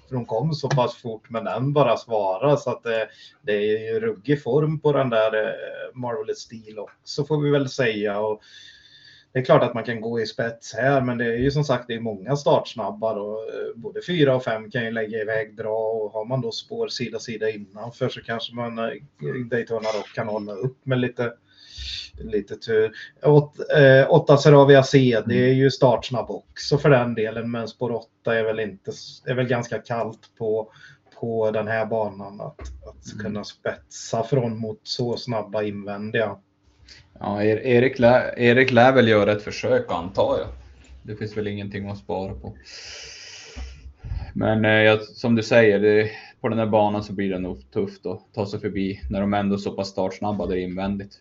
För 0.09 0.15
hon 0.15 0.25
kom 0.25 0.53
så 0.53 0.69
pass 0.69 0.95
fort 0.95 1.29
men 1.29 1.43
den 1.43 1.73
bara 1.73 1.97
svarade 1.97 2.57
så 2.57 2.69
att 2.69 2.83
det, 2.83 3.07
det 3.41 3.53
är 3.53 3.93
ju 3.93 3.99
ruggig 3.99 4.43
form 4.43 4.79
på 4.79 4.91
den 4.91 5.09
där 5.09 5.33
eh, 5.43 5.93
Marvelous 5.93 6.39
Steel 6.39 6.79
också 6.79 7.25
får 7.25 7.41
vi 7.41 7.49
väl 7.49 7.69
säga. 7.69 8.19
Och 8.19 8.41
det 9.33 9.39
är 9.39 9.45
klart 9.45 9.63
att 9.63 9.73
man 9.73 9.83
kan 9.83 10.01
gå 10.01 10.19
i 10.19 10.25
spets 10.25 10.73
här 10.73 11.01
men 11.01 11.17
det 11.17 11.25
är 11.25 11.37
ju 11.37 11.51
som 11.51 11.63
sagt 11.63 11.87
det 11.87 11.95
är 11.95 11.99
många 11.99 12.35
startsnabba 12.35 13.13
då. 13.13 13.39
Både 13.75 14.01
fyra 14.07 14.35
och 14.35 14.43
fem 14.43 14.71
kan 14.71 14.85
ju 14.85 14.91
lägga 14.91 15.21
iväg 15.21 15.55
bra 15.55 15.79
och 15.79 16.11
har 16.11 16.25
man 16.25 16.41
då 16.41 16.51
spår 16.51 16.87
sida 16.87 17.19
sida 17.19 17.49
innanför 17.49 18.09
så 18.09 18.21
kanske 18.21 18.55
man 18.55 18.75
Daytona 19.49 19.89
Rock 19.89 20.15
kan 20.15 20.27
hålla 20.27 20.53
upp 20.53 20.85
med 20.85 20.99
lite 20.99 21.33
lite 22.17 22.55
tur. 22.55 22.91
Åt, 23.23 23.59
eh, 23.77 24.11
8 24.11 24.37
Seravia 24.37 24.83
C, 24.83 25.21
det 25.25 25.49
är 25.49 25.53
ju 25.53 25.71
startsnabb 25.71 26.31
också 26.31 26.77
för 26.77 26.89
den 26.89 27.15
delen, 27.15 27.51
men 27.51 27.67
spår 27.67 27.91
8 27.91 28.35
är 28.35 28.43
väl, 28.43 28.59
inte, 28.59 28.91
är 29.25 29.33
väl 29.33 29.47
ganska 29.47 29.77
kallt 29.77 30.29
på, 30.37 30.71
på 31.19 31.51
den 31.51 31.67
här 31.67 31.85
banan 31.85 32.41
att, 32.41 32.59
att 32.59 33.13
mm. 33.13 33.25
kunna 33.25 33.43
spetsa 33.43 34.23
från 34.23 34.57
mot 34.57 34.79
så 34.83 35.17
snabba 35.17 35.63
invändiga. 35.63 36.37
Ja, 37.19 37.43
Erik, 37.43 37.99
lär, 37.99 38.39
Erik 38.39 38.71
lär 38.71 38.91
väl 38.91 39.07
göra 39.07 39.31
ett 39.31 39.43
försök 39.43 39.91
antar 39.91 40.37
jag. 40.37 40.47
Det 41.03 41.15
finns 41.15 41.37
väl 41.37 41.47
ingenting 41.47 41.89
att 41.89 41.97
spara 41.97 42.33
på. 42.33 42.53
Men 44.33 44.65
eh, 44.65 44.99
som 44.99 45.35
du 45.35 45.43
säger, 45.43 45.79
det, 45.79 46.09
på 46.41 46.49
den 46.49 46.59
här 46.59 46.65
banan 46.65 47.03
så 47.03 47.13
blir 47.13 47.29
det 47.29 47.39
nog 47.39 47.71
tufft 47.71 48.05
att 48.05 48.33
ta 48.33 48.45
sig 48.45 48.59
förbi 48.59 49.01
när 49.09 49.21
de 49.21 49.33
ändå 49.33 49.55
är 49.55 49.59
så 49.59 49.71
pass 49.71 49.87
startsnabba 49.87 50.45
där 50.45 50.55
invändigt. 50.55 51.19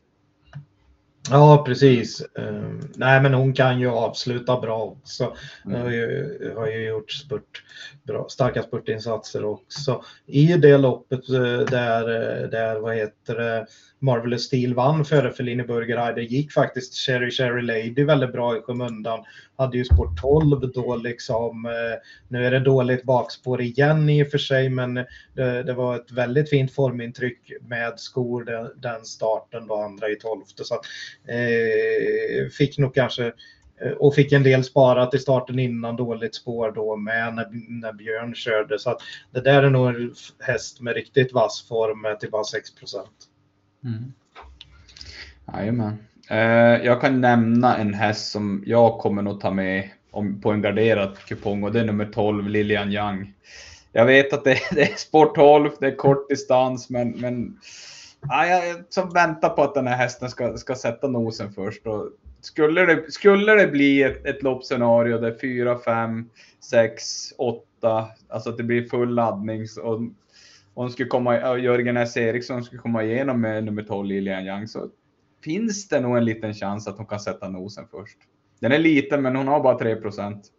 Ja, 1.30 1.64
precis. 1.66 2.22
Uh, 2.38 2.80
nej, 2.94 3.22
men 3.22 3.34
hon 3.34 3.52
kan 3.52 3.80
ju 3.80 3.88
avsluta 3.88 4.60
bra 4.60 4.82
också. 4.82 5.36
Mm. 5.66 5.80
Har, 5.80 5.90
ju, 5.90 6.52
har 6.56 6.66
ju 6.66 6.88
gjort 6.88 7.12
spurt, 7.12 7.62
bra, 8.02 8.26
starka 8.28 8.62
spurtinsatser 8.62 9.44
också. 9.44 10.02
I 10.26 10.46
det 10.46 10.78
loppet 10.78 11.28
eh, 11.28 11.58
där, 11.58 12.42
eh, 12.42 12.48
där 12.48 12.80
vad 12.80 12.96
heter 12.96 13.34
det, 13.34 13.66
Marvelous 14.04 14.44
Steel 14.44 14.74
vann 14.74 15.04
före 15.04 15.32
Fellini 15.32 15.62
Burger 15.62 16.18
gick 16.18 16.52
faktiskt 16.52 16.94
Cherry 16.94 17.30
Cherry 17.30 17.62
Lady 17.62 18.04
väldigt 18.04 18.32
bra 18.32 18.56
i 18.56 18.60
skymundan. 18.60 19.24
Hade 19.56 19.76
ju 19.76 19.84
spår 19.84 20.10
12 20.20 20.72
då 20.74 20.96
liksom. 20.96 21.66
Eh, 21.66 21.98
nu 22.28 22.46
är 22.46 22.50
det 22.50 22.60
dåligt 22.60 23.04
bakspår 23.04 23.60
igen 23.60 24.10
i 24.10 24.22
och 24.22 24.28
för 24.28 24.38
sig, 24.38 24.68
men 24.68 24.94
det, 25.34 25.62
det 25.62 25.72
var 25.72 25.96
ett 25.96 26.12
väldigt 26.12 26.50
fint 26.50 26.74
formintryck 26.74 27.52
med 27.68 28.00
skor 28.00 28.44
den, 28.44 28.70
den 28.76 29.04
starten 29.04 29.66
då, 29.66 29.74
andra 29.74 30.08
i 30.08 30.16
tolfte. 30.16 30.64
Så 30.64 30.74
att, 30.74 30.84
eh, 31.28 32.48
fick 32.50 32.78
nog 32.78 32.94
kanske 32.94 33.26
eh, 33.80 33.92
och 33.92 34.14
fick 34.14 34.32
en 34.32 34.42
del 34.42 34.64
sparat 34.64 35.14
i 35.14 35.18
starten 35.18 35.58
innan 35.58 35.96
dåligt 35.96 36.34
spår 36.34 36.72
då 36.72 36.96
med 36.96 37.34
när, 37.34 37.46
när 37.80 37.92
Björn 37.92 38.34
körde. 38.34 38.78
Så 38.78 38.90
att 38.90 39.00
det 39.32 39.40
där 39.40 39.62
är 39.62 39.70
nog 39.70 39.88
en 39.88 40.14
häst 40.40 40.80
med 40.80 40.94
riktigt 40.94 41.32
vass 41.32 41.68
form 41.68 42.18
till 42.20 42.30
bara 42.30 42.44
6 42.44 42.70
Mm. 43.84 44.12
Jajamän. 45.52 45.98
Eh, 46.30 46.86
jag 46.86 47.00
kan 47.00 47.20
nämna 47.20 47.76
en 47.76 47.94
häst 47.94 48.30
som 48.30 48.62
jag 48.66 48.98
kommer 48.98 49.22
nog 49.22 49.40
ta 49.40 49.50
med 49.50 49.90
om, 50.10 50.40
på 50.40 50.52
en 50.52 50.62
garderad 50.62 51.18
kupong 51.18 51.64
och 51.64 51.72
det 51.72 51.80
är 51.80 51.84
nummer 51.84 52.06
12, 52.06 52.48
Lilian 52.48 52.92
Young. 52.92 53.34
Jag 53.92 54.06
vet 54.06 54.32
att 54.32 54.44
det, 54.44 54.58
det 54.70 54.82
är 54.82 54.96
sport 54.96 55.34
12, 55.34 55.70
det 55.80 55.86
är 55.86 55.96
kort 55.96 56.28
distans, 56.28 56.90
men, 56.90 57.10
men 57.10 57.58
ja, 58.28 58.46
jag 58.46 58.84
som 58.88 59.10
väntar 59.10 59.48
på 59.48 59.62
att 59.62 59.74
den 59.74 59.86
här 59.86 59.96
hästen 59.96 60.30
ska, 60.30 60.56
ska 60.56 60.74
sätta 60.74 61.08
nosen 61.08 61.52
först. 61.52 61.86
Och 61.86 62.10
skulle, 62.40 62.86
det, 62.86 63.12
skulle 63.12 63.54
det 63.54 63.66
bli 63.66 64.02
ett, 64.02 64.26
ett 64.26 64.42
loppscenario 64.42 65.18
där 65.18 65.36
4, 65.40 65.78
5, 65.78 66.28
6, 66.60 67.04
8, 67.38 68.08
alltså 68.28 68.50
att 68.50 68.56
det 68.56 68.62
blir 68.62 68.88
full 68.88 69.14
laddning 69.14 69.66
och 69.82 70.00
hon 70.74 70.90
skulle 70.90 71.08
komma, 71.08 71.58
Jörgen 71.58 71.96
S. 71.96 72.16
Eriksson 72.16 72.64
skulle 72.64 72.80
komma 72.80 73.04
igenom 73.04 73.40
med 73.40 73.64
nummer 73.64 73.82
12 73.82 74.06
Lilian 74.08 74.46
Young 74.46 74.68
så 74.68 74.88
finns 75.44 75.88
det 75.88 76.00
nog 76.00 76.16
en 76.16 76.24
liten 76.24 76.54
chans 76.54 76.88
att 76.88 76.96
hon 76.96 77.06
kan 77.06 77.20
sätta 77.20 77.48
nosen 77.48 77.84
först. 77.90 78.18
Den 78.60 78.72
är 78.72 78.78
liten, 78.78 79.22
men 79.22 79.36
hon 79.36 79.48
har 79.48 79.62
bara 79.62 79.78
3 79.78 79.96
procent. 79.96 80.50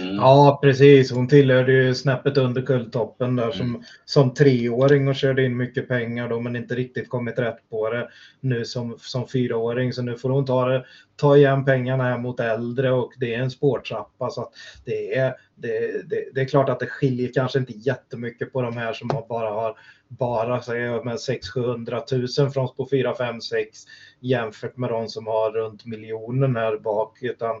Mm. 0.00 0.14
Ja, 0.14 0.58
precis. 0.62 1.12
Hon 1.12 1.28
tillhörde 1.28 1.72
ju 1.72 1.94
snäppet 1.94 2.36
under 2.36 2.62
kulltoppen 2.62 3.36
där 3.36 3.50
som, 3.50 3.68
mm. 3.68 3.82
som 4.04 4.34
treåring 4.34 5.08
och 5.08 5.14
körde 5.14 5.44
in 5.44 5.56
mycket 5.56 5.88
pengar 5.88 6.28
då, 6.28 6.40
men 6.40 6.56
inte 6.56 6.74
riktigt 6.74 7.08
kommit 7.08 7.38
rätt 7.38 7.70
på 7.70 7.90
det 7.90 8.08
nu 8.40 8.64
som, 8.64 8.96
som 8.98 9.28
fyraåring. 9.28 9.92
Så 9.92 10.02
nu 10.02 10.16
får 10.16 10.30
hon 10.30 10.44
ta, 10.44 10.68
det, 10.68 10.84
ta 11.16 11.36
igen 11.36 11.64
pengarna 11.64 12.04
här 12.04 12.18
mot 12.18 12.40
äldre 12.40 12.92
och 12.92 13.12
det 13.20 13.34
är 13.34 13.38
en 13.38 13.50
spårtrappa. 13.50 14.30
Så 14.30 14.50
det, 14.84 15.14
är, 15.14 15.34
det, 15.56 16.08
det, 16.10 16.28
det, 16.34 16.40
är 16.40 16.48
klart 16.48 16.68
att 16.68 16.80
det 16.80 16.86
skiljer 16.86 17.32
kanske 17.32 17.58
inte 17.58 17.72
jättemycket 17.72 18.52
på 18.52 18.62
de 18.62 18.76
här 18.76 18.92
som 18.92 19.08
bara 19.28 19.50
har 19.50 19.76
bara 20.08 20.62
säger 20.62 21.04
med 21.04 21.20
600 21.20 22.02
000 22.38 22.50
från 22.50 22.74
på 22.76 22.88
4, 22.90 23.14
5, 23.14 23.40
6 23.40 23.78
jämfört 24.20 24.76
med 24.76 24.90
de 24.90 25.08
som 25.08 25.26
har 25.26 25.50
runt 25.50 25.86
miljonen 25.86 26.56
här 26.56 26.78
bak. 26.78 27.22
Utan, 27.22 27.56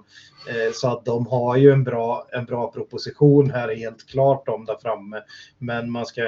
eh, 0.48 0.72
så 0.74 0.88
att 0.88 1.04
de 1.04 1.26
har 1.26 1.56
ju 1.56 1.72
en 1.72 1.84
bra, 1.84 2.26
en 2.32 2.44
bra 2.44 2.72
proposition 2.72 3.50
här 3.50 3.76
helt 3.76 4.06
klart 4.06 4.48
om 4.48 4.64
där 4.64 4.76
framme. 4.82 5.22
Men 5.58 5.90
man 5.90 6.06
ska, 6.06 6.22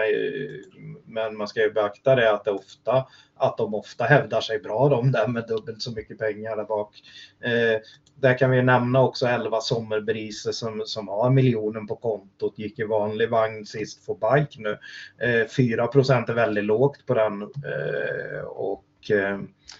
men 1.05 1.37
man 1.37 1.49
ska 1.49 1.61
ju 1.61 1.73
beakta 1.73 2.14
det 2.14 2.33
att 2.33 2.45
det 2.45 2.51
ofta 2.51 3.07
att 3.39 3.57
de 3.57 3.74
ofta 3.74 4.05
hävdar 4.05 4.41
sig 4.41 4.59
bra 4.59 4.89
de 4.89 5.12
där 5.12 5.28
med 5.28 5.47
dubbelt 5.49 5.82
så 5.82 5.93
mycket 5.93 6.18
pengar 6.18 6.57
där 6.57 6.64
bak. 6.64 7.03
Eh, 7.41 7.80
där 8.20 8.39
kan 8.39 8.51
vi 8.51 8.62
nämna 8.62 9.03
också 9.03 9.26
11 9.26 9.61
sommarbriser 9.61 10.53
som, 10.53 10.82
som 10.86 11.09
har 11.09 11.30
miljonen 11.30 11.86
på 11.86 11.97
kontot, 11.97 12.59
gick 12.59 12.78
i 12.78 12.84
vanlig 12.84 13.30
vagn 13.30 13.66
sist 13.66 14.05
för 14.05 14.14
bike 14.14 14.61
nu. 14.61 14.78
Eh, 15.26 15.49
4 15.49 15.82
är 15.82 16.34
väldigt 16.34 16.64
lågt 16.64 17.07
på 17.07 17.14
den 17.14 17.43
eh, 17.43 18.45
och 18.45 18.84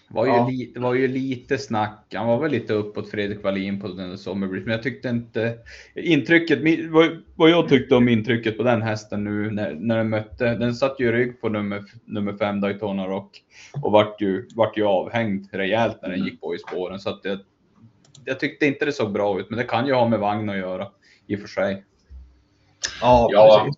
var 0.09 0.27
ju, 0.27 0.33
ja. 0.33 0.49
lite, 0.49 0.81
var 0.81 0.95
ju 0.95 1.09
lite 1.09 1.59
snack. 1.59 2.15
Han 2.15 2.27
var 2.27 2.39
väl 2.39 2.51
lite 2.51 2.73
uppåt 2.75 3.11
Fredrik 3.11 3.45
Wallin 3.45 3.81
på 3.81 3.89
den 3.89 4.19
Sommerbridge, 4.19 4.67
men 4.67 4.75
jag 4.75 4.83
tyckte 4.83 5.09
inte 5.09 5.59
intrycket. 5.95 6.59
Vad 7.35 7.51
jag 7.51 7.69
tyckte 7.69 7.95
om 7.95 8.09
intrycket 8.09 8.57
på 8.57 8.63
den 8.63 8.83
hästen 8.83 9.25
nu 9.25 9.51
när, 9.51 9.75
när 9.75 9.97
den 9.97 10.09
mötte. 10.09 10.55
Den 10.55 10.75
satt 10.75 11.01
ju 11.01 11.13
rygg 11.13 11.41
på 11.41 11.49
nummer, 11.49 11.85
nummer 12.05 12.37
fem 12.37 12.61
Daytona 12.61 13.07
Rock 13.07 13.43
och 13.83 13.93
vart 13.93 14.21
ju, 14.21 14.49
vart 14.55 14.79
ju 14.79 14.85
avhängd 14.85 15.49
rejält 15.53 15.99
när 16.03 16.09
den 16.09 16.25
gick 16.25 16.41
på 16.41 16.55
i 16.55 16.59
spåren. 16.59 17.01
Så 17.01 17.11
att 17.11 17.21
jag, 17.23 17.39
jag 18.25 18.41
tyckte 18.41 18.67
inte 18.67 18.85
det 18.85 18.93
såg 18.93 19.13
bra 19.13 19.41
ut, 19.41 19.51
men 19.51 19.59
det 19.59 19.65
kan 19.65 19.87
ju 19.87 19.95
ha 19.95 20.09
med 20.09 20.19
vagn 20.19 20.51
att 20.51 20.57
göra 20.57 20.89
i 21.27 21.37
och 21.37 21.41
för 21.41 21.49
sig. 21.49 21.85
Ja, 23.01 23.29
ja 23.33 23.69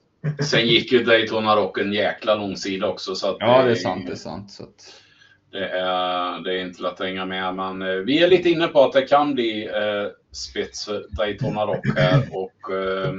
sen 0.42 0.66
gick 0.66 0.92
ju 0.92 1.04
Daytona 1.04 1.56
Rock 1.56 1.78
en 1.78 1.92
jäkla 1.92 2.34
långsida 2.34 2.88
också. 2.88 3.14
Så 3.14 3.28
att 3.28 3.36
ja, 3.38 3.62
det 3.62 3.70
är 3.70 3.74
sant. 3.74 4.06
Det 4.06 4.12
är 4.12 4.16
sant. 4.16 4.50
Så 4.50 4.62
att... 4.62 4.94
Det 5.52 5.68
är, 5.68 6.40
det 6.44 6.54
är 6.54 6.64
inte 6.64 6.82
lätt 6.82 6.92
att 6.92 7.06
hänga 7.06 7.26
med, 7.26 7.54
men 7.54 7.82
eh, 7.82 7.94
vi 7.94 8.22
är 8.22 8.28
lite 8.28 8.50
inne 8.50 8.66
på 8.66 8.84
att 8.84 8.92
det 8.92 9.02
kan 9.02 9.34
bli 9.34 9.66
eh, 9.66 10.10
spets 10.32 10.88
Daytona 11.10 11.66
Rock 11.66 11.86
här 11.96 12.22
och 12.32 12.72
eh, 12.72 13.12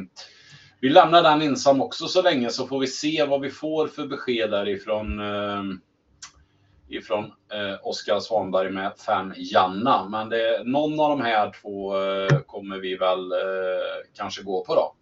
vi 0.79 0.89
lämnar 0.89 1.23
den 1.23 1.41
ensam 1.41 1.81
också 1.81 2.07
så 2.07 2.21
länge 2.21 2.49
så 2.49 2.67
får 2.67 2.79
vi 2.79 2.87
se 2.87 3.25
vad 3.25 3.41
vi 3.41 3.49
får 3.49 3.87
för 3.87 4.07
besked 4.07 4.51
därifrån 4.51 5.19
eh, 5.19 5.63
ifrån 6.91 7.25
eh, 7.25 7.87
Oskar 7.87 8.19
Svanberg 8.19 8.71
med 8.71 8.93
fem 9.05 9.33
Janna. 9.35 10.09
Men 10.09 10.29
det, 10.29 10.63
någon 10.65 10.99
av 10.99 11.09
de 11.09 11.21
här 11.21 11.51
två 11.61 11.97
eh, 11.97 12.39
kommer 12.39 12.77
vi 12.77 12.95
väl 12.95 13.31
eh, 13.31 13.37
kanske 14.13 14.43
gå 14.43 14.65
på 14.65 14.75
då. 14.75 14.95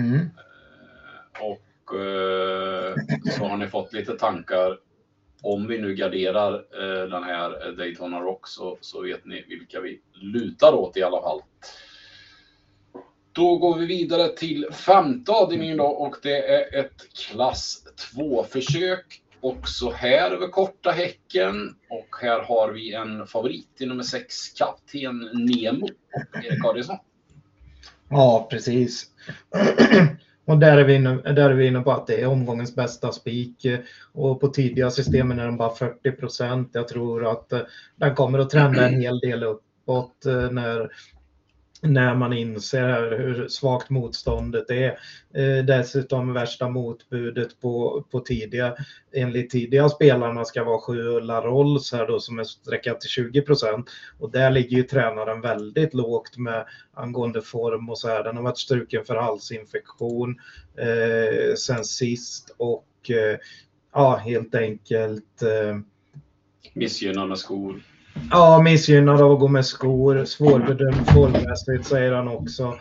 Mm. 0.00 0.14
Eh, 0.16 1.42
och 1.42 1.98
eh, 1.98 2.94
så 3.36 3.44
har 3.44 3.56
ni 3.56 3.66
fått 3.66 3.92
lite 3.92 4.12
tankar 4.18 4.78
om 5.42 5.66
vi 5.66 5.78
nu 5.78 5.94
garderar 5.94 6.54
eh, 6.54 7.08
den 7.08 7.24
här 7.24 7.72
Daytona 7.72 8.20
Rock 8.20 8.48
så, 8.48 8.78
så 8.80 9.02
vet 9.02 9.24
ni 9.24 9.44
vilka 9.48 9.80
vi 9.80 10.00
lutar 10.12 10.72
åt 10.72 10.96
i 10.96 11.02
alla 11.02 11.22
fall. 11.22 11.40
Då 13.32 13.56
går 13.56 13.78
vi 13.78 13.86
vidare 13.86 14.28
till 14.28 14.66
femte 14.72 15.32
avdelningen 15.32 15.76
då 15.76 15.86
och 15.86 16.16
det 16.22 16.46
är 16.46 16.80
ett 16.80 17.12
klass 17.14 17.84
2-försök. 18.14 19.22
Också 19.40 19.90
här 19.90 20.30
över 20.30 20.48
korta 20.48 20.90
häcken 20.90 21.76
och 21.90 22.16
här 22.22 22.40
har 22.40 22.72
vi 22.72 22.94
en 22.94 23.26
favorit 23.26 23.80
i 23.80 23.86
nummer 23.86 24.02
6, 24.02 24.48
Kapten 24.48 25.18
Nemo 25.32 25.88
Erik 26.44 26.64
Adielsson. 26.64 26.96
Ja, 28.08 28.48
precis. 28.50 29.10
Och 30.50 30.58
där 30.58 30.78
är, 30.78 30.84
vi 30.84 30.94
inne, 30.94 31.14
där 31.14 31.50
är 31.50 31.54
vi 31.54 31.66
inne 31.66 31.80
på 31.80 31.92
att 31.92 32.06
det 32.06 32.22
är 32.22 32.26
omgångens 32.26 32.74
bästa 32.74 33.12
spik. 33.12 33.66
Och 34.12 34.40
på 34.40 34.48
tidiga 34.48 34.90
systemen 34.90 35.38
är 35.38 35.44
den 35.44 35.56
bara 35.56 35.74
40 35.74 36.12
procent. 36.12 36.70
Jag 36.72 36.88
tror 36.88 37.30
att 37.30 37.52
eh, 37.52 37.60
den 37.96 38.14
kommer 38.14 38.38
att 38.38 38.50
trenda 38.50 38.88
en 38.88 39.00
hel 39.00 39.18
del 39.18 39.42
uppåt 39.42 40.26
eh, 40.26 40.50
när 40.50 40.90
när 41.82 42.14
man 42.14 42.32
inser 42.32 43.18
hur 43.18 43.48
svagt 43.48 43.90
motståndet 43.90 44.70
är. 44.70 44.98
Eh, 45.34 45.64
dessutom 45.64 46.32
värsta 46.32 46.68
motbudet 46.68 47.60
på, 47.60 48.04
på 48.10 48.20
tidiga, 48.20 48.74
enligt 49.12 49.50
tidiga 49.50 49.88
spelarna 49.88 50.44
ska 50.44 50.64
vara 50.64 50.80
sju 50.80 51.02
Rolls 51.20 51.92
här 51.92 52.06
då 52.06 52.20
som 52.20 52.38
är 52.38 52.44
sträckat 52.44 53.00
till 53.00 53.10
20 53.10 53.42
procent. 53.42 53.90
Och 54.18 54.30
där 54.30 54.50
ligger 54.50 54.76
ju 54.76 54.82
tränaren 54.82 55.40
väldigt 55.40 55.94
lågt 55.94 56.38
med 56.38 56.66
angående 56.94 57.42
form 57.42 57.90
och 57.90 57.98
så 57.98 58.08
här. 58.08 58.24
Den 58.24 58.36
har 58.36 58.42
varit 58.42 58.58
struken 58.58 59.04
för 59.04 59.16
halsinfektion 59.16 60.36
eh, 60.78 61.54
sen 61.54 61.84
sist 61.84 62.54
och 62.56 63.10
eh, 63.10 63.38
ja, 63.92 64.16
helt 64.16 64.54
enkelt 64.54 65.42
eh, 65.42 65.78
Missgynnad 66.72 67.28
med 67.28 67.38
skor. 67.38 67.82
Ja, 68.30 68.60
missgynnad 68.64 69.22
av 69.22 69.32
att 69.32 69.40
gå 69.40 69.48
med 69.48 69.66
skor. 69.66 70.24
Svårbedömd 70.24 71.08
formmässigt 71.08 71.86
säger 71.86 72.12
han 72.12 72.28
också. 72.28 72.74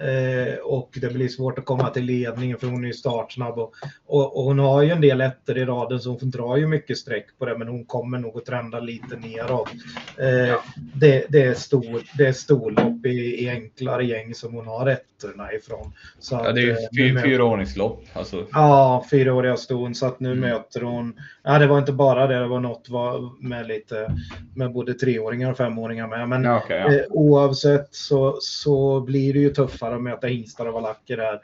Eh, 0.00 0.54
och 0.54 0.98
det 1.00 1.12
blir 1.12 1.28
svårt 1.28 1.58
att 1.58 1.64
komma 1.64 1.90
till 1.90 2.04
ledningen 2.04 2.58
för 2.58 2.66
hon 2.66 2.84
är 2.84 2.86
ju 2.86 2.92
startsnabb. 2.92 3.58
Och, 3.58 3.74
och, 4.06 4.36
och 4.36 4.44
hon 4.44 4.58
har 4.58 4.82
ju 4.82 4.90
en 4.90 5.00
del 5.00 5.20
ettor 5.20 5.58
i 5.58 5.64
raden 5.64 6.00
så 6.00 6.10
hon 6.10 6.30
drar 6.30 6.56
ju 6.56 6.66
mycket 6.66 6.98
streck 6.98 7.26
på 7.38 7.46
det 7.46 7.58
men 7.58 7.68
hon 7.68 7.84
kommer 7.84 8.18
nog 8.18 8.36
att 8.36 8.44
trenda 8.44 8.80
lite 8.80 9.16
neråt. 9.16 9.70
Eh, 10.18 10.28
ja. 10.28 10.62
det, 10.94 11.26
det, 11.28 11.42
är 11.42 11.54
stor, 11.54 12.02
det 12.18 12.26
är 12.26 12.32
storlopp 12.32 13.06
i, 13.06 13.44
i 13.44 13.50
enklare 13.50 14.04
gäng 14.04 14.34
som 14.34 14.54
hon 14.54 14.66
har 14.66 14.86
ettorna 14.86 15.52
ifrån. 15.52 15.92
Så 16.18 16.34
ja, 16.44 16.52
det 16.52 16.60
är 16.60 16.64
ju 16.64 16.70
eh, 16.70 16.76
fy, 16.96 17.18
fyraåringslopp. 17.18 18.04
Alltså. 18.12 18.46
Ja, 18.52 19.04
fyraåriga 19.10 19.56
ston 19.56 19.94
så 19.94 20.06
att 20.06 20.20
nu 20.20 20.32
mm. 20.32 20.50
möter 20.50 20.80
hon. 20.80 21.20
Ja, 21.42 21.58
det 21.58 21.66
var 21.66 21.78
inte 21.78 21.92
bara 21.92 22.26
det, 22.26 22.38
det 22.38 22.46
var 22.46 22.60
något 22.60 22.88
var 22.88 23.42
med 23.42 23.66
lite 23.66 24.16
med 24.54 24.72
både 24.72 24.94
treåringar 24.94 25.50
och 25.50 25.56
femåringar 25.56 26.08
med. 26.08 26.28
Men 26.28 26.44
ja, 26.44 26.62
okay. 26.64 26.96
Eh, 26.96 27.04
oavsett 27.10 27.94
så, 27.94 28.38
så 28.40 29.00
blir 29.00 29.32
det 29.32 29.38
ju 29.38 29.50
tuffare 29.50 29.85
tuffare 29.86 29.96
att 29.96 30.02
möta 30.02 30.26
hingstar 30.26 30.66
och 30.66 30.72
valacker 30.72 31.16
där. 31.16 31.40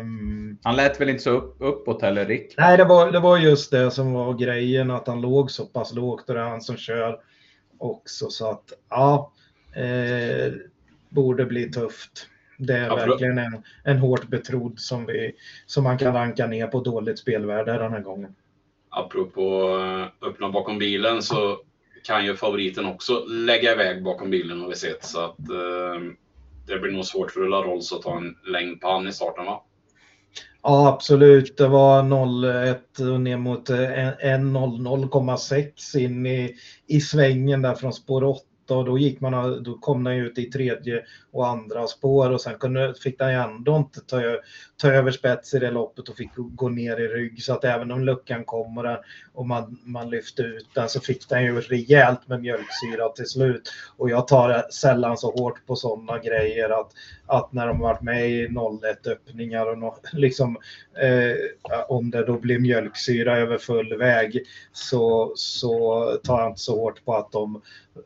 Um, 0.00 0.58
han 0.62 0.76
lät 0.76 1.00
väl 1.00 1.08
inte 1.08 1.22
så 1.22 1.30
upp, 1.30 1.56
uppåt 1.58 2.02
heller, 2.02 2.26
Rick? 2.26 2.54
Nej, 2.58 2.76
det 2.76 2.84
var, 2.84 3.12
det 3.12 3.20
var 3.20 3.38
just 3.38 3.70
det 3.70 3.90
som 3.90 4.12
var 4.12 4.34
grejen, 4.34 4.90
att 4.90 5.06
han 5.06 5.20
låg 5.20 5.50
så 5.50 5.66
pass 5.66 5.94
lågt 5.94 6.28
och 6.28 6.34
det 6.34 6.40
är 6.40 6.44
han 6.44 6.60
som 6.60 6.76
kör 6.76 7.18
också. 7.78 8.30
Så 8.30 8.50
att, 8.50 8.72
ja, 8.90 9.32
eh, 9.76 10.52
borde 11.08 11.46
bli 11.46 11.70
tufft. 11.70 12.28
Det 12.58 12.76
är 12.76 12.86
ja, 12.86 12.96
verkligen 12.96 13.38
en, 13.38 13.62
en 13.84 13.98
hårt 13.98 14.28
betrodd 14.28 14.78
som, 14.78 15.06
vi, 15.06 15.32
som 15.66 15.84
man 15.84 15.98
kan 15.98 16.14
ranka 16.14 16.46
ner 16.46 16.66
på 16.66 16.80
dåligt 16.80 17.18
spelvärde 17.18 17.72
den 17.72 17.92
här 17.92 18.00
gången. 18.00 18.34
Apropå 18.90 19.78
eh, 19.78 20.28
öppna 20.28 20.48
bakom 20.48 20.78
bilen 20.78 21.22
så 21.22 21.58
kan 22.04 22.24
ju 22.24 22.36
favoriten 22.36 22.86
också 22.86 23.24
lägga 23.24 23.72
iväg 23.72 24.02
bakom 24.02 24.30
bilen 24.30 24.60
har 24.60 24.68
vi 24.68 24.74
sett. 24.74 25.04
Så 25.04 25.20
att, 25.20 25.38
eh, 25.38 26.00
det 26.66 26.78
blir 26.78 26.92
nog 26.92 27.04
svårt 27.04 27.30
för 27.30 27.40
Ulla 27.40 27.62
Rolls 27.62 27.92
att 27.92 28.02
ta 28.02 28.16
en 28.16 28.36
längd 28.52 28.80
på 28.80 28.88
han 28.88 29.08
i 29.08 29.12
starten 29.12 29.44
va? 29.44 29.62
Ja 30.62 30.88
absolut, 30.88 31.56
det 31.56 31.68
var 31.68 32.02
0,1 32.02 33.18
ner 33.18 33.36
mot 33.36 33.70
eh, 33.70 33.76
1,00,6 33.76 35.98
in 35.98 36.26
i, 36.26 36.54
i 36.86 37.00
svängen 37.00 37.62
där 37.62 37.74
från 37.74 37.92
spår 37.92 38.24
8 38.24 38.42
och 38.70 38.84
då, 38.84 38.98
gick 38.98 39.20
man, 39.20 39.62
då 39.62 39.78
kom 39.78 40.04
den 40.04 40.14
ut 40.14 40.38
i 40.38 40.50
tredje 40.50 41.04
och 41.32 41.48
andra 41.48 41.86
spår. 41.86 42.30
Och 42.30 42.40
sen 42.40 42.58
kunde, 42.58 42.94
fick 43.02 43.18
den 43.18 43.30
ju 43.30 43.36
ändå 43.36 43.76
inte 43.76 44.00
ta, 44.00 44.20
ta 44.82 44.88
över 44.88 45.10
spets 45.10 45.54
i 45.54 45.58
det 45.58 45.70
loppet 45.70 46.08
och 46.08 46.16
fick 46.16 46.30
gå 46.34 46.68
ner 46.68 47.00
i 47.00 47.08
rygg. 47.08 47.42
Så 47.42 47.52
att 47.52 47.64
även 47.64 47.92
om 47.92 48.04
luckan 48.04 48.44
kommer 48.44 48.98
och, 49.32 49.46
man, 49.46 49.78
man 49.84 50.10
lyfte 50.10 50.42
ut 50.42 50.68
den 50.74 50.88
så 50.88 51.00
fick 51.00 51.28
den 51.28 51.44
ju 51.44 51.60
rejält 51.60 52.28
med 52.28 52.40
mjölksyra 52.40 53.08
till 53.08 53.26
slut. 53.26 53.72
Och 53.96 54.10
jag 54.10 54.28
tar 54.28 54.70
sällan 54.72 55.16
så 55.16 55.30
hårt 55.30 55.66
på 55.66 55.76
sådana 55.76 56.18
grejer 56.18 56.80
att, 56.80 56.92
att 57.26 57.52
när 57.52 57.66
de 57.66 57.78
varit 57.78 58.02
med 58.02 58.30
i 58.30 58.48
01 58.82 59.06
öppningar 59.06 59.66
och 59.66 59.78
no, 59.78 59.94
liksom 60.12 60.56
eh, 61.02 61.80
om 61.88 62.10
det 62.10 62.26
då 62.26 62.38
blir 62.38 62.58
mjölksyra 62.58 63.38
över 63.38 63.58
full 63.58 63.98
väg 63.98 64.42
så, 64.72 65.32
så 65.36 66.04
tar 66.24 66.40
jag 66.40 66.50
inte 66.50 66.60
så 66.60 66.80
hårt 66.80 67.04
på 67.04 67.16
att 67.16 67.32
de 67.32 67.62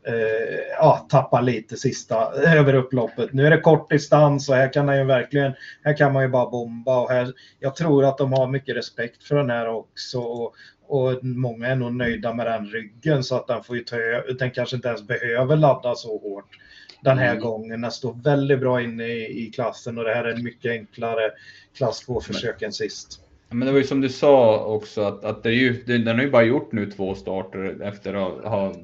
eh, 0.06 0.58
ja, 0.78 1.06
tappar 1.10 1.42
lite 1.42 1.76
sista 1.76 2.32
över 2.32 2.74
upploppet. 2.74 3.32
Nu 3.32 3.46
är 3.46 3.50
det 3.50 3.60
kort 3.60 3.90
distans 3.90 4.48
och 4.48 4.54
här 4.54 4.72
kan, 4.72 4.86
man 4.86 4.98
ju 4.98 5.04
verkligen, 5.04 5.52
här 5.84 5.96
kan 5.96 6.12
man 6.12 6.22
ju 6.22 6.28
bara 6.28 6.50
bomba. 6.66 7.00
Och 7.00 7.10
här, 7.10 7.32
jag 7.60 7.76
tror 7.76 8.04
att 8.04 8.18
de 8.18 8.32
har 8.32 8.48
mycket 8.48 8.76
respekt 8.76 9.24
för 9.24 9.36
den 9.36 9.50
här 9.50 9.68
också. 9.68 10.18
Och, 10.20 10.54
och 10.86 11.24
många 11.24 11.66
är 11.66 11.76
nog 11.76 11.94
nöjda 11.94 12.34
med 12.34 12.46
den 12.46 12.66
ryggen 12.66 13.24
så 13.24 13.36
att 13.36 13.46
den, 13.46 13.62
får 13.62 13.76
ju 13.76 13.84
ta, 13.84 13.96
den 14.38 14.50
kanske 14.50 14.76
inte 14.76 14.88
ens 14.88 15.06
behöver 15.06 15.56
ladda 15.56 15.94
så 15.94 16.18
hårt 16.18 16.58
den 17.00 17.18
här 17.18 17.30
mm. 17.30 17.42
gången. 17.42 17.80
Den 17.80 17.90
står 17.90 18.14
väldigt 18.24 18.60
bra 18.60 18.82
inne 18.82 19.06
i, 19.06 19.46
i 19.46 19.50
klassen 19.50 19.98
och 19.98 20.04
det 20.04 20.14
här 20.14 20.24
är 20.24 20.34
en 20.34 20.44
mycket 20.44 20.70
enklare 20.70 21.30
klass 21.76 22.04
2-försök 22.08 22.62
än 22.62 22.72
sist. 22.72 23.22
Men 23.48 23.66
det 23.66 23.72
var 23.72 23.78
ju 23.78 23.84
som 23.84 24.00
du 24.00 24.08
sa 24.08 24.64
också 24.64 25.00
att, 25.00 25.24
att 25.24 25.42
det 25.42 25.48
är 25.48 25.54
ju, 25.54 25.82
den 25.82 26.06
har 26.06 26.22
ju 26.22 26.30
bara 26.30 26.42
gjort 26.42 26.72
nu 26.72 26.90
två 26.90 27.14
starter 27.14 27.82
efter 27.82 28.14
att 28.14 28.44
ha 28.44 28.74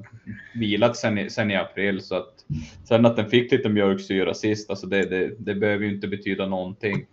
vilat 0.55 0.97
sen 0.97 1.17
i, 1.17 1.29
sen 1.29 1.51
i 1.51 1.55
april. 1.55 2.01
Så 2.01 2.15
att, 2.15 2.45
sen 2.87 3.05
att 3.05 3.15
den 3.15 3.29
fick 3.29 3.51
lite 3.51 3.69
mjölksyra 3.69 4.33
sist, 4.33 4.69
alltså 4.69 4.87
det, 4.87 5.03
det, 5.09 5.35
det 5.37 5.55
behöver 5.55 5.85
ju 5.85 5.93
inte 5.93 6.07
betyda 6.07 6.45
någonting. 6.45 7.05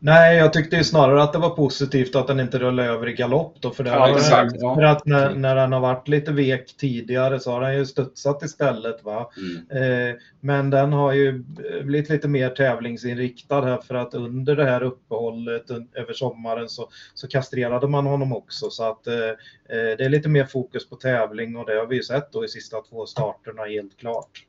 Nej, 0.00 0.36
jag 0.36 0.52
tyckte 0.52 0.76
ju 0.76 0.84
snarare 0.84 1.22
att 1.22 1.32
det 1.32 1.38
var 1.38 1.50
positivt 1.50 2.16
att 2.16 2.26
den 2.26 2.40
inte 2.40 2.58
rullade 2.58 2.88
över 2.88 3.08
i 3.08 3.12
galopp 3.12 3.56
då. 3.60 3.70
För, 3.70 3.84
det 3.84 3.90
ja, 3.90 4.10
exakt, 4.10 4.54
ja. 4.58 4.74
för 4.74 4.82
att 4.82 5.06
när, 5.06 5.34
när 5.34 5.54
den 5.56 5.72
har 5.72 5.80
varit 5.80 6.08
lite 6.08 6.32
vek 6.32 6.76
tidigare 6.76 7.40
så 7.40 7.52
har 7.52 7.60
den 7.60 7.74
ju 7.74 7.86
studsat 7.86 8.42
istället. 8.42 9.04
Va? 9.04 9.30
Mm. 9.36 10.10
Eh, 10.10 10.16
men 10.40 10.70
den 10.70 10.92
har 10.92 11.12
ju 11.12 11.44
blivit 11.84 12.10
lite 12.10 12.28
mer 12.28 12.50
tävlingsinriktad 12.50 13.60
här 13.60 13.76
för 13.76 13.94
att 13.94 14.14
under 14.14 14.56
det 14.56 14.64
här 14.64 14.82
uppehållet 14.82 15.70
över 15.94 16.12
sommaren 16.12 16.68
så, 16.68 16.88
så 17.14 17.28
kastrerade 17.28 17.88
man 17.88 18.06
honom 18.06 18.32
också. 18.32 18.70
Så 18.70 18.84
att 18.90 19.06
eh, 19.06 19.14
eh, 19.14 19.96
det 19.98 20.04
är 20.04 20.08
lite 20.08 20.28
mer 20.28 20.44
fokus 20.44 20.88
på 20.88 20.96
tävling 20.96 21.56
och 21.56 21.66
det 21.66 21.78
har 21.78 21.86
vi 21.86 21.96
ju 21.96 22.02
sett 22.02 22.32
då 22.32 22.44
i 22.44 22.48
sista 22.48 22.80
två 22.80 23.06
starterna 23.06 23.62
helt 23.62 23.96
klart. 23.96 24.44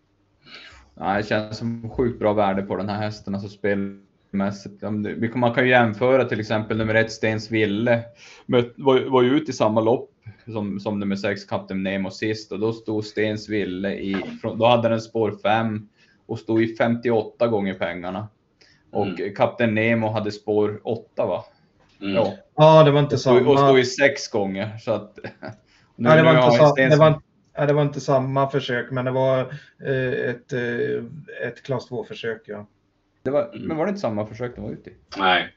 Ja, 0.96 1.18
det 1.18 1.24
känns 1.24 1.58
som 1.58 1.90
sjukt 1.90 2.20
bra 2.20 2.34
värde 2.34 2.62
på 2.62 2.76
den 2.76 2.90
här 2.90 3.02
hästen. 3.02 3.36
Alltså 3.36 3.50
spel 3.50 4.00
mässigt. 4.34 4.84
Man 5.36 5.54
kan 5.54 5.64
ju 5.64 5.70
jämföra 5.70 6.26
till 6.26 6.40
exempel 6.40 6.78
nummer 6.78 6.96
ett 6.96 7.12
Stens 7.12 7.52
Ville 7.52 8.04
var, 8.46 9.10
var 9.10 9.22
ju 9.22 9.30
ute 9.30 9.52
i 9.52 9.54
samma 9.54 9.82
lopp 9.82 10.10
som, 10.46 10.80
som 10.80 11.00
nummer 11.00 11.16
sex 11.16 11.46
Captain 11.46 11.84
Nemo 11.84 12.12
sist 12.12 12.52
och 12.52 12.60
då 12.60 12.74
stod 12.74 13.06
Stens 13.06 13.50
Ville 13.50 13.94
i, 13.94 14.26
då 14.58 14.66
hade 14.66 14.90
den 14.90 15.02
spår 15.02 15.36
5 15.44 15.90
och 16.26 16.40
stod 16.40 16.64
i 16.64 16.76
58 16.76 17.48
gånger 17.48 17.74
pengarna. 17.74 18.28
Och 18.92 19.08
mm. 19.08 19.36
Kapten 19.36 19.76
Nemo 19.76 20.08
hade 20.08 20.32
spår 20.32 20.82
8 20.84 21.26
va? 21.26 21.46
Mm. 22.02 22.16
Ja. 22.16 22.34
ja, 22.56 22.84
det 22.84 22.92
var 22.92 23.00
inte 23.00 23.18
samma. 23.18 23.50
Och 23.50 23.60
stod 23.60 23.80
i 23.80 23.86
sex 23.86 24.28
gånger 24.28 24.78
så 24.78 24.92
att. 24.92 25.20
Nej, 25.96 26.18
det 26.18 26.24
var 26.24 26.46
inte 26.46 26.58
så, 26.58 26.76
det 26.76 26.96
var, 26.96 27.22
nej, 27.58 27.68
det 27.68 27.74
var 27.74 27.82
inte 27.82 28.00
samma 28.00 28.50
försök, 28.50 28.92
men 28.92 29.06
det 29.06 29.12
var 29.12 29.40
eh, 29.86 30.30
ett, 30.30 30.54
eh, 30.54 31.48
ett 31.48 31.64
klass 31.64 31.90
2-försök. 31.90 32.42
Ja. 32.46 32.68
Det 33.24 33.30
var, 33.32 33.50
mm. 33.56 33.68
Men 33.68 33.78
var 33.78 33.86
det 33.86 33.90
inte 33.90 34.02
samma 34.02 34.26
försök 34.26 34.56
den 34.56 34.64
var 34.64 34.72
ute 34.72 34.90
i? 34.90 34.94
Nej. 35.18 35.56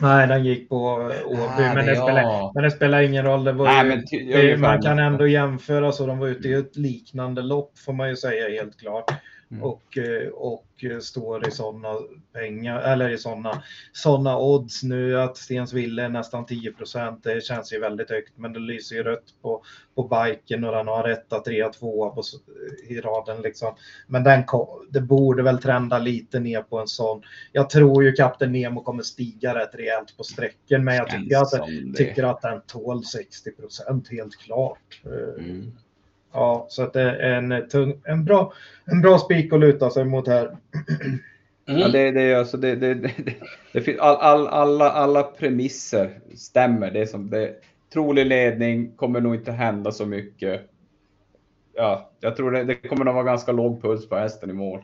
Nej, 0.00 0.28
den 0.28 0.44
gick 0.44 0.68
på 0.68 0.76
Åby, 1.24 1.40
ah, 1.42 1.74
men, 1.74 1.86
det 1.86 1.96
spelar, 1.96 2.54
men 2.54 2.64
det 2.64 2.70
spelar 2.70 3.02
ingen 3.02 3.24
roll. 3.24 3.44
Det 3.44 3.52
var 3.52 3.64
Nej, 3.64 4.04
ju, 4.12 4.32
det, 4.32 4.56
man 4.56 4.82
kan 4.82 4.98
ändå 4.98 5.26
jämföra 5.26 5.92
så. 5.92 6.06
De 6.06 6.18
var 6.18 6.28
ute 6.28 6.48
i 6.48 6.52
ett 6.52 6.76
liknande 6.76 7.42
lopp 7.42 7.78
får 7.78 7.92
man 7.92 8.08
ju 8.08 8.16
säga 8.16 8.48
helt 8.48 8.80
klart. 8.80 9.10
Mm. 9.52 9.64
Och, 9.64 9.98
eh, 9.98 10.28
och 10.28 10.66
står 11.00 11.48
i 11.48 11.50
sådana 11.50 11.94
pengar 12.32 12.78
eller 12.78 13.08
i 13.08 13.18
sådana 13.18 13.62
såna 13.92 14.38
odds 14.38 14.82
nu 14.82 15.20
att 15.20 15.36
Stensville 15.36 16.02
är 16.02 16.08
nästan 16.08 16.46
10 16.46 16.74
Det 17.22 17.44
känns 17.44 17.72
ju 17.72 17.80
väldigt 17.80 18.10
högt, 18.10 18.32
men 18.36 18.52
det 18.52 18.60
lyser 18.60 18.96
ju 18.96 19.02
rött 19.02 19.34
på, 19.42 19.62
på 19.94 20.02
biken 20.02 20.64
och 20.64 20.72
den 20.72 20.88
har 20.88 21.02
rätta 21.02 21.40
3 21.40 21.68
2 21.72 22.14
i 22.88 23.00
raden 23.00 23.42
liksom. 23.42 23.74
Men 24.06 24.24
den 24.24 24.44
det 24.90 25.00
borde 25.00 25.42
väl 25.42 25.58
trenda 25.58 25.98
lite 25.98 26.40
ner 26.40 26.62
på 26.62 26.78
en 26.78 26.88
sån. 26.88 27.22
Jag 27.52 27.70
tror 27.70 28.04
ju 28.04 28.12
Kapten 28.12 28.52
Nemo 28.52 28.82
kommer 28.82 29.02
stiga 29.02 29.54
rätt 29.54 29.74
rejält 29.74 30.16
på 30.16 30.24
sträcken, 30.24 30.84
men 30.84 30.96
jag 30.96 31.10
tycker 31.10 31.36
att, 31.36 31.96
tycker 31.96 32.24
att 32.24 32.42
den 32.42 32.60
tål 32.66 33.02
60% 33.02 34.10
helt 34.10 34.36
klart. 34.36 35.02
Mm. 35.38 35.72
Ja, 36.32 36.66
så 36.68 36.82
att 36.82 36.92
det 36.92 37.00
är 37.00 37.32
en, 37.32 37.68
tung, 37.68 38.00
en, 38.04 38.24
bra, 38.24 38.52
en 38.84 39.00
bra 39.00 39.18
spik 39.18 39.52
att 39.52 39.60
luta 39.60 39.90
sig 39.90 40.04
mot 40.04 40.28
här. 40.28 40.56
Mm. 41.68 41.80
Ja, 41.80 41.88
det, 41.88 42.10
det, 42.10 42.34
alltså, 42.34 42.56
det, 42.56 42.76
det, 42.76 42.94
det, 42.94 43.14
det, 43.72 43.98
all, 44.00 44.16
all, 44.16 44.46
alla, 44.46 44.90
alla 44.90 45.22
premisser 45.22 46.20
stämmer. 46.34 46.90
Det 46.90 47.00
är 47.00 47.06
som 47.06 47.30
det, 47.30 47.54
trolig 47.92 48.26
ledning, 48.26 48.92
kommer 48.96 49.20
nog 49.20 49.34
inte 49.34 49.52
hända 49.52 49.92
så 49.92 50.06
mycket. 50.06 50.60
Ja, 51.74 52.10
jag 52.20 52.36
tror 52.36 52.50
det, 52.50 52.64
det 52.64 52.74
kommer 52.74 53.04
nog 53.04 53.14
vara 53.14 53.24
ganska 53.24 53.52
låg 53.52 53.82
puls 53.82 54.08
på 54.08 54.16
hästen 54.16 54.50
i 54.50 54.52
mål. 54.52 54.82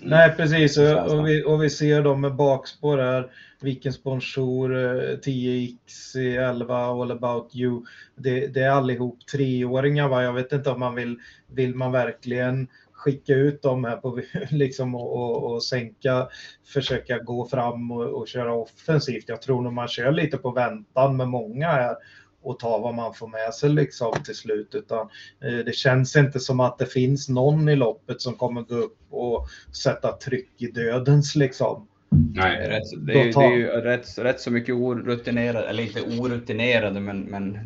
Mm. 0.00 0.10
Nej, 0.10 0.34
precis. 0.36 0.78
Och, 0.78 1.12
och, 1.12 1.28
vi, 1.28 1.44
och 1.44 1.62
vi 1.62 1.70
ser 1.70 2.02
dem 2.02 2.20
med 2.20 2.34
bakspår 2.34 2.98
här. 2.98 3.30
Vilken 3.60 3.92
sponsor, 3.92 4.68
10x, 5.16 6.18
11, 6.38 6.76
All 6.76 7.10
about 7.10 7.56
you. 7.56 7.84
Det, 8.16 8.46
det 8.46 8.60
är 8.60 8.70
allihop 8.70 9.26
treåringar. 9.26 10.08
Va? 10.08 10.22
Jag 10.22 10.32
vet 10.32 10.52
inte 10.52 10.70
om 10.70 10.80
man 10.80 10.94
vill, 10.94 11.18
vill 11.46 11.74
man 11.74 11.92
verkligen 11.92 12.68
skicka 12.92 13.34
ut 13.34 13.62
dem 13.62 13.84
här 13.84 13.96
på, 13.96 14.20
liksom, 14.50 14.94
och, 14.94 15.16
och, 15.16 15.52
och 15.52 15.64
sänka, 15.64 16.28
försöka 16.64 17.18
gå 17.18 17.46
fram 17.46 17.92
och, 17.92 18.04
och 18.04 18.28
köra 18.28 18.54
offensivt. 18.54 19.28
Jag 19.28 19.42
tror 19.42 19.62
nog 19.62 19.72
man 19.72 19.88
kör 19.88 20.12
lite 20.12 20.36
på 20.36 20.50
väntan 20.50 21.16
med 21.16 21.28
många 21.28 21.68
här 21.68 21.96
och 22.42 22.58
ta 22.58 22.78
vad 22.78 22.94
man 22.94 23.14
får 23.14 23.28
med 23.28 23.54
sig 23.54 23.70
liksom 23.70 24.12
till 24.24 24.34
slut. 24.34 24.74
Utan 24.74 25.08
eh, 25.44 25.64
det 25.64 25.76
känns 25.76 26.16
inte 26.16 26.40
som 26.40 26.60
att 26.60 26.78
det 26.78 26.86
finns 26.86 27.28
någon 27.28 27.68
i 27.68 27.76
loppet 27.76 28.20
som 28.20 28.34
kommer 28.34 28.62
gå 28.62 28.74
upp 28.74 28.98
och 29.10 29.48
sätta 29.76 30.12
tryck 30.12 30.50
i 30.56 30.66
dödens 30.66 31.36
liksom. 31.36 31.88
Nej, 32.34 32.68
rätt, 32.68 33.06
det, 33.06 33.12
är, 33.12 33.32
det 33.32 33.44
är 33.44 33.56
ju 33.56 33.66
rätt, 33.66 34.18
rätt 34.18 34.40
så 34.40 34.50
mycket 34.50 34.74
orutinerade, 34.74 35.68
eller 35.68 35.82
inte 35.82 36.00
orutinerade, 36.02 37.00
men, 37.00 37.20
men 37.20 37.58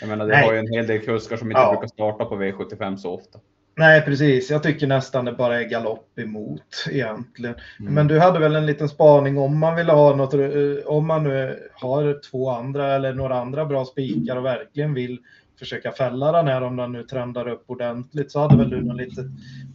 jag 0.00 0.08
menar, 0.08 0.26
det 0.26 0.32
Nej. 0.32 0.46
har 0.46 0.52
ju 0.52 0.58
en 0.58 0.72
hel 0.72 0.86
del 0.86 1.00
kuskar 1.00 1.36
som 1.36 1.50
inte 1.50 1.60
ja. 1.60 1.70
brukar 1.70 1.88
starta 1.88 2.24
på 2.24 2.34
V75 2.34 2.96
så 2.96 3.10
ofta. 3.10 3.38
Nej, 3.78 4.02
precis. 4.02 4.50
Jag 4.50 4.62
tycker 4.62 4.86
nästan 4.86 5.24
det 5.24 5.32
bara 5.32 5.60
är 5.60 5.64
galopp 5.68 6.18
emot 6.18 6.84
egentligen. 6.90 7.54
Mm. 7.80 7.94
Men 7.94 8.08
du 8.08 8.18
hade 8.18 8.38
väl 8.38 8.56
en 8.56 8.66
liten 8.66 8.88
spaning 8.88 9.38
om 9.38 9.58
man 9.58 9.76
vill 9.76 9.88
ha 9.88 10.16
något, 10.16 10.34
eh, 10.34 10.86
om 10.86 11.06
man 11.06 11.24
nu 11.24 11.68
har 11.72 12.20
två 12.30 12.50
andra 12.50 12.94
eller 12.94 13.14
några 13.14 13.40
andra 13.40 13.64
bra 13.64 13.84
spikar 13.84 14.36
och 14.36 14.44
verkligen 14.44 14.94
vill 14.94 15.18
försöka 15.58 15.92
fälla 15.92 16.32
den 16.32 16.46
här 16.46 16.62
om 16.62 16.76
den 16.76 16.92
nu 16.92 17.02
trendar 17.02 17.48
upp 17.48 17.64
ordentligt 17.66 18.32
så 18.32 18.40
hade 18.40 18.56
väl 18.56 18.70
du 18.70 18.82
något 18.82 18.96
litet 18.96 19.26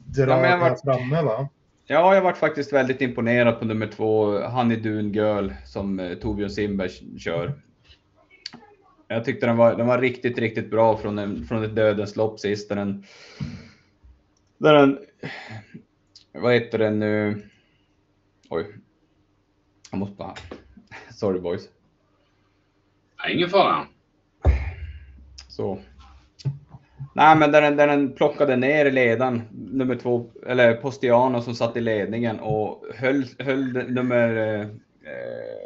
drag 0.05 0.45
ja, 0.45 0.57
varit, 0.57 0.61
här 0.61 0.75
framme 0.83 1.21
va? 1.21 1.49
Ja, 1.87 2.15
jag 2.15 2.21
varit 2.21 2.37
faktiskt 2.37 2.73
väldigt 2.73 3.01
imponerad 3.01 3.59
på 3.59 3.65
nummer 3.65 3.87
två, 3.87 4.39
Honey 4.39 4.77
Dune 4.77 5.09
Girl, 5.09 5.49
som 5.65 5.99
eh, 5.99 6.13
Torbjörn 6.13 6.49
Simberg 6.49 6.89
kör. 7.19 7.53
Jag 9.07 9.25
tyckte 9.25 9.45
den 9.45 9.57
var, 9.57 9.75
den 9.75 9.87
var 9.87 9.97
riktigt, 9.97 10.37
riktigt 10.37 10.71
bra 10.71 10.97
från, 10.97 11.19
en, 11.19 11.45
från 11.45 11.63
ett 11.63 11.75
dödens 11.75 12.15
lopp 12.15 12.39
sist. 12.39 12.69
Den, 12.69 13.03
där 14.61 14.73
den, 14.73 14.99
vad 16.31 16.53
heter 16.53 16.77
den 16.77 16.99
nu? 16.99 17.41
Oj. 18.49 18.75
Jag 19.91 19.97
måste 19.97 20.15
bara, 20.15 20.35
sorry 21.11 21.39
boys. 21.39 21.69
ingen 23.29 23.49
fara. 23.49 23.87
Så. 25.47 25.79
Nej, 27.13 27.37
men 27.37 27.51
där 27.51 27.61
den, 27.61 27.75
där 27.75 27.87
den 27.87 28.13
plockade 28.13 28.55
ner 28.55 28.85
i 28.85 28.91
ledan, 28.91 29.41
nummer 29.51 29.95
två, 29.95 30.29
eller 30.47 30.73
Postiano 30.73 31.41
som 31.41 31.55
satt 31.55 31.77
i 31.77 31.81
ledningen 31.81 32.39
och 32.39 32.85
höll, 32.95 33.25
höll 33.39 33.73
nummer 33.73 34.59
eh, 34.61 34.67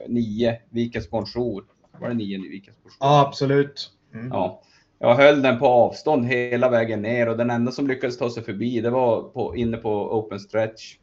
nio, 0.07 0.61
Vikens 0.69 1.09
Bonjour. 1.09 1.63
Var 1.99 2.07
det 2.07 2.13
nio 2.13 2.49
Vikens 2.49 2.77
Bonjour? 2.83 2.97
Ja, 2.99 3.27
absolut. 3.27 3.91
Mm. 4.13 4.27
Ja. 4.27 4.61
Jag 4.99 5.15
höll 5.15 5.41
den 5.41 5.59
på 5.59 5.67
avstånd 5.67 6.25
hela 6.25 6.69
vägen 6.69 7.01
ner 7.01 7.29
och 7.29 7.37
den 7.37 7.49
enda 7.49 7.71
som 7.71 7.87
lyckades 7.87 8.17
ta 8.17 8.29
sig 8.29 8.43
förbi 8.43 8.81
det 8.81 8.89
var 8.89 9.23
på, 9.23 9.55
inne 9.55 9.77
på 9.77 10.17
open 10.17 10.39
stretch. 10.39 10.95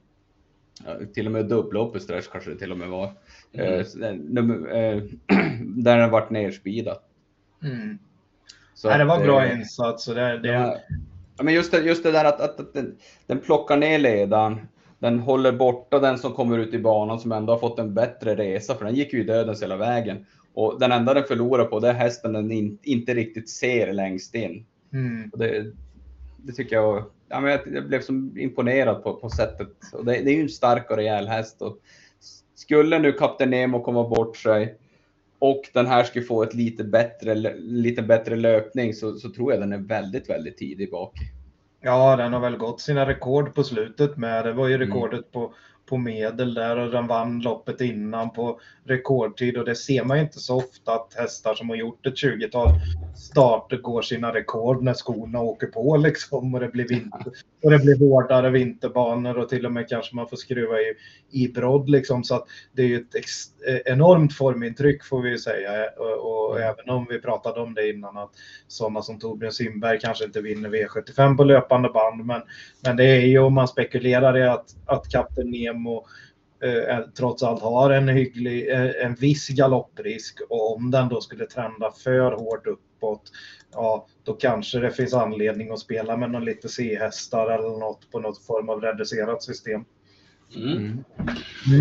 Till 1.15 1.27
och 1.27 1.33
med 1.33 1.47
dubbla 1.47 1.81
open 1.81 2.01
stretch 2.01 2.29
kanske 2.29 2.51
det 2.51 2.59
till 2.59 2.73
och 2.73 2.79
med 2.79 2.89
var. 2.89 3.13
Mm. 3.53 3.75
Eh, 3.75 4.79
eh, 4.79 5.03
där 5.61 5.99
den 5.99 6.11
vart 6.11 6.31
nerspeedad. 6.31 6.99
Mm. 7.63 7.99
Så 8.75 8.89
Nej, 8.89 8.99
det 8.99 9.05
var 9.05 9.25
bra 9.25 9.53
insats. 9.53 10.05
Det, 10.05 10.39
det... 10.39 10.81
Ja, 11.37 11.43
men 11.43 11.55
just 11.55 11.73
det, 11.73 11.81
just 11.81 12.03
det 12.03 12.13
där 12.13 12.25
att, 12.25 12.41
att, 12.41 12.61
att 12.61 12.75
den, 12.75 12.97
den 13.27 13.39
plockar 13.39 13.77
ner 13.77 13.99
ledaren. 13.99 14.69
Den 14.99 15.19
håller 15.19 15.53
borta 15.53 15.99
den 15.99 16.19
som 16.19 16.33
kommer 16.33 16.59
ut 16.59 16.75
i 16.75 16.79
banan 16.79 17.21
som 17.21 17.33
ändå 17.33 17.53
har 17.53 17.59
fått 17.59 17.79
en 17.79 17.95
bättre 17.95 18.35
resa 18.35 18.75
för 18.75 18.85
den 18.85 18.95
gick 18.95 19.13
ju 19.13 19.21
i 19.21 19.25
dödens 19.25 19.63
hela 19.63 19.77
vägen. 19.77 20.27
Och 20.55 20.81
den 20.81 20.93
enda 20.93 21.15
den 21.15 21.25
förlorar 21.25 21.65
på 21.65 21.81
det 21.81 21.89
är 21.89 21.95
hästen 21.95 22.33
den 22.33 22.51
in, 22.51 22.79
inte 22.83 23.15
riktigt 23.15 23.51
ser 23.51 23.93
längst 23.93 24.35
in. 24.35 24.67
Mm. 24.93 25.31
Det, 25.35 25.73
det 26.37 26.53
tycker 26.53 26.77
jag, 26.77 27.05
ja, 27.29 27.41
men 27.41 27.51
jag, 27.51 27.61
jag 27.75 27.89
blev 27.89 28.01
som 28.01 28.39
imponerad 28.39 29.03
på, 29.03 29.15
på 29.15 29.31
sättet. 29.31 29.69
Och 29.93 30.05
det, 30.05 30.13
det 30.13 30.31
är 30.31 30.35
ju 30.35 30.43
en 30.43 30.49
stark 30.49 30.91
och 30.91 30.97
rejäl 30.97 31.29
häst. 31.29 31.63
Och 31.63 31.79
skulle 32.55 32.99
nu 32.99 33.13
Kapten 33.13 33.51
Nemo 33.51 33.81
komma 33.81 34.09
bort 34.09 34.37
sig 34.37 34.77
och 35.39 35.63
den 35.73 35.87
här 35.87 36.05
skulle 36.05 36.25
få 36.25 36.43
ett 36.43 36.55
lite 36.55 36.85
bättre, 36.85 37.35
lite 37.59 38.03
bättre 38.03 38.37
löpning 38.37 38.95
så, 38.95 39.15
så 39.15 39.31
tror 39.31 39.53
jag 39.53 39.61
den 39.63 39.73
är 39.73 39.79
väldigt, 39.79 40.31
väldigt 40.31 40.59
tidig 40.59 40.91
bak. 40.91 41.15
Ja, 41.81 42.17
den 42.17 42.33
har 42.33 42.41
väl 42.41 42.57
gått 42.57 42.81
sina 42.81 43.07
rekord 43.07 43.55
på 43.55 43.65
slutet 43.65 44.17
med. 44.17 44.45
Det 44.45 44.53
var 44.53 44.69
ju 44.69 44.79
rekordet 44.79 45.21
mm. 45.21 45.33
på 45.33 45.55
på 45.93 45.99
medel 45.99 46.55
där 46.55 46.77
och 46.79 46.91
den 46.91 47.07
vann 47.07 47.41
loppet 47.41 47.81
innan 47.81 48.31
på 48.31 48.61
rekordtid. 48.85 49.57
Och 49.57 49.65
det 49.65 49.75
ser 49.75 50.05
man 50.05 50.19
inte 50.19 50.39
så 50.39 50.57
ofta 50.57 50.93
att 50.93 51.15
hästar 51.15 51.55
som 51.55 51.69
har 51.69 51.77
gjort 51.77 52.07
ett 52.07 52.15
20-tal 52.15 52.69
starter 53.17 53.77
går 53.77 54.03
sina 54.03 54.35
rekord 54.35 54.83
när 54.83 54.95
skorna 54.95 55.41
åker 55.41 55.67
på 55.67 55.97
liksom. 56.07 56.55
Och 56.55 56.61
det 56.61 56.69
blir, 56.69 56.89
vinter, 56.89 57.33
och 57.63 57.71
det 57.71 57.79
blir 57.79 57.99
hårdare 57.99 58.51
vinterbanor 58.51 59.39
och 59.39 59.49
till 59.49 59.67
och 59.67 59.73
med 59.73 59.89
kanske 59.89 60.17
man 60.17 60.29
får 60.29 60.37
skruva 60.37 60.81
i, 60.81 60.95
i 61.31 61.49
brodd 61.49 61.89
liksom. 61.89 62.25
Så 62.25 62.35
att 62.35 62.47
det 62.73 62.83
är 62.83 62.87
ju 62.87 62.97
ett 62.97 63.15
enormt 63.85 64.33
formintryck 64.33 65.05
får 65.05 65.23
vi 65.23 65.31
ju 65.31 65.39
säga. 65.39 65.71
Och, 65.99 66.51
och, 66.51 66.61
även 66.61 66.91
om 66.91 67.07
vi 67.11 67.21
pratade 67.21 67.61
om 67.61 67.75
det 67.75 67.91
innan 67.91 68.17
att 68.17 68.31
sådana 68.69 69.03
som 69.03 69.19
Torbjörn 69.19 69.53
Simberg 69.53 69.99
kanske 70.01 70.25
inte 70.25 70.41
vinner 70.41 70.69
V75 70.69 71.37
på 71.37 71.45
löpande 71.45 71.89
band. 71.89 72.27
Men, 72.27 72.43
men 72.85 72.97
det 72.97 73.05
är 73.05 73.27
ju 73.27 73.39
om 73.39 73.55
man 73.55 73.69
spekulerar 73.69 74.39
i 74.39 74.43
att, 74.43 74.67
att 74.87 75.09
Kapten 75.09 75.51
Nemo 75.51 75.82
och 75.87 76.07
eh, 76.63 76.99
trots 77.17 77.43
allt 77.43 77.63
har 77.63 77.91
en 77.91 78.09
hygglig, 78.09 78.71
eh, 78.71 79.05
en 79.05 79.15
viss 79.15 79.49
galopprisk 79.49 80.41
och 80.49 80.77
om 80.77 80.91
den 80.91 81.09
då 81.09 81.21
skulle 81.21 81.47
trenda 81.47 81.91
för 82.05 82.33
hårt 82.33 82.67
uppåt, 82.67 83.23
ja 83.73 84.07
då 84.25 84.33
kanske 84.33 84.79
det 84.79 84.91
finns 84.91 85.15
anledning 85.15 85.71
att 85.71 85.79
spela 85.79 86.17
med 86.17 86.31
någon 86.31 86.45
lite 86.45 86.69
C-hästar 86.69 87.51
eller 87.51 87.79
något 87.79 88.11
på 88.11 88.21
något 88.21 88.47
form 88.47 88.69
av 88.69 88.81
reducerat 88.81 89.43
system. 89.43 89.85
Mm. 90.57 90.77
Mm. 90.77 91.05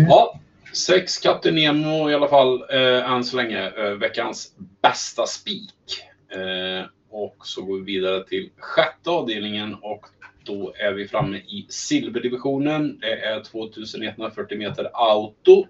Ja, 0.08 0.40
sex 0.72 1.18
Kapten 1.18 1.54
Nemo 1.54 2.10
i 2.10 2.14
alla 2.14 2.28
fall 2.28 2.64
eh, 2.70 3.12
än 3.12 3.24
så 3.24 3.36
länge 3.36 3.70
eh, 3.70 3.90
veckans 3.90 4.54
bästa 4.82 5.26
spik. 5.26 6.04
Eh, 6.28 6.86
och 7.10 7.36
så 7.42 7.62
går 7.62 7.76
vi 7.76 7.84
vidare 7.84 8.24
till 8.24 8.50
sjätte 8.58 9.10
avdelningen 9.10 9.74
och 9.74 10.06
då 10.44 10.72
är 10.76 10.92
vi 10.92 11.08
framme 11.08 11.36
i 11.36 11.66
silverdivisionen. 11.68 12.98
Det 12.98 13.24
är 13.24 13.44
2140 13.44 14.58
meter 14.58 14.90
auto. 14.92 15.66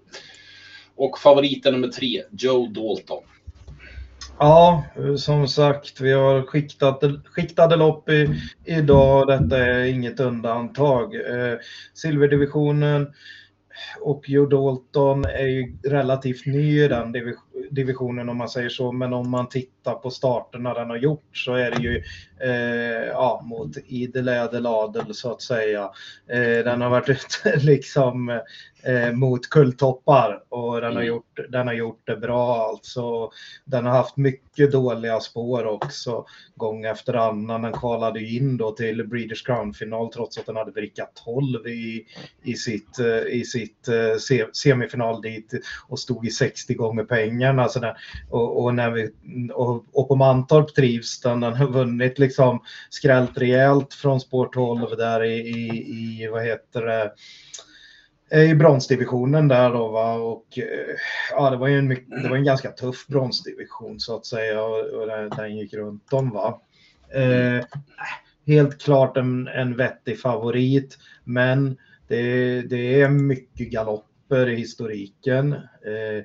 Och 0.95 1.19
favoriten 1.19 1.73
nummer 1.73 1.87
tre, 1.87 2.23
Joe 2.31 2.67
Dalton. 2.67 3.23
Ja, 4.39 4.83
som 5.17 5.47
sagt, 5.47 6.01
vi 6.01 6.11
har 6.11 6.41
skiktade, 6.41 7.21
skiktade 7.25 7.75
lopp 7.75 8.09
i, 8.09 8.41
idag. 8.65 9.27
Detta 9.27 9.57
är 9.57 9.85
inget 9.85 10.19
undantag. 10.19 11.15
Eh, 11.15 11.57
silverdivisionen 11.93 13.13
och 14.01 14.29
Joe 14.29 14.45
Dalton 14.45 15.25
är 15.25 15.47
ju 15.47 15.77
relativt 15.83 16.45
ny 16.45 16.83
i 16.83 16.87
den 16.87 17.11
divisionen 17.71 18.29
om 18.29 18.37
man 18.37 18.49
säger 18.49 18.69
så. 18.69 18.91
Men 18.91 19.13
om 19.13 19.29
man 19.29 19.49
tittar 19.49 19.93
på 19.93 20.09
starterna 20.09 20.73
den 20.73 20.89
har 20.89 20.97
gjort 20.97 21.37
så 21.37 21.53
är 21.53 21.71
det 21.71 21.81
ju 21.81 22.03
eh, 22.43 23.07
ja, 23.07 23.41
mot 23.43 23.77
idel 23.85 24.27
ädel 24.27 24.65
adel 24.65 25.13
så 25.13 25.31
att 25.31 25.41
säga. 25.41 25.91
Eh, 26.27 26.63
den 26.63 26.81
har 26.81 26.89
varit 26.89 27.09
ute 27.43 27.59
liksom 27.59 28.41
eh, 28.83 29.11
mot 29.11 29.49
kulltoppar 29.49 30.43
och 30.49 30.81
den, 30.81 30.83
mm. 30.83 30.95
har 30.95 31.03
gjort, 31.03 31.39
den 31.49 31.67
har 31.67 31.73
gjort 31.73 32.01
det 32.03 32.15
bra 32.15 32.67
alltså. 32.67 33.31
Den 33.65 33.85
har 33.85 33.91
haft 33.91 34.17
mycket 34.17 34.71
dåliga 34.71 35.19
spår 35.19 35.65
också 35.65 36.25
gång 36.55 36.85
efter 36.85 37.13
annan. 37.13 37.61
Den 37.61 37.73
kvalade 37.73 38.21
in 38.21 38.57
då 38.57 38.71
till 38.71 39.07
Breeders 39.07 39.43
Crown-final 39.43 40.13
trots 40.13 40.37
att 40.37 40.45
den 40.45 40.55
hade 40.55 40.71
bricka 40.71 41.07
12 41.25 41.67
i, 41.67 42.05
i 42.43 42.55
sitt, 42.55 42.99
eh, 42.99 43.35
i 43.35 43.43
sitt 43.45 43.87
eh, 43.87 44.47
semifinal 44.53 45.21
dit 45.21 45.53
och 45.87 45.99
stod 45.99 46.27
i 46.27 46.29
60 46.29 46.73
gånger 46.73 47.03
pengarna. 47.53 47.69
Så 47.69 47.79
alltså 47.79 47.79
där, 47.79 47.95
och, 48.29 48.63
och, 48.63 48.75
när 48.75 48.91
vi, 48.91 49.11
och, 49.53 49.85
och 49.93 50.07
på 50.07 50.15
Mantorp 50.15 50.75
trivs 50.75 51.21
den. 51.21 51.39
Den 51.39 51.53
har 51.53 51.67
vunnit 51.67 52.19
liksom 52.19 52.59
skrällt 52.89 53.37
rejält 53.37 53.93
från 53.93 54.19
spår 54.19 54.49
12 54.53 54.97
där 54.97 55.23
i, 55.23 55.33
i, 55.33 56.23
i 56.23 56.27
vad 56.27 56.43
heter 56.45 56.81
det, 56.81 57.13
eh, 58.31 58.51
i 58.51 58.55
bronsdivisionen 58.55 59.47
där 59.47 59.69
då 59.69 59.87
va 59.87 60.13
och 60.13 60.57
eh, 60.57 60.95
ja 61.31 61.49
det 61.49 61.57
var 61.57 61.67
ju 61.67 61.77
en, 61.77 61.89
det 61.89 62.29
var 62.29 62.37
en 62.37 62.43
ganska 62.43 62.71
tuff 62.71 63.07
bronsdivision 63.07 63.99
så 63.99 64.15
att 64.15 64.25
säga 64.25 64.63
och, 64.63 64.79
och 64.79 65.07
den, 65.07 65.29
den 65.29 65.57
gick 65.57 65.73
runt 65.73 66.13
om 66.13 66.29
va. 66.29 66.61
Eh, 67.13 67.65
helt 68.47 68.81
klart 68.81 69.17
en, 69.17 69.47
en 69.47 69.77
vettig 69.77 70.19
favorit 70.19 70.97
men 71.23 71.77
det, 72.07 72.61
det 72.61 73.01
är 73.01 73.09
mycket 73.09 73.71
galopper 73.71 74.49
i 74.49 74.55
historiken. 74.55 75.53
Eh, 75.53 76.23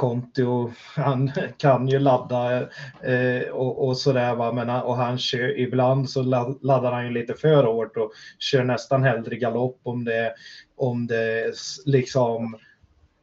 Kontio, 0.00 0.72
han 0.96 1.32
kan 1.56 1.88
ju 1.88 1.98
ladda 1.98 2.60
eh, 3.02 3.48
och, 3.52 3.88
och 3.88 3.96
sådär 3.96 4.34
va, 4.34 4.52
men 4.52 4.70
och 4.70 4.96
han 4.96 5.18
kör, 5.18 5.58
ibland 5.58 6.10
så 6.10 6.22
laddar 6.62 6.92
han 6.92 7.04
ju 7.04 7.10
lite 7.10 7.34
för 7.34 7.64
hårt 7.64 7.96
och 7.96 8.12
kör 8.38 8.64
nästan 8.64 9.02
hellre 9.02 9.36
galopp 9.36 9.80
om 9.82 10.04
det, 10.04 10.34
om 10.76 11.06
det 11.06 11.54
liksom 11.86 12.56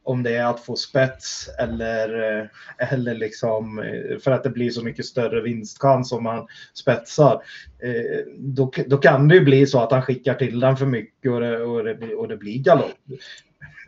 om 0.02 0.22
det 0.22 0.36
är 0.36 0.44
att 0.44 0.60
få 0.60 0.76
spets 0.76 1.48
eller, 1.58 2.38
eh, 2.40 2.92
eller 2.92 3.14
liksom 3.14 3.78
eh, 3.78 4.18
för 4.18 4.30
att 4.30 4.42
det 4.42 4.50
blir 4.50 4.70
så 4.70 4.84
mycket 4.84 5.06
större 5.06 5.42
vinstchans 5.42 6.12
om 6.12 6.22
man 6.22 6.46
spetsar. 6.74 7.42
Eh, 7.82 8.26
då, 8.36 8.72
då 8.86 8.96
kan 8.96 9.28
det 9.28 9.34
ju 9.34 9.44
bli 9.44 9.66
så 9.66 9.80
att 9.80 9.92
han 9.92 10.02
skickar 10.02 10.34
till 10.34 10.60
den 10.60 10.76
för 10.76 10.86
mycket 10.86 11.32
och 11.32 11.40
det, 11.40 11.62
och 11.62 11.84
det, 11.84 12.14
och 12.14 12.28
det 12.28 12.36
blir 12.36 12.58
galopp 12.58 12.98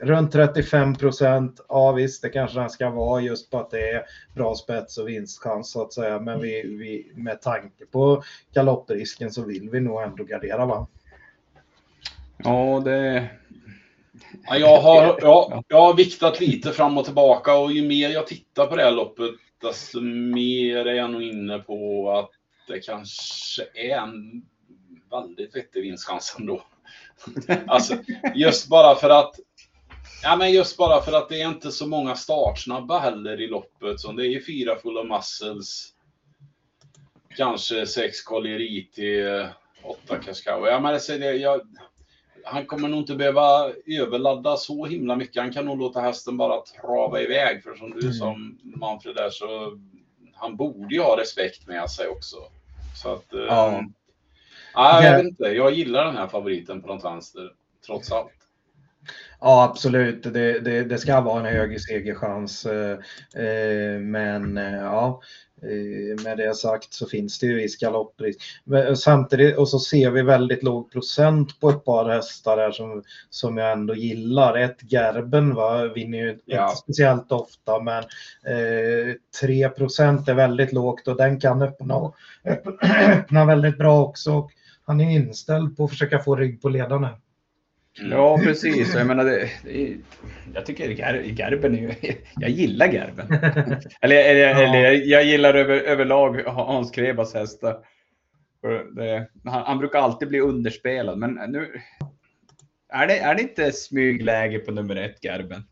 runt 0.01 0.33
35 0.33 0.95
procent. 0.95 1.61
Ja 1.69 1.93
visst, 1.93 2.23
det 2.23 2.29
kanske 2.29 2.61
den 2.61 2.71
ska 2.71 2.91
vara 2.91 3.21
just 3.21 3.51
på 3.51 3.59
att 3.59 3.71
det 3.71 3.91
är 3.91 4.05
bra 4.35 4.55
spets 4.55 4.99
och 4.99 5.09
vinstchans 5.09 5.71
så 5.71 5.83
att 5.83 5.93
säga. 5.93 6.21
Men 6.21 6.41
vi, 6.41 6.63
vi, 6.63 7.13
med 7.15 7.43
tanke 7.43 7.87
på 7.87 8.23
galopprisken 8.55 9.33
så 9.33 9.45
vill 9.45 9.71
vi 9.71 9.81
nog 9.81 10.03
ändå 10.03 10.25
gardera 10.25 10.67
va? 10.67 10.87
Ja, 12.37 12.83
det... 12.85 13.29
Ja, 14.49 14.57
jag, 14.57 14.81
har, 14.81 15.19
ja, 15.23 15.63
jag 15.69 15.81
har 15.81 15.95
viktat 15.95 16.41
lite 16.41 16.73
fram 16.73 16.99
och 16.99 17.05
tillbaka 17.05 17.57
och 17.57 17.73
ju 17.73 17.89
mer 17.89 18.11
jag 18.11 18.27
tittar 18.27 18.67
på 18.67 18.77
det 18.77 18.83
här 18.83 18.91
loppet 18.91 19.31
desto 19.61 20.01
mer 20.01 20.87
är 20.87 20.95
jag 20.95 21.11
nog 21.11 21.23
inne 21.23 21.59
på 21.59 22.11
att 22.11 22.31
det 22.69 22.81
kanske 22.81 23.63
är 23.75 23.97
en 23.97 24.43
väldigt 25.11 25.57
vettig 25.57 25.83
vinstchans 25.83 26.37
ändå. 26.39 26.63
Alltså, 27.67 27.95
just 28.35 28.69
bara 28.69 28.95
för 28.95 29.11
att 29.11 29.35
Ja, 30.23 30.37
men 30.37 30.53
just 30.53 30.77
bara 30.77 31.03
för 31.03 31.13
att 31.13 31.29
det 31.29 31.43
är 31.43 31.49
inte 31.49 31.71
så 31.71 31.87
många 31.87 32.15
startsnabba 32.15 32.99
heller 32.99 33.41
i 33.41 33.47
loppet. 33.47 34.01
Så 34.01 34.13
det 34.13 34.27
är 34.27 34.31
ju 34.31 34.45
fyra 34.45 34.77
fulla 34.77 35.05
muscles. 35.05 35.89
Kanske 37.37 37.87
sex 37.87 38.23
Colieriti, 38.23 39.23
åtta 39.83 40.17
Cascao. 40.17 40.67
Ja, 40.67 40.81
men 40.81 40.93
det, 40.93 41.19
det, 41.19 41.33
jag, 41.33 41.61
han 42.45 42.67
kommer 42.67 42.89
nog 42.89 43.01
inte 43.01 43.15
behöva 43.15 43.73
överladda 43.87 44.57
så 44.57 44.87
himla 44.87 45.17
mycket. 45.17 45.43
Han 45.43 45.53
kan 45.53 45.65
nog 45.65 45.79
låta 45.79 46.01
hästen 46.01 46.37
bara 46.37 46.61
trava 46.61 47.21
iväg. 47.21 47.63
För 47.63 47.75
som 47.75 47.91
du 47.91 48.01
mm. 48.01 48.13
som 48.13 48.59
Manfred 48.63 49.15
där 49.15 49.31
så 49.31 49.79
han 50.35 50.57
borde 50.57 50.95
ju 50.95 51.01
ha 51.01 51.21
respekt 51.21 51.67
med 51.67 51.91
sig 51.91 52.09
också. 52.09 52.37
Så 52.95 53.13
att, 53.13 53.27
ja. 53.31 53.79
Um, 53.79 53.95
ja, 54.75 55.05
jag 55.05 55.17
vet 55.17 55.27
inte. 55.27 55.45
Jag 55.45 55.73
gillar 55.73 56.05
den 56.05 56.17
här 56.17 56.29
favoriten 56.29 56.83
på 56.83 56.89
något 56.89 57.05
vänster, 57.05 57.53
trots 57.87 58.13
allt. 58.13 58.40
Ja, 59.41 59.65
absolut. 59.65 60.23
Det, 60.23 60.61
det, 60.61 60.85
det 60.85 60.99
ska 60.99 61.21
vara 61.21 61.49
en 61.49 61.55
hög 61.55 61.81
segerchans. 61.81 62.67
Eh, 62.67 62.99
eh, 63.45 64.01
men 64.01 64.57
eh, 64.57 64.75
ja, 64.75 65.21
med 66.25 66.37
det 66.37 66.55
sagt 66.55 66.95
så 66.95 67.09
finns 67.09 67.39
det 67.39 67.47
ju 67.47 67.55
viss 67.55 67.79
galopprisk. 67.79 68.41
Samtidigt 68.97 69.57
och 69.57 69.69
så 69.69 69.79
ser 69.79 70.11
vi 70.11 70.23
väldigt 70.23 70.63
låg 70.63 70.93
procent 70.93 71.61
på 71.61 71.71
ett 71.71 71.85
par 71.85 72.09
hästar 72.09 72.59
här 72.59 72.71
som, 72.71 73.03
som 73.31 73.57
jag 73.57 73.73
ändå 73.73 73.95
gillar. 73.95 74.57
Ett 74.59 74.93
Gerben 74.93 75.55
va, 75.55 75.85
vinner 75.85 76.19
ju 76.19 76.39
ja. 76.45 76.65
inte 76.65 76.77
speciellt 76.77 77.33
ofta 77.33 77.81
men 77.81 78.03
eh, 78.47 79.15
3 79.41 79.65
är 79.65 80.35
väldigt 80.35 80.73
lågt 80.73 81.09
och 81.09 81.17
den 81.17 81.41
kan 81.41 81.63
öppna, 81.63 82.13
öppna 82.45 83.45
väldigt 83.47 83.79
bra 83.79 84.03
också. 84.03 84.49
Han 84.87 85.01
är 85.01 85.11
inställd 85.11 85.77
på 85.77 85.85
att 85.85 85.91
försöka 85.91 86.19
få 86.19 86.37
rygg 86.37 86.63
på 86.63 86.69
ledarna. 86.69 87.19
Mm. 88.01 88.13
Ja, 88.13 88.39
precis. 88.45 88.95
Jag 88.95 89.07
menar, 89.07 89.25
det, 89.25 89.49
det, 89.65 89.97
jag 90.55 90.67
tycker 90.67 90.89
Gerben 91.39 91.75
är 91.75 91.81
ju, 91.81 91.93
jag 92.37 92.51
gillar 92.51 92.87
Gerben. 92.93 93.27
eller, 94.01 94.17
eller, 94.17 94.41
ja. 94.41 94.61
eller 94.63 94.93
jag 94.93 95.25
gillar 95.25 95.55
över, 95.55 95.77
överlag 95.81 96.41
Hans 96.47 96.91
Krebas 96.91 97.35
hästar. 97.35 97.77
För 98.61 98.95
det, 98.97 99.29
han, 99.45 99.63
han 99.67 99.79
brukar 99.79 99.99
alltid 99.99 100.29
bli 100.29 100.41
underspelad, 100.41 101.19
men 101.19 101.35
nu 101.49 101.81
är 102.93 103.07
det, 103.07 103.19
är 103.19 103.35
det 103.35 103.43
inte 103.43 103.73
smygläge 103.73 104.59
på 104.59 104.71
nummer 104.73 104.97
ett, 104.97 105.25
Gerben? 105.25 105.63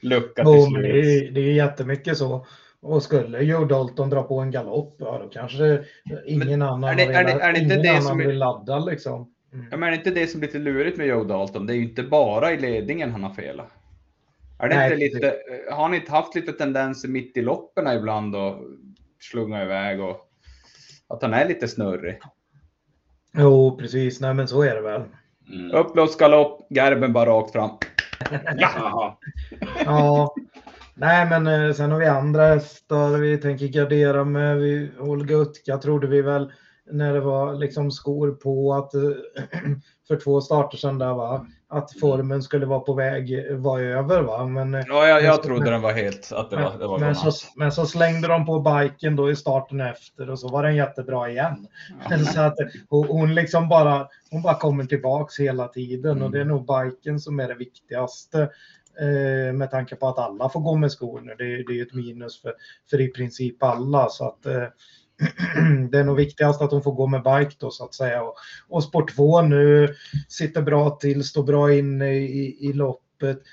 Lucka 0.00 0.44
till 0.44 0.72
men 0.72 0.82
det 0.82 0.88
slut. 1.02 1.28
är, 1.28 1.30
det 1.34 1.40
är 1.40 1.52
jättemycket 1.52 2.18
så. 2.18 2.46
Och 2.80 3.02
skulle 3.02 3.38
Joe 3.42 3.64
Dalton 3.64 4.10
dra 4.10 4.22
på 4.22 4.38
en 4.40 4.50
galopp, 4.50 4.96
ja 4.98 5.18
då 5.22 5.28
kanske 5.28 5.84
ingen 6.26 6.62
annan, 6.62 6.84
är 6.90 6.94
det- 6.96 7.06
vill- 7.06 7.16
är 7.16 7.24
det- 7.24 7.30
är 7.44 7.52
det 7.52 7.58
inte 7.58 7.74
ingen 7.74 7.82
det 7.82 7.90
annan 7.90 8.02
som 8.02 8.20
är- 8.20 8.26
vill 8.26 8.38
ladda 8.38 8.78
liksom. 8.78 9.32
Mm. 9.52 9.66
Ja, 9.70 9.76
men 9.76 9.86
är 9.86 9.90
det 9.90 9.96
inte 9.96 10.10
det 10.10 10.26
som 10.26 10.42
är 10.42 10.46
lite 10.46 10.58
lurigt 10.58 10.98
med 10.98 11.06
Joe 11.06 11.24
Dalton? 11.24 11.66
Det 11.66 11.72
är 11.72 11.76
ju 11.76 11.82
inte 11.82 12.02
bara 12.02 12.52
i 12.52 12.58
ledningen 12.58 13.10
han 13.10 13.22
har 13.22 13.34
felat. 13.34 13.68
Är 14.58 14.68
det 14.68 14.74
Nej, 14.74 14.92
inte 14.92 14.96
lite, 14.96 15.36
har 15.70 15.82
han 15.82 15.94
inte 15.94 16.10
haft 16.12 16.34
lite 16.34 16.52
tendenser 16.52 17.08
mitt 17.08 17.36
i 17.36 17.42
loppen 17.42 17.96
ibland 17.96 18.36
och 18.36 18.56
slunga 19.20 19.62
iväg 19.62 20.00
och 20.00 20.28
att 21.08 21.22
han 21.22 21.34
är 21.34 21.48
lite 21.48 21.68
snurrig? 21.68 22.18
Jo, 23.32 23.76
precis. 23.78 24.20
Nej, 24.20 24.34
men 24.34 24.48
så 24.48 24.62
är 24.62 24.74
det 24.74 24.80
väl. 24.80 25.02
Mm. 25.52 25.70
Uppblåst 25.70 26.18
galopp, 26.18 26.66
Gerben 26.70 27.12
bara 27.12 27.30
rakt 27.30 27.52
fram. 27.52 27.70
Jaha. 28.56 29.16
Ja. 29.84 30.34
Nej, 30.94 31.26
men 31.26 31.46
eh, 31.46 31.74
sen 31.74 31.90
har 31.90 31.98
vi 31.98 32.06
andra 32.06 32.46
hästar 32.46 33.18
vi 33.18 33.38
tänker 33.38 33.66
gardera 33.66 34.24
med. 34.24 34.56
Vi, 34.56 34.90
Olga 34.98 35.36
Utka 35.36 35.78
trodde 35.78 36.06
vi 36.06 36.22
väl 36.22 36.52
när 36.90 37.14
det 37.14 37.20
var 37.20 37.54
liksom 37.54 37.90
skor 37.90 38.30
på 38.30 38.74
att 38.74 38.94
eh, 38.94 39.00
för 40.08 40.16
två 40.16 40.40
starter 40.40 40.78
sedan 40.78 40.98
där 40.98 41.14
va, 41.14 41.46
att 41.68 41.92
formen 42.00 42.42
skulle 42.42 42.66
vara 42.66 42.80
på 42.80 42.94
väg 42.94 43.52
vara 43.52 43.80
över 43.82 44.22
va. 44.22 44.46
Men, 44.46 44.74
eh, 44.74 44.84
Ja, 44.88 45.06
jag, 45.08 45.22
jag 45.22 45.42
trodde 45.42 45.70
den 45.70 45.82
var 45.82 45.92
helt, 45.92 46.32
att 46.32 46.50
det 46.50 46.56
var, 46.56 46.78
det 46.78 46.86
var 46.86 46.98
men, 46.98 47.14
så, 47.14 47.30
men 47.56 47.72
så 47.72 47.86
slängde 47.86 48.28
de 48.28 48.46
på 48.46 48.60
biken 48.60 49.16
då 49.16 49.30
i 49.30 49.36
starten 49.36 49.80
efter 49.80 50.30
och 50.30 50.38
så 50.38 50.48
var 50.48 50.62
den 50.62 50.76
jättebra 50.76 51.30
igen. 51.30 51.66
Så 52.34 52.40
att 52.40 52.56
hon, 52.88 53.34
liksom 53.34 53.68
bara, 53.68 54.08
hon 54.30 54.42
bara 54.42 54.54
kommer 54.54 54.84
tillbaks 54.84 55.40
hela 55.40 55.68
tiden 55.68 56.22
och 56.22 56.30
det 56.30 56.40
är 56.40 56.44
nog 56.44 56.66
biken 56.66 57.20
som 57.20 57.40
är 57.40 57.48
det 57.48 57.54
viktigaste. 57.54 58.48
Eh, 59.00 59.52
med 59.54 59.70
tanke 59.70 59.96
på 59.96 60.08
att 60.08 60.18
alla 60.18 60.48
får 60.48 60.60
gå 60.60 60.74
med 60.76 60.92
skor 60.92 61.20
nu. 61.20 61.34
Det, 61.38 61.44
är- 61.44 61.64
det 61.66 61.72
är 61.72 61.76
ju 61.76 61.82
ett 61.82 61.94
minus 61.94 62.42
för, 62.42 62.54
för 62.90 63.00
i 63.00 63.08
princip 63.08 63.62
alla. 63.62 64.08
Så 64.08 64.26
att, 64.28 64.46
det 65.90 65.98
är 65.98 66.04
nog 66.04 66.16
viktigast 66.16 66.62
att 66.62 66.70
hon 66.70 66.82
får 66.82 66.92
gå 66.92 67.06
med 67.06 67.22
bike 67.22 67.56
då 67.58 67.70
så 67.70 67.84
att 67.84 67.94
säga. 67.94 68.22
Och, 68.22 68.34
och 68.68 68.84
sport 68.84 69.14
2 69.16 69.42
nu 69.42 69.94
sitter 70.28 70.62
bra 70.62 70.90
till, 70.90 71.24
står 71.24 71.42
bra 71.42 71.72
inne 71.74 72.14
i, 72.14 72.56
i 72.60 72.72
loppet. 72.72 73.02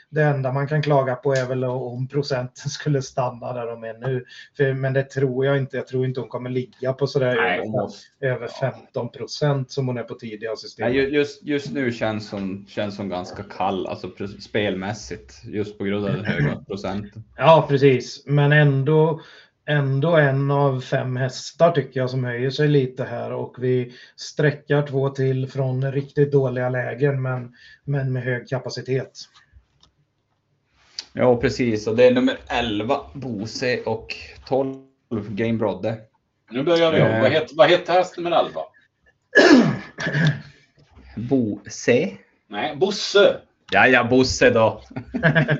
Det 0.09 0.23
enda 0.23 0.51
man 0.53 0.67
kan 0.67 0.81
klaga 0.81 1.15
på 1.15 1.33
är 1.33 1.45
väl 1.45 1.63
om 1.63 2.07
procenten 2.07 2.69
skulle 2.69 3.01
stanna 3.01 3.53
där 3.53 3.65
de 3.67 3.83
är 3.83 3.93
nu. 4.07 4.25
För, 4.57 4.73
men 4.73 4.93
det 4.93 5.03
tror 5.03 5.45
jag 5.45 5.57
inte. 5.57 5.77
Jag 5.77 5.87
tror 5.87 6.05
inte 6.05 6.19
hon 6.19 6.29
kommer 6.29 6.49
ligga 6.49 6.93
på 6.93 7.07
sådär 7.07 7.35
Nej, 7.35 7.57
över, 7.59 7.67
måste- 7.69 8.07
över 8.21 8.47
15 8.47 9.09
procent 9.11 9.71
som 9.71 9.87
hon 9.87 9.97
är 9.97 10.03
på 10.03 10.13
tidiga 10.15 10.55
system. 10.55 10.87
Nej, 10.87 10.97
ju- 10.97 11.09
just, 11.09 11.43
just 11.43 11.71
nu 11.71 11.91
känns 11.91 12.31
hon, 12.31 12.65
känns 12.69 12.97
hon 12.97 13.09
ganska 13.09 13.43
kall, 13.43 13.87
alltså 13.87 14.09
spelmässigt, 14.39 15.41
just 15.43 15.77
på 15.77 15.83
grund 15.83 16.05
av 16.05 16.11
den 16.15 16.25
höga 16.25 16.63
procenten. 16.67 17.23
Ja, 17.37 17.65
precis. 17.69 18.23
Men 18.25 18.51
ändå, 18.51 19.21
ändå 19.69 20.15
en 20.15 20.51
av 20.51 20.81
fem 20.81 21.15
hästar 21.15 21.71
tycker 21.71 21.99
jag 21.99 22.09
som 22.09 22.23
höjer 22.23 22.49
sig 22.49 22.67
lite 22.67 23.03
här 23.03 23.31
och 23.31 23.55
vi 23.59 23.93
sträckar 24.15 24.87
två 24.87 25.09
till 25.09 25.47
från 25.47 25.91
riktigt 25.91 26.31
dåliga 26.31 26.69
lägen 26.69 27.21
men, 27.21 27.53
men 27.83 28.13
med 28.13 28.23
hög 28.23 28.49
kapacitet. 28.49 29.11
Ja, 31.13 31.35
precis. 31.35 31.87
Och 31.87 31.95
det 31.95 32.07
är 32.07 32.13
nummer 32.13 32.37
11, 32.47 32.99
Bose 33.13 33.81
och 33.85 34.15
12, 34.47 34.85
Game 35.09 35.57
Brodde. 35.57 35.97
Nu 36.51 36.63
börjar 36.63 36.91
vi 36.91 37.01
om. 37.01 37.07
Eh. 37.07 37.21
Vad 37.21 37.31
heter, 37.31 37.55
vad 37.55 37.69
heter 37.69 37.93
häst 37.93 38.17
nummer 38.17 38.31
11? 38.31 38.61
Bose? 41.29 42.17
Nej, 42.47 42.75
Bosse. 42.75 43.41
Ja, 43.71 43.87
ja, 43.87 44.03
Bosse 44.03 44.49
då. 44.49 44.81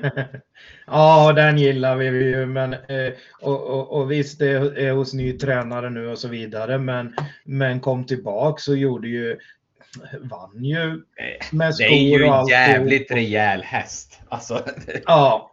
ja, 0.86 1.32
den 1.32 1.58
gillar 1.58 1.96
vi 1.96 2.06
ju. 2.06 2.46
Men, 2.46 2.72
eh, 2.72 3.12
och, 3.40 3.62
och, 3.66 4.00
och 4.00 4.10
visst, 4.10 4.38
det 4.38 4.50
är 4.86 4.92
hos 4.92 5.14
ny 5.14 5.32
tränare 5.32 5.90
nu 5.90 6.08
och 6.08 6.18
så 6.18 6.28
vidare. 6.28 6.78
Men, 6.78 7.14
men 7.44 7.80
kom 7.80 8.04
tillbaks 8.06 8.68
och 8.68 8.76
gjorde 8.76 9.08
ju, 9.08 9.38
vann 10.20 10.64
ju 10.64 11.02
med 11.52 11.74
Det 11.78 11.84
är 11.84 11.90
ju 11.90 12.18
skor 12.18 12.28
och 12.28 12.40
en 12.40 12.46
jävligt 12.46 13.10
rejäl 13.10 13.62
häst. 13.62 14.20
Alltså, 14.28 14.64
Ja, 15.04 15.49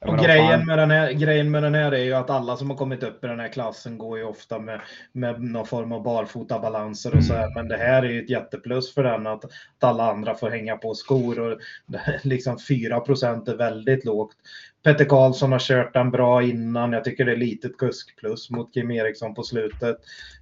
Och 0.00 0.12
menar, 0.12 0.24
grejen 0.24 0.66
med, 0.66 0.78
den 0.78 0.90
här, 0.90 1.12
grejen 1.12 1.50
med 1.50 1.62
den 1.62 1.74
här 1.74 1.92
är 1.92 2.04
ju 2.04 2.12
att 2.12 2.30
alla 2.30 2.56
som 2.56 2.70
har 2.70 2.76
kommit 2.76 3.02
upp 3.02 3.24
i 3.24 3.26
den 3.26 3.40
här 3.40 3.48
klassen 3.48 3.98
går 3.98 4.18
ju 4.18 4.24
ofta 4.24 4.58
med, 4.58 4.80
med 5.12 5.42
någon 5.42 5.66
form 5.66 5.92
av 5.92 6.02
barfotabalanser 6.02 7.16
och 7.16 7.24
så 7.24 7.34
här. 7.34 7.54
Men 7.54 7.68
det 7.68 7.76
här 7.76 8.02
är 8.02 8.08
ju 8.08 8.22
ett 8.22 8.30
jätteplus 8.30 8.94
för 8.94 9.04
den 9.04 9.26
att, 9.26 9.44
att 9.44 9.50
alla 9.84 10.10
andra 10.10 10.34
får 10.34 10.50
hänga 10.50 10.76
på 10.76 10.94
skor 10.94 11.40
och 11.40 11.58
liksom 12.22 12.58
4 12.58 12.96
är 12.96 13.56
väldigt 13.56 14.04
lågt. 14.04 14.36
Petter 14.82 15.04
Karlsson 15.04 15.52
har 15.52 15.58
kört 15.58 15.94
den 15.94 16.10
bra 16.10 16.42
innan. 16.42 16.92
Jag 16.92 17.04
tycker 17.04 17.24
det 17.24 17.32
är 17.32 17.36
litet 17.36 17.76
kuskplus 17.76 18.50
mot 18.50 18.74
Kim 18.74 18.90
Eriksson 18.90 19.34
på 19.34 19.42
slutet. 19.42 19.96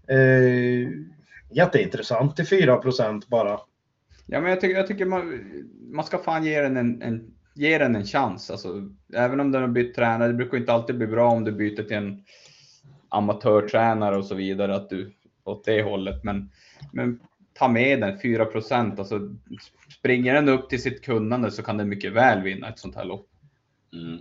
Eh, 0.09 0.88
jätteintressant 1.50 2.36
till 2.36 2.44
4% 2.44 3.22
bara. 3.28 3.61
Ja, 4.26 4.40
men 4.40 4.50
jag 4.50 4.61
tycker, 4.61 4.76
jag 4.76 4.86
tycker 4.86 5.07
man, 5.07 5.40
man 5.90 6.04
ska 6.04 6.18
fan 6.18 6.44
ge 6.44 6.61
den 6.61 6.76
en, 6.76 7.02
en, 7.02 7.36
ge 7.57 7.78
den 7.78 7.96
en 7.96 8.04
chans. 8.04 8.50
Alltså, 8.50 8.88
även 9.14 9.40
om 9.40 9.52
den 9.52 9.62
har 9.62 9.68
bytt 9.68 9.94
tränare, 9.94 10.28
det 10.28 10.34
brukar 10.34 10.59
inte 10.59 10.72
alltid 10.72 10.96
bli 10.96 11.07
bra 11.07 11.30
om 11.30 11.44
du 11.44 11.52
byter 11.52 11.82
till 11.82 11.96
en 11.96 12.24
amatörtränare 13.09 14.16
och 14.16 14.24
så 14.24 14.34
vidare, 14.34 14.74
att 14.76 14.90
du 14.90 15.12
åt 15.44 15.64
det 15.64 15.82
hållet. 15.82 16.24
Men, 16.24 16.50
men 16.92 17.20
ta 17.54 17.68
med 17.68 18.00
den 18.00 18.20
4 18.20 18.44
procent. 18.44 18.98
Alltså, 18.98 19.20
springer 19.98 20.34
den 20.34 20.48
upp 20.48 20.68
till 20.68 20.82
sitt 20.82 21.04
kunnande 21.04 21.50
så 21.50 21.62
kan 21.62 21.76
den 21.76 21.88
mycket 21.88 22.12
väl 22.12 22.42
vinna 22.42 22.68
ett 22.68 22.78
sånt 22.78 22.96
här 22.96 23.04
lopp. 23.04 23.26
Mm. 23.92 24.18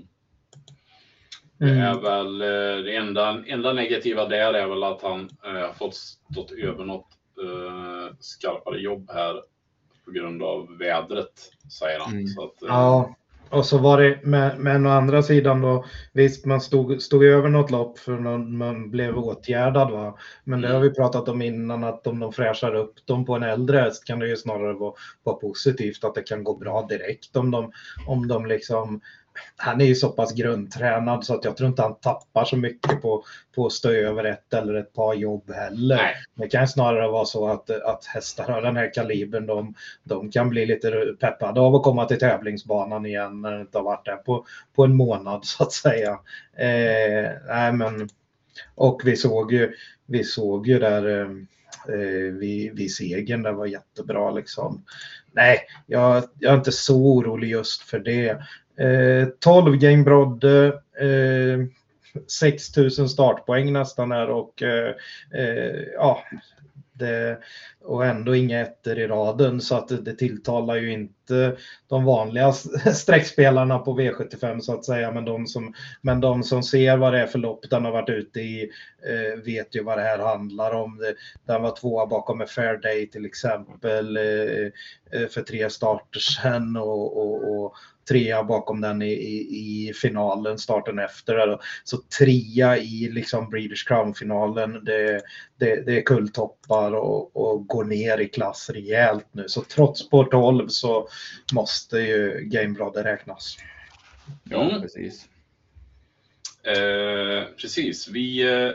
Det 1.57 1.65
Mm. 1.65 1.77
är 1.77 2.01
väl 2.01 2.41
eh, 2.41 2.83
det 2.83 2.95
enda, 2.95 3.43
enda 3.47 3.73
negativa 3.73 4.25
där 4.25 4.53
är 4.53 4.67
väl 4.67 4.83
att 4.83 5.01
han 5.01 5.29
eh, 5.45 5.73
fått 5.73 5.95
stått 5.95 6.51
över 6.51 6.86
något 6.86 7.07
eh, 7.43 8.15
skarpare 8.19 8.79
jobb 8.79 9.09
här 9.13 9.41
på 10.05 10.11
grund 10.11 10.43
av 10.43 10.77
vädret, 10.77 11.51
säger 11.79 11.99
han. 11.99 12.13
Mm. 12.13 12.27
Så 12.27 12.43
att, 12.43 12.61
eh, 12.61 12.67
Ja, 12.67 13.15
och 13.55 13.65
så 13.65 13.77
var 13.77 14.01
det, 14.01 14.19
men, 14.23 14.63
men 14.63 14.85
å 14.85 14.89
andra 14.89 15.23
sidan 15.23 15.61
då, 15.61 15.85
visst 16.13 16.45
man 16.45 16.61
stod, 16.61 17.01
stod 17.01 17.23
över 17.23 17.49
något 17.49 17.71
lopp 17.71 17.99
för 17.99 18.19
någon, 18.19 18.57
man 18.57 18.91
blev 18.91 19.17
åtgärdad 19.17 19.91
va. 19.91 20.17
Men 20.43 20.61
det 20.61 20.73
har 20.73 20.79
vi 20.79 20.89
pratat 20.89 21.29
om 21.29 21.41
innan 21.41 21.83
att 21.83 22.07
om 22.07 22.19
de 22.19 22.33
fräschar 22.33 22.75
upp 22.75 22.93
dem 23.05 23.25
på 23.25 23.35
en 23.35 23.43
äldre 23.43 23.77
häst 23.77 24.05
kan 24.05 24.19
det 24.19 24.27
ju 24.27 24.35
snarare 24.35 24.73
vara, 24.73 24.93
vara 25.23 25.35
positivt 25.35 26.03
att 26.03 26.15
det 26.15 26.21
kan 26.21 26.43
gå 26.43 26.55
bra 26.57 26.87
direkt 26.89 27.35
om 27.35 27.51
de, 27.51 27.71
om 28.07 28.27
de 28.27 28.45
liksom 28.45 29.01
han 29.55 29.81
är 29.81 29.86
ju 29.86 29.95
så 29.95 30.09
pass 30.09 30.33
grundtränad 30.33 31.25
så 31.25 31.33
att 31.33 31.45
jag 31.45 31.57
tror 31.57 31.69
inte 31.69 31.81
han 31.81 31.95
tappar 31.95 32.45
så 32.45 32.57
mycket 32.57 33.01
på, 33.01 33.23
på 33.55 33.65
att 33.65 33.71
stå 33.71 33.89
över 33.89 34.23
ett 34.23 34.53
eller 34.53 34.73
ett 34.73 34.93
par 34.93 35.13
jobb 35.13 35.51
heller. 35.51 35.95
Nej. 35.95 36.15
Det 36.36 36.47
kan 36.47 36.67
snarare 36.67 37.11
vara 37.11 37.25
så 37.25 37.47
att, 37.47 37.69
att 37.69 38.05
hästar 38.05 38.51
av 38.51 38.61
den 38.61 38.75
här 38.75 38.93
kalibern 38.93 39.45
de, 39.45 39.73
de 40.03 40.31
kan 40.31 40.49
bli 40.49 40.65
lite 40.65 41.15
peppade 41.19 41.61
av 41.61 41.75
att 41.75 41.83
komma 41.83 42.05
till 42.05 42.19
tävlingsbanan 42.19 43.05
igen 43.05 43.41
när 43.41 43.51
det 43.51 43.61
inte 43.61 43.77
har 43.77 43.86
varit 43.86 44.05
där 44.05 44.17
på, 44.17 44.45
på 44.75 44.83
en 44.83 44.95
månad 44.95 45.45
så 45.45 45.63
att 45.63 45.71
säga. 45.71 46.19
Eh, 46.57 47.31
nej, 47.47 47.73
men, 47.73 48.09
och 48.75 49.01
vi 49.05 49.15
såg 49.15 49.53
ju, 49.53 49.73
vi 50.05 50.23
såg 50.23 50.67
ju 50.67 50.79
där 50.79 51.21
eh, 51.21 51.29
eh, 51.95 52.33
vid, 52.33 52.75
vid 52.75 52.93
segern, 52.93 53.43
det 53.43 53.51
var 53.51 53.65
jättebra 53.65 54.31
liksom. 54.31 54.83
Nej, 55.31 55.59
jag, 55.86 56.23
jag 56.39 56.53
är 56.53 56.57
inte 56.57 56.71
så 56.71 56.97
orolig 56.97 57.49
just 57.49 57.81
för 57.81 57.99
det. 57.99 58.38
Eh, 58.78 59.28
12 59.39 59.76
game 59.76 60.03
Brodde, 60.03 60.67
eh, 60.99 61.65
6000 62.28 63.09
startpoäng 63.09 63.73
nästan 63.73 64.11
här 64.11 64.30
och 64.30 64.63
eh, 64.63 64.95
eh, 65.34 65.82
ja, 65.93 66.23
det, 66.93 67.39
och 67.84 68.05
ändå 68.05 68.36
inga 68.36 68.59
ettor 68.59 68.99
i 68.99 69.07
raden 69.07 69.61
så 69.61 69.76
att 69.76 69.88
det, 69.88 70.01
det 70.01 70.15
tilltalar 70.15 70.76
ju 70.76 70.91
inte 70.91 71.57
de 71.88 72.05
vanliga 72.05 72.51
streckspelarna 72.93 73.80
på 73.80 73.99
V75 73.99 74.59
så 74.59 74.73
att 74.73 74.86
säga. 74.86 75.11
Men 75.11 75.26
de 75.26 75.47
som, 75.47 75.73
men 76.01 76.21
de 76.21 76.43
som 76.43 76.63
ser 76.63 76.97
vad 76.97 77.13
det 77.13 77.19
är 77.19 77.28
för 77.28 77.39
lopp 77.39 77.69
den 77.69 77.86
har 77.86 77.91
varit 77.91 78.09
ute 78.09 78.39
i 78.39 78.69
eh, 79.05 79.43
vet 79.43 79.76
ju 79.76 79.84
vad 79.84 79.97
det 79.97 80.03
här 80.03 80.19
handlar 80.19 80.71
om. 80.71 80.97
Det, 80.97 81.15
den 81.45 81.61
var 81.61 81.76
tvåa 81.76 82.05
bakom 82.05 82.38
med 82.38 82.49
Fair 82.49 82.78
Day 82.78 83.09
till 83.09 83.26
exempel 83.26 84.17
eh, 84.17 84.71
eh, 85.11 85.28
för 85.28 85.41
tre 85.41 85.69
starter 85.69 86.19
sedan 86.19 86.78
och, 86.78 87.17
och, 87.17 87.65
och 87.65 87.73
trea 88.09 88.43
bakom 88.43 88.81
den 88.81 89.01
i, 89.01 89.11
i, 89.11 89.87
i 89.89 89.93
finalen, 89.93 90.57
starten 90.57 90.99
efter. 90.99 91.57
Så 91.83 91.97
trea 92.19 92.77
i 92.77 93.09
liksom 93.11 93.49
Breeders 93.49 93.83
Crown-finalen, 93.83 94.85
det, 94.85 95.21
det, 95.59 95.85
det 95.85 95.97
är 95.97 96.01
kulltoppar 96.01 96.91
och, 96.91 97.35
och 97.35 97.67
går 97.67 97.83
ner 97.83 98.17
i 98.17 98.27
klass 98.27 98.69
rejält 98.69 99.27
nu. 99.31 99.43
Så 99.47 99.61
trots 99.61 99.99
spår 100.01 100.25
12 100.25 100.67
så 100.67 101.07
måste 101.53 101.97
ju 101.97 102.39
Gamebladet 102.43 103.05
räknas. 103.05 103.57
Ja, 104.43 104.69
Mm. 104.69 104.81
precis. 104.81 105.25
Eh, 106.63 107.43
precis. 107.57 108.07
Vi, 108.07 108.53
eh, 108.53 108.71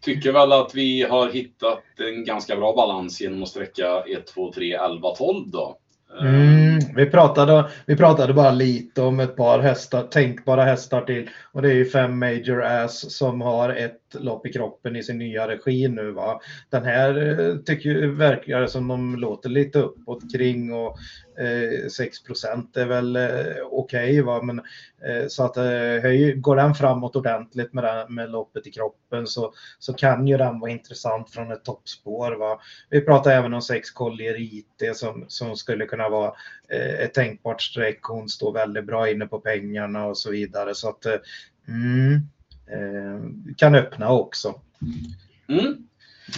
tycker 0.00 0.32
väl 0.32 0.52
att 0.52 0.74
vi 0.74 1.02
har 1.02 1.30
hittat 1.30 1.84
en 1.98 2.24
ganska 2.24 2.56
bra 2.56 2.74
balans 2.76 3.20
genom 3.20 3.42
att 3.42 3.48
sträcka 3.48 4.00
1, 4.00 4.26
2, 4.26 4.52
3, 4.52 4.72
11, 4.74 5.10
12 5.16 5.50
då. 5.50 5.78
Mm, 6.20 6.69
vi, 6.96 7.06
pratade, 7.06 7.70
vi 7.86 7.96
pratade 7.96 8.34
bara 8.34 8.50
lite 8.50 9.02
om 9.02 9.20
ett 9.20 9.36
par 9.36 9.58
hästar, 9.58 10.02
tänkbara 10.02 10.64
hästar 10.64 11.00
till. 11.00 11.30
Och 11.52 11.62
det 11.62 11.68
är 11.68 11.74
ju 11.74 11.84
fem 11.84 12.18
Major 12.18 12.64
Ass 12.64 13.16
som 13.16 13.40
har 13.40 13.70
ett 13.70 13.99
lopp 14.14 14.46
i 14.46 14.52
kroppen 14.52 14.96
i 14.96 15.02
sin 15.02 15.18
nya 15.18 15.48
regi 15.48 15.88
nu. 15.88 16.10
Va? 16.10 16.40
Den 16.70 16.84
här 16.84 17.40
eh, 17.40 17.56
tycker, 17.56 18.06
verkar 18.06 18.66
som 18.66 18.88
de 18.88 19.16
låter 19.16 19.48
lite 19.48 19.78
uppåt 19.78 20.32
kring 20.32 20.72
och 20.72 20.96
eh, 21.40 21.88
6 21.88 22.18
är 22.74 22.86
väl 22.86 23.16
eh, 23.16 23.22
okej. 23.70 24.22
Okay, 24.22 24.42
men 24.42 24.58
eh, 25.04 25.26
så 25.28 25.44
att 25.44 25.56
eh, 25.56 26.34
går 26.36 26.56
den 26.56 26.74
framåt 26.74 27.16
ordentligt 27.16 27.72
med, 27.72 27.84
den, 27.84 28.14
med 28.14 28.30
loppet 28.30 28.66
i 28.66 28.70
kroppen 28.70 29.26
så, 29.26 29.52
så 29.78 29.92
kan 29.92 30.26
ju 30.26 30.36
den 30.36 30.60
vara 30.60 30.70
intressant 30.70 31.30
från 31.30 31.52
ett 31.52 31.64
toppspår. 31.64 32.32
Va? 32.32 32.60
Vi 32.90 33.00
pratar 33.00 33.30
även 33.30 33.54
om 33.54 33.62
6 33.62 33.90
Collier 33.90 34.40
IT 34.40 34.96
som, 34.96 35.24
som 35.28 35.56
skulle 35.56 35.86
kunna 35.86 36.08
vara 36.08 36.32
eh, 36.68 37.00
ett 37.00 37.14
tänkbart 37.14 37.62
streck. 37.62 38.02
Hon 38.02 38.28
står 38.28 38.52
väldigt 38.52 38.86
bra 38.86 39.10
inne 39.10 39.26
på 39.26 39.38
pengarna 39.38 40.06
och 40.06 40.18
så 40.18 40.30
vidare. 40.30 40.74
Så 40.74 40.88
att, 40.88 41.06
eh, 41.06 41.16
mm, 41.68 42.20
Eh, 42.72 43.20
kan 43.56 43.74
öppna 43.74 44.12
också. 44.12 44.60
Mm. 45.48 45.86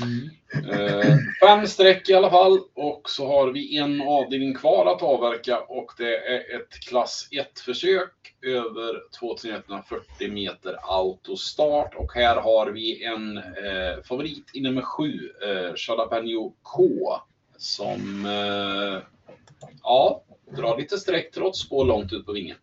Mm. 0.00 0.30
Eh, 0.70 1.16
fem 1.40 1.66
streck 1.66 2.08
i 2.08 2.14
alla 2.14 2.30
fall 2.30 2.60
och 2.74 3.10
så 3.10 3.26
har 3.26 3.52
vi 3.52 3.76
en 3.76 4.02
avdelning 4.02 4.54
kvar 4.54 4.86
att 4.86 5.02
avverka 5.02 5.60
och 5.60 5.92
det 5.98 6.16
är 6.16 6.56
ett 6.56 6.80
klass 6.88 7.28
1-försök 7.30 8.34
över 8.42 9.10
2140 9.20 10.32
meter 10.32 10.76
autostart 10.82 11.94
och 11.94 12.14
här 12.14 12.36
har 12.36 12.70
vi 12.70 13.04
en 13.04 13.36
eh, 13.36 14.02
favorit 14.04 14.50
i 14.54 14.60
nummer 14.60 14.82
7, 14.82 15.30
eh, 15.42 15.74
Jalapeno 15.88 16.54
K, 16.62 16.88
som 17.56 18.26
eh, 18.26 19.02
ja, 19.82 20.24
drar 20.56 20.78
lite 20.78 20.98
streck 20.98 21.30
trots 21.30 21.60
spår 21.60 21.84
långt 21.84 22.12
ut 22.12 22.26
på 22.26 22.32
vingen. 22.32 22.56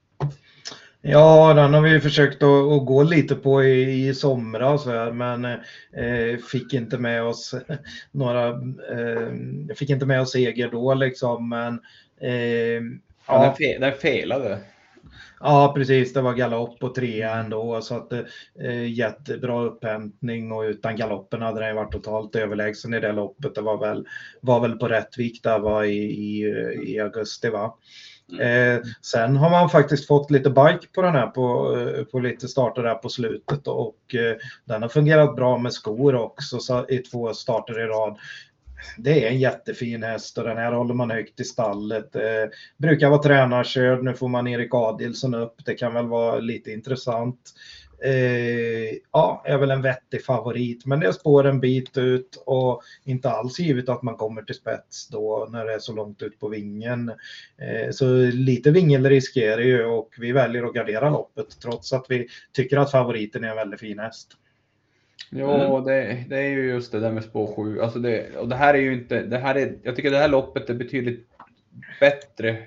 Ja, 1.01 1.53
den 1.53 1.73
har 1.73 1.81
vi 1.81 1.99
försökt 1.99 2.43
att, 2.43 2.71
att 2.71 2.85
gå 2.85 3.03
lite 3.03 3.35
på 3.35 3.63
i, 3.63 4.07
i 4.07 4.13
somras, 4.13 4.85
men 5.13 5.45
eh, 5.45 6.37
fick 6.51 6.73
inte 6.73 6.97
med 6.97 7.23
oss 7.23 7.55
några, 8.11 8.47
eh, 8.47 9.75
fick 9.75 9.89
inte 9.89 10.05
med 10.05 10.21
oss 10.21 10.31
seger 10.31 10.71
då 10.71 10.93
liksom. 10.93 11.49
Men, 11.49 11.79
eh, 12.21 12.81
ja, 13.27 13.43
den, 13.43 13.55
fe, 13.55 13.77
den 13.79 13.93
felade. 13.93 14.59
Ja, 15.39 15.73
precis. 15.75 16.13
Det 16.13 16.21
var 16.21 16.33
galopp 16.33 16.83
och 16.83 16.95
trea 16.95 17.35
ändå, 17.35 17.81
så 17.81 17.95
att 17.95 18.11
eh, 18.13 18.85
jättebra 18.87 19.61
upphämtning 19.61 20.51
och 20.51 20.61
utan 20.61 20.95
galoppen 20.95 21.41
hade 21.41 21.59
den 21.59 21.75
varit 21.75 21.91
totalt 21.91 22.35
överlägsen 22.35 22.93
i 22.93 22.99
det 22.99 23.11
loppet. 23.11 23.55
Det 23.55 23.61
var 23.61 23.77
väl, 23.77 24.07
var 24.41 24.59
väl 24.59 24.77
på 24.77 24.87
rätt 24.87 25.17
vikt 25.17 25.43
där 25.43 25.59
var 25.59 25.83
i, 25.83 25.97
i, 25.97 26.41
i 26.85 26.99
augusti. 26.99 27.49
Va? 27.49 27.77
Mm. 28.31 28.75
Eh, 28.75 28.81
sen 29.01 29.35
har 29.35 29.49
man 29.49 29.69
faktiskt 29.69 30.07
fått 30.07 30.31
lite 30.31 30.49
bike 30.49 30.87
på 30.93 31.01
den 31.01 31.15
här 31.15 31.27
på, 31.27 31.77
eh, 31.77 32.03
på 32.03 32.19
lite 32.19 32.47
starter 32.47 32.83
där 32.83 32.95
på 32.95 33.09
slutet 33.09 33.67
och 33.67 34.15
eh, 34.15 34.37
den 34.65 34.81
har 34.81 34.89
fungerat 34.89 35.35
bra 35.35 35.57
med 35.57 35.73
skor 35.73 36.15
också 36.15 36.59
så, 36.59 36.85
i 36.89 36.97
två 36.97 37.33
starter 37.33 37.79
i 37.79 37.85
rad. 37.85 38.17
Det 38.97 39.25
är 39.25 39.29
en 39.29 39.39
jättefin 39.39 40.03
häst 40.03 40.37
och 40.37 40.43
den 40.43 40.57
här 40.57 40.71
håller 40.71 40.93
man 40.93 41.11
högt 41.11 41.39
i 41.39 41.43
stallet. 41.43 42.15
Eh, 42.15 42.21
brukar 42.77 43.09
vara 43.09 43.21
tränarkörd, 43.21 44.03
nu 44.03 44.13
får 44.13 44.27
man 44.27 44.47
Erik 44.47 44.73
Adilsson 44.73 45.33
upp. 45.33 45.55
Det 45.65 45.73
kan 45.73 45.93
väl 45.93 46.07
vara 46.07 46.39
lite 46.39 46.71
intressant 46.71 47.39
eh, 48.03 48.97
ja, 49.11 49.43
är 49.45 49.57
väl 49.57 49.71
en 49.71 49.81
vettig 49.81 50.25
favorit. 50.25 50.85
Men 50.85 50.99
det 50.99 51.13
spår 51.13 51.47
en 51.47 51.59
bit 51.59 51.97
ut 51.97 52.43
och 52.45 52.81
inte 53.03 53.29
alls 53.29 53.59
givet 53.59 53.89
att 53.89 54.03
man 54.03 54.15
kommer 54.15 54.41
till 54.41 54.55
spets 54.55 55.07
då 55.07 55.47
när 55.51 55.65
det 55.65 55.73
är 55.73 55.79
så 55.79 55.93
långt 55.93 56.21
ut 56.21 56.39
på 56.39 56.47
vingen. 56.47 57.09
Eh, 57.57 57.91
så 57.91 58.15
lite 58.33 58.71
vingelrisk 58.71 59.37
är 59.37 59.57
det 59.57 59.63
ju 59.63 59.85
och 59.85 60.09
vi 60.19 60.31
väljer 60.31 60.63
att 60.63 60.73
gardera 60.73 61.09
loppet 61.09 61.59
trots 61.61 61.93
att 61.93 62.05
vi 62.09 62.27
tycker 62.53 62.77
att 62.77 62.91
favoriten 62.91 63.43
är 63.43 63.49
en 63.49 63.55
väldigt 63.55 63.79
fin 63.79 63.99
häst. 63.99 64.31
Ja, 65.31 65.65
mm. 65.65 65.83
det, 65.83 66.25
det, 66.29 66.37
är 66.37 66.49
ju 66.49 66.69
just 66.69 66.91
det 66.91 66.99
där 66.99 67.11
med 67.11 67.23
spår 67.23 67.55
7. 67.55 67.81
Alltså 67.81 67.99
det, 67.99 68.37
och 68.37 68.49
det 68.49 68.55
här 68.55 68.73
är 68.73 68.77
ju 68.77 68.93
inte, 68.93 69.21
det 69.21 69.37
här 69.37 69.55
är, 69.55 69.77
jag 69.83 69.95
tycker 69.95 70.11
det 70.11 70.17
här 70.17 70.27
loppet 70.27 70.69
är 70.69 70.73
betydligt 70.73 71.27
bättre 71.99 72.57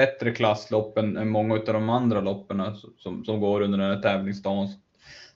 bättre 0.00 0.30
klasslopp 0.30 0.98
än, 0.98 1.16
än 1.16 1.28
många 1.28 1.54
av 1.54 1.64
de 1.64 1.90
andra 1.90 2.20
loppen 2.20 2.62
som, 2.98 3.24
som 3.24 3.40
går 3.40 3.60
under 3.60 3.78
den 3.78 3.90
här 3.90 4.02
tävlingsdagen. 4.02 4.68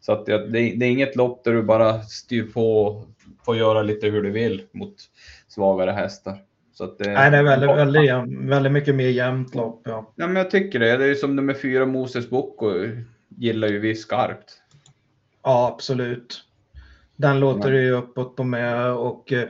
Så 0.00 0.12
att 0.12 0.26
det, 0.26 0.46
det, 0.48 0.58
är 0.58 0.90
inget 0.90 1.16
lopp 1.16 1.44
där 1.44 1.52
du 1.52 1.62
bara 1.62 2.02
styr 2.02 2.42
på 2.42 2.84
och 2.84 3.06
får 3.44 3.56
göra 3.56 3.82
lite 3.82 4.06
hur 4.06 4.22
du 4.22 4.30
vill 4.30 4.62
mot 4.72 4.94
svagare 5.48 5.90
hästar. 5.90 6.38
Så 6.72 6.84
att 6.84 6.98
det, 6.98 7.12
Nej, 7.12 7.30
det 7.30 7.36
är 7.36 7.42
väldigt, 7.42 7.70
väldigt, 7.70 8.50
väldigt 8.50 8.72
mycket 8.72 8.94
mer 8.94 9.08
jämnt 9.08 9.54
lopp. 9.54 9.82
Ja. 9.84 10.12
ja, 10.16 10.26
men 10.26 10.36
jag 10.36 10.50
tycker 10.50 10.78
det. 10.78 10.96
Det 10.96 11.06
är 11.06 11.14
som 11.14 11.36
nummer 11.36 11.54
fyra 11.54 11.86
Moses 11.86 12.30
Bocco 12.30 12.72
gillar 13.28 13.68
ju 13.68 13.78
vi 13.78 13.94
skarpt. 13.94 14.60
Ja, 15.42 15.72
absolut. 15.74 16.43
Den 17.16 17.40
låter 17.40 17.72
ju 17.72 17.90
uppåt 17.90 18.36
på 18.36 18.44
med 18.44 18.90
och 18.90 19.32
eh, 19.32 19.48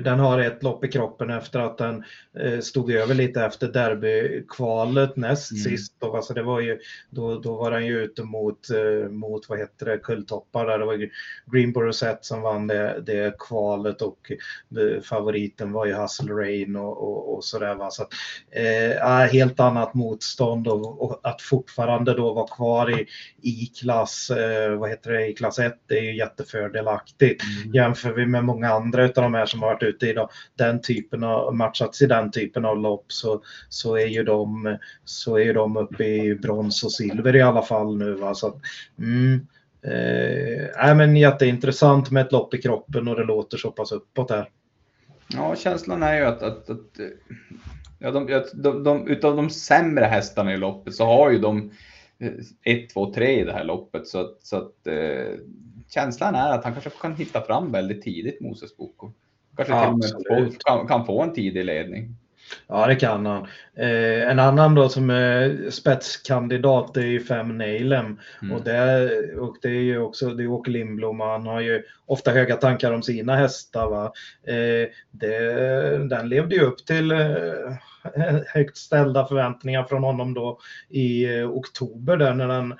den 0.00 0.18
har 0.18 0.38
ett 0.38 0.62
lopp 0.62 0.84
i 0.84 0.88
kroppen 0.88 1.30
efter 1.30 1.60
att 1.60 1.78
den 1.78 2.04
eh, 2.40 2.60
stod 2.60 2.92
över 2.92 3.14
lite 3.14 3.44
efter 3.44 3.68
derbykvalet 3.68 5.16
näst 5.16 5.52
mm. 5.52 5.62
sist. 5.62 5.94
Då, 5.98 6.16
alltså 6.16 6.34
det 6.34 6.42
var 6.42 6.60
ju, 6.60 6.78
då, 7.10 7.40
då 7.40 7.56
var 7.56 7.70
den 7.70 7.86
ju 7.86 8.02
ute 8.02 8.22
mot, 8.22 8.70
eh, 8.70 9.10
mot 9.10 9.48
vad 9.48 9.58
heter 9.58 9.86
det, 9.86 9.98
kulltoppar 9.98 10.66
där. 10.66 10.78
Det 10.78 10.84
var 10.84 11.08
Greenborough 11.52 11.92
Set 11.92 12.24
som 12.24 12.42
vann 12.42 12.66
det, 12.66 13.02
det 13.06 13.38
kvalet 13.38 14.02
och 14.02 14.32
eh, 14.80 15.02
favoriten 15.02 15.72
var 15.72 15.86
ju 15.86 15.94
Hustle 15.94 16.32
Rain 16.32 16.76
och, 16.76 17.02
och, 17.02 17.34
och 17.34 17.44
sådär. 17.44 17.74
Va? 17.74 17.90
Så 17.90 18.02
att, 18.02 18.12
eh, 18.50 19.32
helt 19.32 19.60
annat 19.60 19.94
motstånd 19.94 20.68
och, 20.68 21.02
och, 21.02 21.20
att 21.22 21.42
fortfarande 21.42 22.14
då 22.14 22.34
vara 22.34 22.46
kvar 22.46 23.00
i, 23.00 23.06
i 23.42 23.66
klass, 23.80 24.30
eh, 24.30 24.76
vad 24.76 24.90
heter 24.90 25.12
det, 25.12 25.28
i 25.28 25.34
klass 25.34 25.58
1 25.58 25.74
ju 26.10 26.16
jättefördelaktigt. 26.16 27.42
Mm. 27.42 27.74
Jämför 27.74 28.12
vi 28.12 28.26
med 28.26 28.44
många 28.44 28.68
andra 28.68 29.04
av 29.04 29.10
de 29.14 29.34
här 29.34 29.46
som 29.46 29.62
har 29.62 29.68
varit 29.68 29.82
ute 29.82 30.06
i 30.06 30.16
den 30.58 30.80
typen 30.80 31.24
av, 31.24 31.54
matchats 31.54 32.02
i 32.02 32.06
den 32.06 32.30
typen 32.30 32.64
av 32.64 32.78
lopp 32.78 33.04
så, 33.08 33.42
så, 33.68 33.96
är 33.96 34.06
ju 34.06 34.24
de, 34.24 34.76
så 35.04 35.36
är 35.36 35.44
ju 35.44 35.52
de 35.52 35.76
uppe 35.76 36.04
i 36.04 36.34
brons 36.34 36.84
och 36.84 36.92
silver 36.92 37.36
i 37.36 37.42
alla 37.42 37.62
fall 37.62 37.96
nu. 37.96 38.14
Va? 38.14 38.34
Så 38.34 38.46
att, 38.46 38.56
mm, 38.98 39.46
eh, 39.82 40.96
men 40.96 41.16
jätteintressant 41.16 42.10
med 42.10 42.26
ett 42.26 42.32
lopp 42.32 42.54
i 42.54 42.62
kroppen 42.62 43.08
och 43.08 43.16
det 43.16 43.24
låter 43.24 43.56
så 43.56 43.70
pass 43.70 43.92
uppåt 43.92 44.30
här. 44.30 44.48
Ja, 45.34 45.56
känslan 45.56 46.02
är 46.02 46.16
ju 46.16 46.24
att, 46.24 46.42
att, 46.42 46.70
att 46.70 47.00
ja, 47.98 48.10
de, 48.10 48.42
de, 48.54 48.84
de, 48.84 49.08
utav 49.08 49.36
de 49.36 49.50
sämre 49.50 50.04
hästarna 50.04 50.54
i 50.54 50.56
loppet 50.56 50.94
så 50.94 51.04
har 51.04 51.30
ju 51.30 51.38
de 51.38 51.70
1, 52.64 52.90
2, 52.90 53.14
3 53.14 53.40
i 53.40 53.44
det 53.44 53.52
här 53.52 53.64
loppet. 53.64 54.06
Så 54.06 54.20
att, 54.20 54.38
så 54.42 54.56
att 54.56 54.86
eh, 54.86 55.38
känslan 55.90 56.34
är 56.34 56.50
att 56.50 56.64
han 56.64 56.72
kanske 56.72 56.90
kan 56.90 57.14
hitta 57.14 57.40
fram 57.40 57.72
väldigt 57.72 58.02
tidigt, 58.02 58.40
Moses 58.40 58.76
Boko. 58.76 59.12
Kanske 59.56 59.74
ja, 59.74 59.98
till 60.02 60.36
och 60.36 60.42
med 60.42 60.62
kan, 60.64 60.86
kan, 60.86 61.06
få 61.06 61.22
en 61.22 61.32
tidig 61.32 61.64
ledning. 61.64 62.16
Ja, 62.66 62.86
det 62.86 62.94
kan 62.94 63.26
han. 63.26 63.46
Eh, 63.76 64.30
en 64.30 64.38
annan 64.38 64.74
då 64.74 64.88
som 64.88 65.10
är 65.10 65.70
spetskandidat 65.70 66.96
är 66.96 67.06
ju 67.06 67.20
Fem 67.20 67.58
Neilem. 67.58 68.18
Mm. 68.42 68.56
Och, 68.56 68.64
det, 68.64 69.10
och 69.38 69.56
det 69.62 69.68
är 69.68 69.82
ju 69.82 69.98
också 69.98 70.30
det 70.30 70.42
är 70.42 70.46
Åke 70.46 70.70
Lindblom 70.70 71.20
han 71.20 71.46
har 71.46 71.60
ju 71.60 71.82
ofta 72.06 72.30
höga 72.30 72.56
tankar 72.56 72.92
om 72.92 73.02
sina 73.02 73.36
hästar. 73.36 73.90
Va? 73.90 74.12
Eh, 74.46 74.88
det, 75.10 76.08
den 76.08 76.28
levde 76.28 76.54
ju 76.54 76.62
upp 76.62 76.86
till 76.86 77.10
eh, 77.10 77.18
högt 78.46 78.76
ställda 78.76 79.26
förväntningar 79.26 79.84
från 79.84 80.04
honom 80.04 80.34
då 80.34 80.58
i 80.88 81.38
eh, 81.38 81.50
oktober 81.50 82.16
där 82.16 82.34
när 82.34 82.48
den 82.48 82.74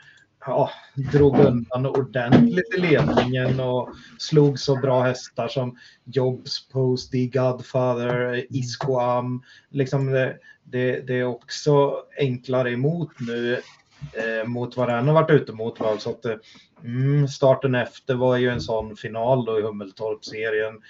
ja, 0.46 0.70
drog 1.12 1.38
undan 1.38 1.86
ordentligt 1.86 2.74
i 2.76 2.80
ledningen 2.80 3.60
och 3.60 3.88
slog 4.18 4.58
så 4.58 4.76
bra 4.76 5.02
hästar 5.02 5.48
som 5.48 5.78
Jobs, 6.04 6.68
Post, 6.68 7.12
The 7.12 7.26
Godfather, 7.26 8.46
Isquam. 8.50 9.42
Liksom 9.70 10.06
det, 10.06 10.36
det, 10.64 11.00
det, 11.00 11.14
är 11.14 11.24
också 11.24 11.96
enklare 12.18 12.72
emot 12.72 13.20
nu 13.20 13.60
eh, 14.12 14.48
mot 14.48 14.76
vad 14.76 14.88
den 14.88 15.08
har 15.08 15.14
varit 15.14 15.30
ute 15.30 15.52
mot. 15.52 15.80
Va? 15.80 15.98
Så 15.98 16.10
att, 16.10 16.24
eh, 16.24 16.36
mm, 16.84 17.28
starten 17.28 17.74
efter 17.74 18.14
var 18.14 18.36
ju 18.36 18.48
en 18.48 18.60
sån 18.60 18.96
final 18.96 19.44
då 19.44 19.58
i 19.58 19.62
Hummeltorp-serien 19.62 20.80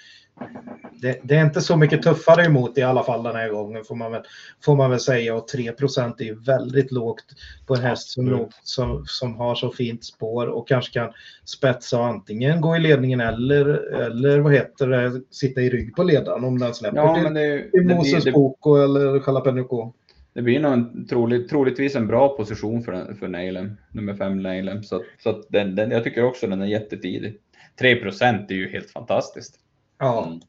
det, 1.01 1.19
det, 1.23 1.35
är 1.35 1.45
inte 1.45 1.61
så 1.61 1.77
mycket 1.77 2.01
tuffare 2.01 2.45
emot 2.45 2.77
i 2.77 2.81
alla 2.81 3.03
fall 3.03 3.23
den 3.23 3.35
här 3.35 3.49
gången 3.49 3.83
får 3.83 3.95
man 3.95 4.11
väl, 4.11 4.21
får 4.65 4.75
man 4.75 4.89
väl 4.89 4.99
säga. 4.99 5.35
Och 5.35 5.49
3% 5.49 6.13
är 6.19 6.23
ju 6.23 6.39
väldigt 6.39 6.91
lågt 6.91 7.25
på 7.67 7.75
en 7.75 7.81
häst 7.81 8.09
som, 8.09 8.49
som, 8.63 9.03
som 9.07 9.35
har 9.35 9.55
så 9.55 9.71
fint 9.71 10.03
spår 10.03 10.47
och 10.47 10.67
kanske 10.67 10.93
kan 10.93 11.11
spetsa 11.45 11.99
och 11.99 12.05
antingen 12.05 12.61
gå 12.61 12.75
i 12.75 12.79
ledningen 12.79 13.19
eller, 13.19 13.65
eller 14.01 14.39
vad 14.39 14.53
heter 14.53 14.87
det, 14.87 15.21
sitta 15.29 15.61
i 15.61 15.69
rygg 15.69 15.95
på 15.95 16.03
ledaren 16.03 16.43
om 16.43 16.59
den 16.59 16.73
släpper 16.73 16.97
ja, 16.97 17.15
till, 17.15 17.33
det, 17.33 17.71
till 17.71 17.95
Moses 17.95 18.33
Boko 18.33 18.75
eller 18.75 19.23
Jalapeno 19.27 19.93
det 20.33 20.41
blir 20.41 20.59
nog 20.59 20.73
en, 20.73 21.07
troligt, 21.07 21.49
troligtvis 21.49 21.95
en 21.95 22.07
bra 22.07 22.37
position 22.37 22.83
för, 22.83 23.13
för 23.13 23.27
Nalem, 23.27 23.77
nummer 23.91 24.13
fem 24.13 24.39
Nalem. 24.39 24.83
Så, 24.83 25.03
så 25.23 25.43
den, 25.49 25.75
den, 25.75 25.91
jag 25.91 26.03
tycker 26.03 26.23
också 26.23 26.47
den 26.47 26.61
är 26.61 26.65
jättetidig. 26.65 27.37
3 27.79 27.95
procent 27.95 28.51
är 28.51 28.55
ju 28.55 28.69
helt 28.69 28.91
fantastiskt. 28.91 29.55
Ja, 30.01 30.23
Mm. 30.25 30.39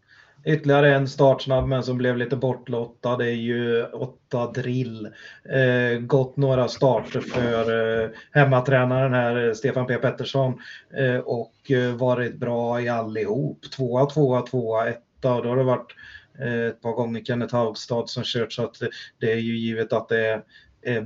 ytterligare 0.45 0.95
en 0.95 1.09
startsnabb 1.09 1.69
men 1.69 1.83
som 1.83 1.99
blev 1.99 2.17
lite 2.17 2.37
bortlottad 2.37 3.17
det 3.17 3.27
är 3.27 3.35
ju 3.35 3.85
8 3.85 4.53
Drill. 4.53 5.07
Eh, 5.45 6.01
gått 6.01 6.37
några 6.37 6.69
starter 6.69 7.21
för 7.21 8.03
eh, 8.03 8.11
hemmatränaren 8.33 9.13
här, 9.15 9.55
Stefan 9.55 9.87
P 9.87 9.97
Pettersson 9.97 10.61
eh, 10.97 11.17
och 11.17 11.71
eh, 11.71 11.95
varit 11.95 12.37
bra 12.37 12.81
i 12.81 12.89
allihop. 12.89 13.59
Tvåa, 13.77 14.07
tvåa, 14.07 14.43
tvåa, 14.43 14.89
etta 14.89 15.35
och 15.35 15.43
då 15.43 15.49
har 15.49 15.57
det 15.57 15.65
varit 15.65 15.95
eh, 16.39 16.67
ett 16.67 16.83
par 16.83 16.93
gånger 16.93 17.25
Kenneth 17.25 17.55
Haugstad 17.55 18.09
som 18.09 18.23
kört 18.27 18.53
så 18.53 18.65
att 18.65 18.77
det, 19.19 19.33
är 19.33 19.37
ju 19.37 19.57
givet 19.59 19.93
att 19.93 20.09
det 20.09 20.27
är 20.27 20.43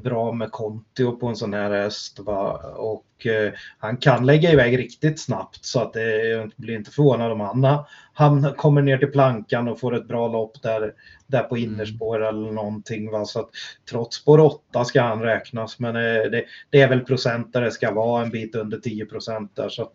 bra 0.03 0.33
med 0.33 0.53
Kontio 0.53 1.13
på 1.13 1.27
en 1.27 1.37
sån 1.37 1.55
här 1.55 1.71
häst. 1.71 2.19
Va? 2.19 2.53
Och 2.77 3.27
eh, 3.27 3.53
han 3.79 3.97
kan 3.97 4.27
lägga 4.27 4.53
iväg 4.53 4.79
riktigt 4.79 5.21
snabbt 5.21 5.65
så 5.65 5.81
att 5.81 5.93
det, 5.93 6.29
jag 6.29 6.53
blir 6.57 6.75
inte 6.75 6.91
förvånad 6.91 7.33
om 7.33 7.41
han, 7.41 7.85
han 8.13 8.55
kommer 8.57 8.83
ner 8.83 8.99
till 8.99 9.13
plankan 9.13 9.69
och 9.69 9.81
får 9.81 9.97
ett 9.97 10.09
bra 10.09 10.29
lopp 10.29 10.63
där, 10.63 10.93
där 11.27 11.43
på 11.43 11.57
innerspår 11.59 12.25
eller 12.25 12.53
någonting. 12.53 13.11
Va? 13.11 13.25
Så 13.25 13.41
att, 13.41 13.51
trots 13.91 14.17
spår 14.17 14.41
8 14.41 14.85
ska 14.85 15.03
han 15.03 15.23
räknas 15.23 15.79
men 15.79 15.97
eh, 15.97 16.31
det, 16.31 16.45
det, 16.71 16.81
är 16.81 16.89
väl 16.89 17.01
procent 17.01 17.53
där 17.53 17.61
det 17.61 17.71
ska 17.71 17.91
vara 17.91 18.23
en 18.23 18.31
bit 18.31 18.55
under 18.55 18.79
10 18.79 19.07
procent 19.07 19.57
där 19.57 19.69
så 19.69 19.83
att 19.83 19.93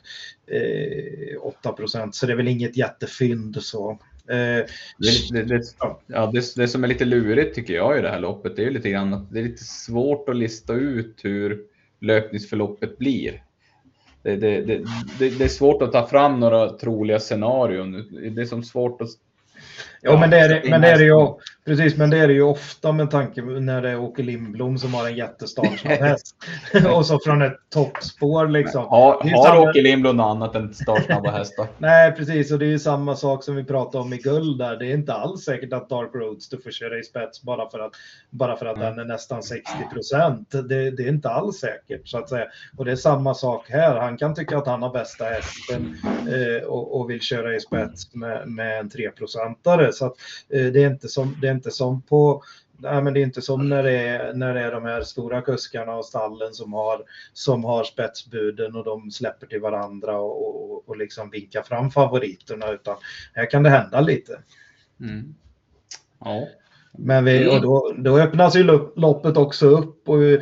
eh, 0.48 1.42
8 1.42 1.72
procent 1.72 2.16
så 2.16 2.26
det 2.26 2.34
är 2.34 2.38
väl 2.38 2.48
inget 2.48 2.78
jättefynd 2.78 3.64
så. 3.64 4.00
Eh, 4.32 4.66
det, 4.98 5.32
det, 5.32 5.44
det, 5.44 5.64
ja, 6.08 6.32
det, 6.34 6.56
det 6.56 6.68
som 6.68 6.84
är 6.84 6.88
lite 6.88 7.06
lurigt 7.06 7.56
tycker 7.56 7.74
jag 7.74 7.98
i 7.98 8.02
det 8.02 8.10
här 8.10 8.20
loppet, 8.20 8.56
det 8.56 8.62
är 8.62 8.66
ju 8.66 8.72
lite 8.72 8.90
grann 8.90 9.14
att 9.14 9.32
det 9.32 9.40
är 9.40 9.44
lite 9.44 9.64
svårt 9.64 10.30
att 10.30 10.36
lista 10.36 10.74
ut 10.74 11.20
hur 11.24 11.62
löpningsförloppet 12.00 12.98
blir. 12.98 13.44
Det, 14.24 14.36
det, 14.36 14.62
det, 14.62 14.84
det, 15.20 15.44
är 15.44 15.48
svårt 15.48 15.82
att 15.82 15.92
ta 15.92 16.08
fram 16.08 16.40
några 16.40 16.70
troliga 16.70 17.20
scenarion. 17.20 17.92
Det 18.36 18.42
är 18.42 18.46
som 18.46 18.64
svårt 18.64 19.02
att 19.02 19.10
Ja, 20.04 20.20
men 20.20 20.30
det 20.30 20.40
är 20.40 20.50
det, 20.50 20.70
men 20.70 20.82
det 20.82 20.88
är 20.88 20.98
det 20.98 21.04
ju, 21.04 21.28
precis, 21.66 21.98
men 21.98 22.10
det 22.10 22.18
är 22.18 22.28
det 22.28 22.34
ju 22.34 22.42
ofta 22.42 22.92
med 22.92 23.12
tanke 23.12 23.42
när 23.42 23.82
det 23.82 23.90
är 23.90 24.00
Åke 24.00 24.24
Lindblom 24.24 24.78
som 24.78 24.94
har 24.94 25.08
en 25.08 25.16
jättestartsnabb 25.16 25.94
häst. 26.00 26.36
och 26.96 27.06
så 27.06 27.20
från 27.20 27.42
ett 27.42 27.58
toppspår 27.70 28.48
liksom. 28.48 28.86
Har, 28.86 29.14
har 29.14 29.44
samma... 29.44 29.70
Åke 29.70 29.82
Lindblom 29.82 30.18
något 30.18 30.26
annat 30.26 30.56
än 30.56 30.74
startsnabba 30.74 31.32
hästar? 31.32 31.68
Nej, 31.78 32.12
precis. 32.12 32.52
Och 32.52 32.60
det 32.60 32.66
är 32.66 32.70
ju 32.70 32.80
samma 32.80 33.16
sak 33.16 33.44
som 33.44 33.56
vi 33.56 33.64
pratade 33.64 34.04
om 34.04 34.14
i 34.14 34.18
guld 34.18 34.58
där. 34.58 34.76
Det 34.78 34.86
är 34.86 34.94
inte 34.94 35.14
alls 35.14 35.44
säkert 35.44 35.74
att 35.74 35.90
Dark 35.90 36.16
Roads 36.16 36.50
du 36.50 36.62
får 36.62 36.72
köra 36.72 37.00
i 37.00 37.04
spets 37.04 37.42
bara 37.42 37.70
för 37.70 37.80
att, 37.80 37.92
bara 38.30 38.58
för 38.58 38.66
att 38.66 38.78
mm. 38.78 38.90
den 38.90 39.00
är 39.00 39.14
nästan 39.14 39.44
60 39.44 39.72
procent. 39.94 40.52
Det, 40.52 40.92
det, 40.92 41.04
är 41.04 41.10
inte 41.10 41.30
alls 41.30 41.60
säkert 41.60 42.08
så 42.08 42.18
att 42.18 42.30
säga. 42.30 42.46
Och 42.78 42.86
det 42.86 42.92
är 42.92 42.96
samma 42.96 43.34
sak 43.34 43.70
här. 43.70 43.96
Han 43.96 44.18
kan 44.18 44.36
tycka 44.36 44.58
att 44.58 44.68
han 44.68 44.82
har 44.82 44.94
bästa 44.94 45.26
hästen 45.26 45.98
eh, 46.06 46.68
och, 46.68 47.00
och, 47.00 47.10
vill 47.10 47.22
köra 47.22 47.56
i 47.56 47.60
spets 47.60 48.14
med, 48.14 48.48
med 48.48 48.80
en 48.80 48.90
3 48.90 49.12
procentare 49.12 49.91
så 49.92 50.06
att, 50.06 50.16
eh, 50.50 50.66
det, 50.66 50.84
är 50.84 50.88
inte 50.88 51.08
som, 51.08 51.38
det 51.42 51.48
är 51.48 51.52
inte 51.52 51.72
som 51.72 52.02
på 52.02 52.44
Nej, 52.84 53.02
men 53.02 53.14
det 53.14 53.20
är 53.20 53.24
inte 53.24 53.42
som 53.42 53.70
när 53.70 53.84
det 53.84 53.98
är, 53.98 54.34
när 54.34 54.54
det 54.54 54.62
är 54.62 54.72
de 54.72 54.86
här 54.86 55.02
stora 55.02 55.42
kuskarna 55.42 55.96
och 55.96 56.06
stallen 56.06 56.54
som 56.54 56.74
har, 56.74 57.04
som 57.34 57.64
har 57.64 57.84
spetsbuden 57.84 58.76
och 58.76 58.84
de 58.84 59.12
släpper 59.12 59.48
till 59.48 59.62
varandra 59.62 60.20
och, 60.20 60.72
och, 60.72 60.90
och 60.90 60.98
liksom 60.98 61.30
vinkar 61.30 61.62
fram 61.62 61.92
favoriterna. 61.92 62.72
Utan 62.72 62.96
här 63.34 63.50
kan 63.50 63.64
det 63.64 63.70
hända 63.70 64.02
lite. 64.02 64.40
Mm. 65.00 65.36
Ja. 66.20 66.48
Men 66.92 67.26
vi, 67.26 67.48
och 67.48 67.62
då, 67.62 67.96
då 67.98 68.20
öppnas 68.20 68.56
ju 68.56 68.64
loppet 68.96 69.38
också 69.38 69.66
upp 69.66 70.01
och 70.08 70.24
eh, 70.24 70.40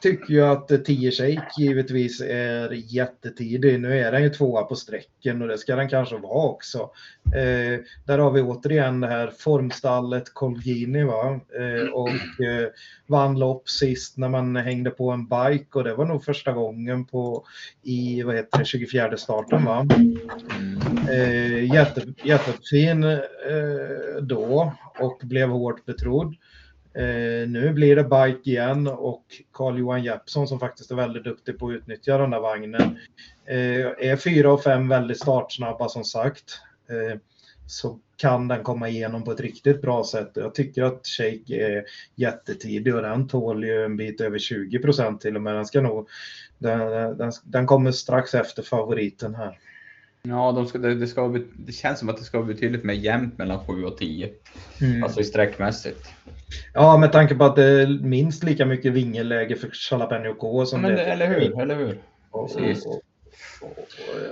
tycker 0.00 0.34
ju 0.34 0.40
att 0.40 0.84
10 0.84 1.10
Shake 1.10 1.48
givetvis 1.58 2.20
är 2.20 2.72
jättetidig. 2.72 3.80
Nu 3.80 3.98
är 3.98 4.12
den 4.12 4.22
ju 4.22 4.28
tvåa 4.28 4.62
på 4.62 4.76
sträcken 4.76 5.42
och 5.42 5.48
det 5.48 5.58
ska 5.58 5.76
den 5.76 5.88
kanske 5.88 6.16
vara 6.16 6.48
också. 6.48 6.90
Eh, 7.34 7.80
där 8.06 8.18
har 8.18 8.30
vi 8.30 8.42
återigen 8.42 9.00
det 9.00 9.06
här 9.06 9.32
formstallet 9.38 10.34
Colgini 10.34 11.04
va? 11.04 11.40
Eh, 11.58 11.88
och 11.92 12.44
eh, 12.44 12.68
vann 13.06 13.38
lopp 13.38 13.68
sist 13.68 14.16
när 14.16 14.28
man 14.28 14.56
hängde 14.56 14.90
på 14.90 15.10
en 15.10 15.26
bike 15.26 15.78
och 15.78 15.84
det 15.84 15.94
var 15.94 16.04
nog 16.04 16.24
första 16.24 16.52
gången 16.52 17.04
på 17.04 17.44
i 17.82 18.22
vad 18.22 18.34
heter 18.34 18.58
det, 18.58 18.64
24 18.64 19.16
starten 19.16 19.64
va? 19.64 19.86
Eh, 21.10 21.74
jätte, 21.74 22.02
jättefin 22.24 23.04
eh, 23.04 23.20
då 24.22 24.72
och 24.98 25.20
blev 25.22 25.48
hårt 25.48 25.84
betrodd. 25.84 26.34
Eh, 26.94 27.48
nu 27.48 27.72
blir 27.72 27.96
det 27.96 28.04
bike 28.04 28.50
igen 28.50 28.86
och 28.86 29.24
Carl-Johan 29.52 30.04
Jeppsson 30.04 30.48
som 30.48 30.60
faktiskt 30.60 30.90
är 30.90 30.94
väldigt 30.94 31.24
duktig 31.24 31.58
på 31.58 31.68
att 31.68 31.72
utnyttja 31.72 32.18
den 32.18 32.30
där 32.30 32.40
vagnen. 32.40 32.98
Eh, 33.46 34.10
är 34.10 34.16
4 34.16 34.52
och 34.52 34.62
5 34.62 34.88
väldigt 34.88 35.20
startsnabba 35.20 35.88
som 35.88 36.04
sagt. 36.04 36.60
Eh, 36.90 37.18
så 37.66 37.98
kan 38.16 38.48
den 38.48 38.62
komma 38.62 38.88
igenom 38.88 39.24
på 39.24 39.32
ett 39.32 39.40
riktigt 39.40 39.82
bra 39.82 40.04
sätt. 40.04 40.30
Jag 40.34 40.54
tycker 40.54 40.82
att 40.82 41.06
Shake 41.06 41.54
är 41.54 41.84
jättetidig 42.14 42.94
och 42.94 43.02
den 43.02 43.28
tål 43.28 43.64
ju 43.64 43.84
en 43.84 43.96
bit 43.96 44.20
över 44.20 44.38
20 44.38 44.78
procent 44.78 45.20
till 45.20 45.36
och 45.36 45.42
med. 45.42 45.54
Den, 45.54 45.66
ska 45.66 45.80
nog, 45.80 46.08
den, 46.58 46.78
den, 47.18 47.32
den 47.44 47.66
kommer 47.66 47.92
strax 47.92 48.34
efter 48.34 48.62
favoriten 48.62 49.34
här. 49.34 49.58
Ja, 50.22 50.52
de 50.52 50.66
ska, 50.66 50.78
det, 50.78 50.94
det, 50.94 51.06
ska, 51.06 51.40
det 51.56 51.72
känns 51.72 51.98
som 51.98 52.08
att 52.08 52.16
det 52.16 52.24
ska 52.24 52.38
vara 52.38 52.46
betydligt 52.46 52.84
mer 52.84 52.94
jämnt 52.94 53.38
mellan 53.38 53.66
7 53.66 53.84
och 53.84 53.96
10. 53.96 54.30
Mm. 54.80 55.04
Alltså 55.04 55.20
i 55.20 55.24
sträckmässigt. 55.24 56.08
Ja, 56.74 56.96
med 56.96 57.12
tanke 57.12 57.34
på 57.34 57.44
att 57.44 57.56
det 57.56 57.64
är 57.64 57.86
minst 57.86 58.44
lika 58.44 58.66
mycket 58.66 58.92
vingelläge 58.92 59.56
för 59.56 59.70
Jalapeno 59.90 60.34
K 60.34 60.66
som 60.66 60.84
ja, 60.84 60.90
det, 60.90 60.96
det 60.96 61.04
Eller 61.04 61.26
hur, 61.26 61.60
eller 61.60 61.76
hur. 61.76 61.98
Och, 62.30 62.42
och, 62.42 62.50
och, 62.82 63.02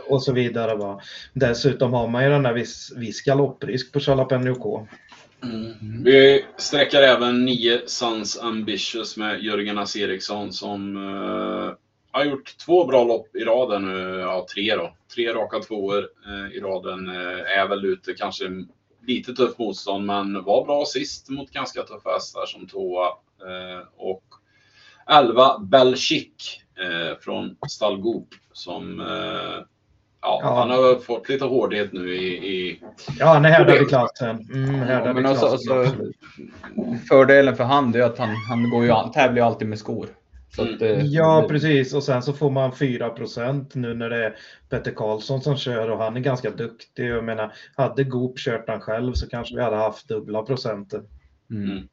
och, 0.08 0.22
så 0.22 0.32
vidare. 0.32 0.76
Va? 0.76 1.00
Dessutom 1.32 1.92
har 1.92 2.08
man 2.08 2.24
ju 2.24 2.30
den 2.30 2.42
där 2.42 2.52
viss, 2.52 2.92
viss 2.96 3.22
galopprisk 3.22 3.92
på 3.92 3.98
Jalapeno 4.02 4.54
K. 4.54 4.86
Mm. 5.42 6.02
Vi 6.04 6.44
sträcker 6.56 7.02
även 7.02 7.44
9 7.44 7.80
Suns 7.86 8.38
Ambitious 8.38 9.16
med 9.16 9.42
Jörgen 9.42 9.78
As 9.78 9.96
Eriksson 9.96 10.52
som 10.52 10.96
uh 10.96 11.72
har 12.18 12.24
gjort 12.24 12.56
två 12.66 12.86
bra 12.86 13.04
lopp 13.04 13.36
i 13.36 13.44
raden 13.44 13.84
nu. 13.84 14.18
Ja, 14.18 14.46
tre 14.54 14.76
då. 14.76 14.94
Tre 15.14 15.34
raka 15.34 15.58
tvåor 15.58 16.08
eh, 16.26 16.56
i 16.56 16.60
raden. 16.60 17.08
Eh, 17.08 17.58
är 17.58 17.68
väl 17.68 17.84
ute 17.84 18.14
kanske 18.14 18.44
lite 19.06 19.32
tufft 19.32 19.58
motstånd, 19.58 20.06
men 20.06 20.44
var 20.44 20.64
bra 20.64 20.84
sist 20.84 21.28
mot 21.28 21.50
ganska 21.50 21.82
tuffa 21.82 22.10
hästar 22.10 22.46
som 22.46 22.68
tvåa. 22.68 23.06
Eh, 23.06 23.86
och 23.96 24.24
11 25.06 25.58
Belchic 25.58 26.60
eh, 26.76 27.18
från 27.20 27.56
Stallgop 27.68 28.28
som 28.52 29.00
eh, 29.00 29.64
Ja, 30.20 30.40
ja, 30.42 30.54
han 30.54 30.70
har 30.70 30.98
fått 30.98 31.28
lite 31.28 31.44
hårdhet 31.44 31.92
nu 31.92 32.14
i... 32.14 32.26
i... 32.26 32.82
Ja, 33.18 33.26
han 33.26 33.44
är 33.44 33.48
härdad 33.48 33.82
i 33.82 33.84
klassen. 33.84 34.48
Mm, 34.52 34.74
härdad 34.74 35.08
ja, 35.08 35.12
men 35.12 35.26
alltså, 35.26 35.46
alltså, 35.46 35.86
fördelen 37.08 37.56
för 37.56 37.64
han 37.64 37.94
är 37.94 38.02
att 38.02 38.18
han, 38.18 38.28
han 38.48 38.70
går 38.70 38.84
ju, 38.84 39.12
tävlar 39.14 39.36
ju 39.36 39.40
alltid 39.40 39.68
med 39.68 39.78
skor. 39.78 40.06
Att, 40.58 40.82
eh, 40.82 41.04
ja, 41.04 41.46
precis. 41.48 41.94
Och 41.94 42.02
sen 42.02 42.22
så 42.22 42.32
får 42.32 42.50
man 42.50 42.72
4% 42.72 43.74
nu 43.74 43.94
när 43.94 44.10
det 44.10 44.24
är 44.24 44.36
Petter 44.68 44.90
Karlsson 44.90 45.42
som 45.42 45.56
kör 45.56 45.90
och 45.90 45.98
han 45.98 46.16
är 46.16 46.20
ganska 46.20 46.50
duktig. 46.50 47.06
Jag 47.06 47.24
menar, 47.24 47.52
hade 47.76 48.04
Goop 48.04 48.38
kört 48.38 48.68
han 48.68 48.80
själv 48.80 49.12
så 49.12 49.28
kanske 49.28 49.54
vi 49.54 49.62
hade 49.62 49.76
haft 49.76 50.08
dubbla 50.08 50.42
procenten. 50.42 51.04
Mm. 51.50 51.88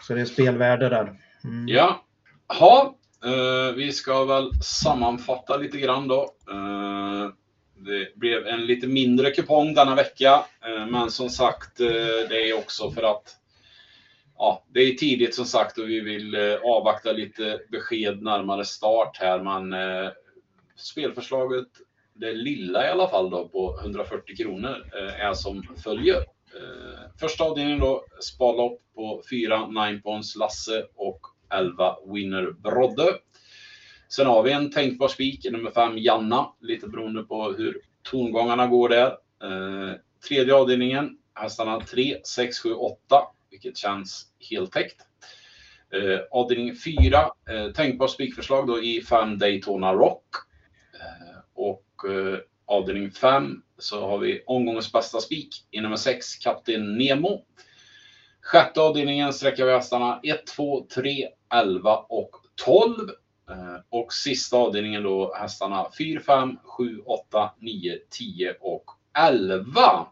Så 0.00 0.14
det 0.14 0.20
är 0.20 0.24
spelvärde 0.24 0.88
där. 0.88 1.20
Mm. 1.44 1.68
Ja, 1.68 2.04
ha, 2.58 2.94
uh, 3.26 3.76
vi 3.76 3.92
ska 3.92 4.24
väl 4.24 4.50
sammanfatta 4.62 5.56
lite 5.56 5.78
grann 5.78 6.08
då. 6.08 6.34
Uh, 6.50 7.32
det 7.74 8.16
blev 8.16 8.46
en 8.46 8.66
lite 8.66 8.86
mindre 8.86 9.30
kupong 9.30 9.74
denna 9.74 9.94
vecka, 9.94 10.44
uh, 10.68 10.86
men 10.86 11.10
som 11.10 11.28
sagt, 11.28 11.76
det 12.28 12.50
är 12.50 12.58
också 12.58 12.90
för 12.90 13.02
att 13.02 13.39
ja, 14.40 14.64
det 14.68 14.80
är 14.80 14.94
tidigt 14.94 15.34
som 15.34 15.44
sagt 15.44 15.78
och 15.78 15.88
vi 15.88 16.00
vill 16.00 16.34
eh, 16.34 16.56
avvakta 16.64 17.12
lite 17.12 17.60
besked 17.70 18.22
närmare 18.22 18.64
start 18.64 19.16
här. 19.20 19.42
Men 19.42 19.72
eh, 19.72 20.10
spelförslaget, 20.76 21.68
det 22.14 22.32
lilla 22.32 22.86
i 22.86 22.90
alla 22.90 23.08
fall 23.08 23.30
då 23.30 23.48
på 23.48 23.78
140 23.80 24.36
kronor 24.36 24.90
eh, 24.94 25.24
är 25.26 25.34
som 25.34 25.62
följer. 25.84 26.16
Första 27.20 27.44
avdelningen 27.44 27.80
då, 27.80 28.04
sparlopp 28.20 28.80
på 28.94 29.22
4 29.30 29.66
Nine 29.66 30.02
Pons 30.02 30.36
Lasse 30.36 30.86
och 30.96 31.20
11 31.50 31.96
Winner 32.06 32.50
Brodde. 32.52 33.14
Sen 34.08 34.26
har 34.26 34.42
vi 34.42 34.52
en 34.52 34.70
tänkbar 34.70 35.08
spik, 35.08 35.50
nummer 35.50 35.70
5 35.70 35.98
Janna, 35.98 36.52
lite 36.60 36.88
beroende 36.88 37.22
på 37.22 37.52
hur 37.52 37.80
tongångarna 38.02 38.66
går 38.66 38.88
där. 38.88 39.16
Tredje 40.28 40.54
avdelningen, 40.54 41.18
hästarna 41.34 41.80
3, 41.80 42.16
6, 42.24 42.58
7, 42.58 42.72
8 42.74 42.96
vilket 43.50 43.76
känns 43.76 44.26
heltäckt. 44.50 44.96
Eh, 45.92 46.20
avdelning 46.30 46.76
4, 46.76 47.30
eh, 47.50 47.72
tänkbar 47.72 48.08
spikförslag 48.08 48.66
då 48.66 48.82
i 48.82 49.02
5 49.02 49.38
Daytona 49.38 49.92
Rock. 49.92 50.26
Eh, 50.94 51.38
och 51.54 52.10
eh, 52.10 52.38
avdelning 52.66 53.10
5 53.10 53.62
så 53.78 54.08
har 54.08 54.18
vi 54.18 54.42
omgångens 54.46 54.92
bästa 54.92 55.20
spik 55.20 55.54
i 55.70 55.80
nummer 55.80 55.96
6, 55.96 56.36
Kapten 56.36 56.98
Nemo. 56.98 57.44
Sjätte 58.42 58.80
avdelningen 58.80 59.32
sträcker 59.32 59.66
vi 59.66 59.72
hästarna 59.72 60.20
1, 60.22 60.46
2, 60.46 60.86
3, 60.94 61.28
11 61.54 61.96
och 61.96 62.30
12. 62.64 63.10
Eh, 63.50 63.80
och 63.88 64.12
sista 64.12 64.56
avdelningen 64.56 65.02
då 65.02 65.34
hästarna 65.34 65.86
4, 65.98 66.20
5, 66.20 66.56
7, 66.64 67.00
8, 67.04 67.50
9, 67.58 67.98
10 68.10 68.56
och 68.60 68.84
11. 69.18 70.06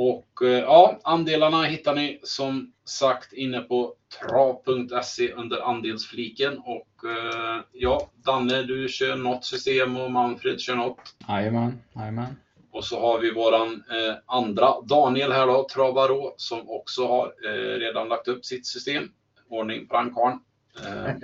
Och 0.00 0.42
eh, 0.42 0.48
ja, 0.48 0.98
andelarna 1.02 1.62
hittar 1.62 1.94
ni 1.94 2.20
som 2.22 2.72
sagt 2.84 3.32
inne 3.32 3.60
på 3.60 3.94
trav.se 4.20 5.32
under 5.32 5.60
andelsfliken. 5.60 6.58
Och 6.58 7.10
eh, 7.10 7.60
ja, 7.72 8.10
Danne 8.14 8.62
du 8.62 8.88
kör 8.88 9.16
något 9.16 9.44
system 9.44 9.96
och 9.96 10.10
Manfred 10.10 10.60
kör 10.60 10.76
något. 10.76 11.00
Jajamän, 11.28 11.82
jajamän. 11.94 12.36
Och 12.70 12.84
så 12.84 13.00
har 13.00 13.18
vi 13.18 13.30
våran 13.30 13.72
eh, 13.72 14.14
andra 14.26 14.80
Daniel 14.80 15.32
här 15.32 15.46
då, 15.46 15.68
Travaro, 15.68 16.34
som 16.36 16.70
också 16.70 17.06
har 17.06 17.32
eh, 17.44 17.78
redan 17.78 18.08
lagt 18.08 18.28
upp 18.28 18.44
sitt 18.44 18.66
system. 18.66 19.12
Ordning 19.48 19.86
på 19.86 19.96
den. 19.96 20.38
Eh, 20.86 21.14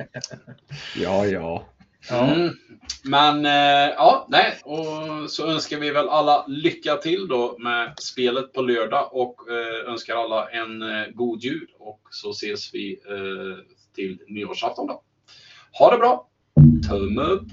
Ja, 0.97 1.27
ja. 1.27 1.65
Mm. 2.11 2.51
Men 3.05 3.47
eh, 3.47 3.95
ja, 3.97 4.27
nej, 4.29 4.59
och 4.65 5.31
så 5.31 5.47
önskar 5.47 5.79
vi 5.79 5.91
väl 5.91 6.09
alla 6.09 6.47
lycka 6.47 6.97
till 6.97 7.29
då 7.29 7.57
med 7.59 7.95
spelet 8.01 8.53
på 8.53 8.63
lördag 8.63 9.09
och 9.13 9.51
eh, 9.51 9.93
önskar 9.93 10.17
alla 10.17 10.51
en 10.51 10.83
eh, 10.83 11.07
god 11.15 11.43
jul 11.43 11.67
och 11.79 12.01
så 12.11 12.31
ses 12.31 12.75
vi 12.75 13.01
eh, 13.09 13.65
till 13.95 14.19
nyårsafton 14.29 14.87
då. 14.87 15.03
Ha 15.79 15.91
det 15.91 15.99
bra! 15.99 16.29
Tumme 16.89 17.23
upp! 17.23 17.47